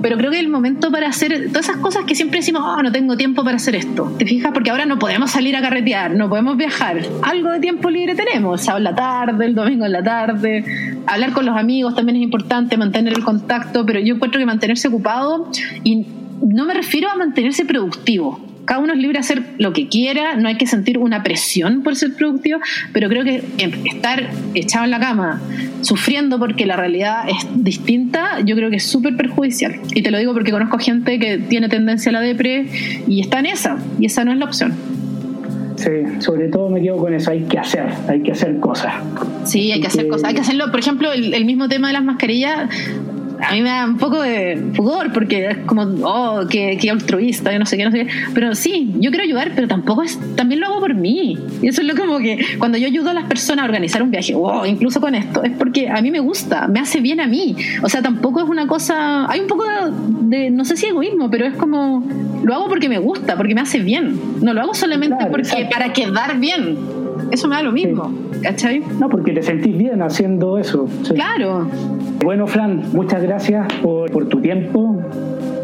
Pero 0.02 0.16
creo 0.16 0.30
que 0.30 0.38
el 0.38 0.48
momento 0.48 0.90
para 0.90 1.08
hacer 1.08 1.48
todas 1.48 1.68
esas 1.68 1.78
cosas 1.78 2.04
que 2.04 2.14
siempre 2.14 2.40
decimos, 2.40 2.62
oh, 2.64 2.82
no 2.82 2.92
tengo 2.92 3.16
tiempo 3.16 3.44
para 3.44 3.56
hacer 3.56 3.74
esto. 3.74 4.14
¿Te 4.18 4.26
fijas? 4.26 4.52
Porque 4.52 4.70
ahora 4.70 4.86
no 4.86 4.98
podemos 4.98 5.30
salir 5.30 5.56
a 5.56 5.60
carretear, 5.60 6.12
no 6.12 6.28
podemos 6.28 6.56
viajar. 6.56 7.00
Algo 7.22 7.50
de 7.50 7.60
tiempo 7.60 7.90
libre 7.90 8.14
tenemos, 8.14 8.62
sábado 8.62 8.78
en 8.78 8.84
la 8.84 8.94
tarde, 8.94 9.46
el 9.46 9.54
domingo 9.54 9.86
en 9.86 9.92
la 9.92 10.02
tarde. 10.02 10.64
Hablar 11.06 11.32
con 11.32 11.46
los 11.46 11.56
amigos 11.56 11.94
también 11.94 12.16
es 12.16 12.22
importante, 12.22 12.76
mantener 12.76 13.12
el 13.12 13.24
contacto, 13.24 13.84
pero 13.86 14.00
yo 14.00 14.14
encuentro 14.14 14.38
que 14.38 14.46
mantenerse 14.46 14.88
ocupado 14.88 15.50
y 15.84 16.06
no 16.42 16.64
me 16.64 16.74
refiero 16.74 17.10
a 17.10 17.16
mantenerse 17.16 17.64
productivo 17.64 18.49
cada 18.64 18.80
uno 18.80 18.92
es 18.92 18.98
libre 18.98 19.14
de 19.14 19.20
hacer 19.20 19.42
lo 19.58 19.72
que 19.72 19.88
quiera, 19.88 20.36
no 20.36 20.48
hay 20.48 20.56
que 20.56 20.66
sentir 20.66 20.98
una 20.98 21.22
presión 21.22 21.82
por 21.82 21.96
ser 21.96 22.14
productivo, 22.14 22.60
pero 22.92 23.08
creo 23.08 23.24
que 23.24 23.42
estar 23.84 24.30
echado 24.54 24.84
en 24.84 24.90
la 24.90 25.00
cama 25.00 25.40
sufriendo 25.82 26.38
porque 26.38 26.66
la 26.66 26.76
realidad 26.76 27.28
es 27.28 27.46
distinta, 27.64 28.40
yo 28.44 28.54
creo 28.56 28.70
que 28.70 28.76
es 28.76 28.84
súper 28.84 29.16
perjudicial. 29.16 29.80
Y 29.94 30.02
te 30.02 30.10
lo 30.10 30.18
digo 30.18 30.32
porque 30.32 30.52
conozco 30.52 30.78
gente 30.78 31.18
que 31.18 31.38
tiene 31.38 31.68
tendencia 31.68 32.10
a 32.10 32.12
la 32.12 32.20
depre 32.20 32.66
y 33.06 33.20
está 33.20 33.40
en 33.40 33.46
esa, 33.46 33.78
y 33.98 34.06
esa 34.06 34.24
no 34.24 34.32
es 34.32 34.38
la 34.38 34.44
opción. 34.44 34.74
Sí, 35.80 35.90
sobre 36.18 36.48
todo 36.48 36.68
me 36.68 36.82
quedo 36.82 36.98
con 36.98 37.14
eso, 37.14 37.30
hay 37.30 37.40
que 37.44 37.58
hacer, 37.58 37.86
hay 38.06 38.20
que 38.22 38.32
hacer 38.32 38.60
cosas. 38.60 38.92
Sí, 39.44 39.72
hay 39.72 39.80
que, 39.80 39.86
hacer 39.86 40.08
cosas, 40.08 40.28
hay 40.28 40.34
que 40.34 40.42
hacerlo, 40.42 40.70
por 40.70 40.78
ejemplo, 40.78 41.10
el, 41.10 41.44
mismo 41.46 41.70
tema 41.70 41.86
de 41.86 41.94
las 41.94 42.04
mascarillas, 42.04 42.68
a 43.42 43.52
mí 43.52 43.62
me 43.62 43.70
da 43.70 43.84
un 43.86 43.96
poco 43.96 44.22
de 44.22 44.62
pudor 44.76 45.12
porque 45.12 45.46
es 45.48 45.58
como, 45.66 45.82
oh, 46.04 46.46
qué, 46.48 46.78
qué 46.80 46.90
altruista, 46.90 47.52
yo 47.52 47.58
no 47.58 47.66
sé 47.66 47.76
qué, 47.76 47.84
no 47.84 47.90
sé 47.90 48.04
qué. 48.04 48.12
Pero 48.34 48.54
sí, 48.54 48.92
yo 48.98 49.10
quiero 49.10 49.24
ayudar, 49.24 49.52
pero 49.54 49.68
tampoco 49.68 50.02
es, 50.02 50.18
también 50.36 50.60
lo 50.60 50.66
hago 50.66 50.80
por 50.80 50.94
mí. 50.94 51.38
Y 51.62 51.68
eso 51.68 51.82
es 51.82 51.86
lo 51.86 51.94
como 51.94 52.18
que 52.18 52.44
cuando 52.58 52.78
yo 52.78 52.86
ayudo 52.86 53.10
a 53.10 53.14
las 53.14 53.24
personas 53.24 53.62
a 53.62 53.66
organizar 53.66 54.02
un 54.02 54.10
viaje, 54.10 54.34
wow, 54.34 54.64
incluso 54.64 55.00
con 55.00 55.14
esto, 55.14 55.42
es 55.42 55.52
porque 55.52 55.88
a 55.88 56.00
mí 56.00 56.10
me 56.10 56.20
gusta, 56.20 56.68
me 56.68 56.80
hace 56.80 57.00
bien 57.00 57.20
a 57.20 57.26
mí. 57.26 57.56
O 57.82 57.88
sea, 57.88 58.02
tampoco 58.02 58.40
es 58.40 58.48
una 58.48 58.66
cosa, 58.66 59.30
hay 59.30 59.40
un 59.40 59.46
poco 59.46 59.64
de, 60.22 60.50
no 60.50 60.64
sé 60.64 60.76
si 60.76 60.86
egoísmo, 60.86 61.30
pero 61.30 61.46
es 61.46 61.54
como, 61.54 62.04
lo 62.42 62.54
hago 62.54 62.68
porque 62.68 62.88
me 62.88 62.98
gusta, 62.98 63.36
porque 63.36 63.54
me 63.54 63.60
hace 63.60 63.80
bien. 63.80 64.18
No 64.40 64.54
lo 64.54 64.62
hago 64.62 64.74
solamente 64.74 65.26
porque 65.30 65.68
para 65.70 65.92
quedar 65.92 66.38
bien. 66.38 66.78
Eso 67.30 67.46
me 67.46 67.54
da 67.54 67.62
lo 67.62 67.72
mismo, 67.72 68.12
¿cachai? 68.42 68.82
No, 68.98 69.08
porque 69.08 69.32
te 69.32 69.42
sentís 69.42 69.76
bien 69.76 70.02
haciendo 70.02 70.58
eso. 70.58 70.88
Claro. 71.14 71.68
Bueno, 72.22 72.46
Fran, 72.46 72.82
muchas 72.92 73.22
gracias 73.22 73.72
por, 73.82 74.28
tu 74.28 74.40
tiempo. 74.40 74.96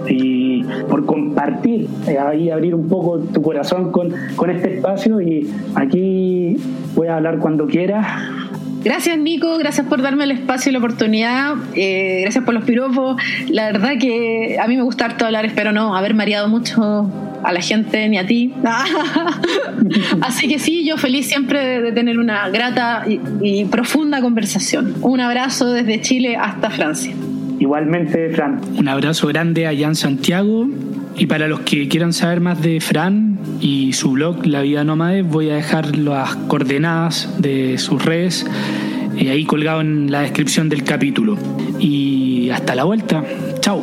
y 0.09 0.63
por 0.89 1.05
compartir, 1.05 1.89
eh, 2.07 2.17
ahí 2.19 2.51
abrir 2.51 2.75
un 2.75 2.89
poco 2.89 3.19
tu 3.19 3.43
corazón 3.43 3.91
con, 3.91 4.15
con 4.37 4.51
este 4.51 4.77
espacio 4.77 5.21
y 5.21 5.51
aquí 5.75 6.57
voy 6.95 7.09
a 7.09 7.17
hablar 7.17 7.39
cuando 7.41 7.67
quieras 7.67 8.07
Gracias 8.87 9.19
Nico, 9.19 9.59
gracias 9.59 9.85
por 9.89 10.01
darme 10.01 10.23
el 10.23 10.31
espacio 10.31 10.71
y 10.71 10.73
la 10.73 10.79
oportunidad, 10.79 11.57
eh, 11.75 12.21
gracias 12.23 12.45
por 12.45 12.55
los 12.55 12.63
piropos. 12.63 13.21
La 13.49 13.67
verdad 13.67 13.95
que 13.99 14.59
a 14.63 14.69
mí 14.69 14.77
me 14.77 14.85
gusta 14.85 15.07
harto 15.07 15.27
hablar, 15.27 15.45
espero 15.45 15.73
no 15.73 15.97
haber 15.97 16.15
mareado 16.15 16.47
mucho 16.47 17.11
a 17.43 17.53
la 17.53 17.61
gente 17.61 18.09
ni 18.09 18.19
a 18.19 18.27
ti. 18.27 18.53
Así 20.21 20.49
que 20.49 20.59
sí, 20.59 20.87
yo 20.87 20.97
feliz 20.97 21.27
siempre 21.27 21.81
de, 21.81 21.93
tener 21.93 22.19
una 22.19 22.49
grata 22.49 23.05
y, 23.43 23.65
profunda 23.67 24.21
conversación. 24.21 24.95
Un 25.01 25.21
abrazo 25.21 25.73
desde 25.73 26.01
Chile 26.01 26.37
hasta 26.37 26.71
Francia. 26.71 27.13
Igualmente, 27.59 28.31
Fran. 28.31 28.61
Un 28.77 28.89
abrazo 28.89 29.29
grande 29.29 29.67
allá 29.67 29.89
en 29.89 29.95
Santiago. 29.95 30.69
Y 31.17 31.27
para 31.27 31.49
los 31.49 31.61
que 31.61 31.89
quieran 31.89 32.13
saber 32.13 32.41
más 32.41 32.61
de 32.61 32.81
Fran 32.81 33.39
y 33.61 33.95
su 33.95 34.13
blog 34.13 34.47
La 34.47 34.61
Vida 34.61 34.85
Nómade, 34.85 35.23
voy 35.23 35.49
a 35.49 35.55
dejar 35.55 35.97
las 35.97 36.37
coordenadas 36.37 37.35
de 37.39 37.79
sus 37.79 38.05
redes 38.05 38.47
eh, 39.17 39.31
ahí 39.31 39.47
colgado 39.47 39.81
en 39.81 40.11
la 40.11 40.21
descripción 40.21 40.69
del 40.69 40.85
capítulo. 40.85 41.39
Y 41.81 42.51
hasta 42.51 42.75
la 42.75 42.85
vuelta. 42.85 43.25
Chao. 43.61 43.83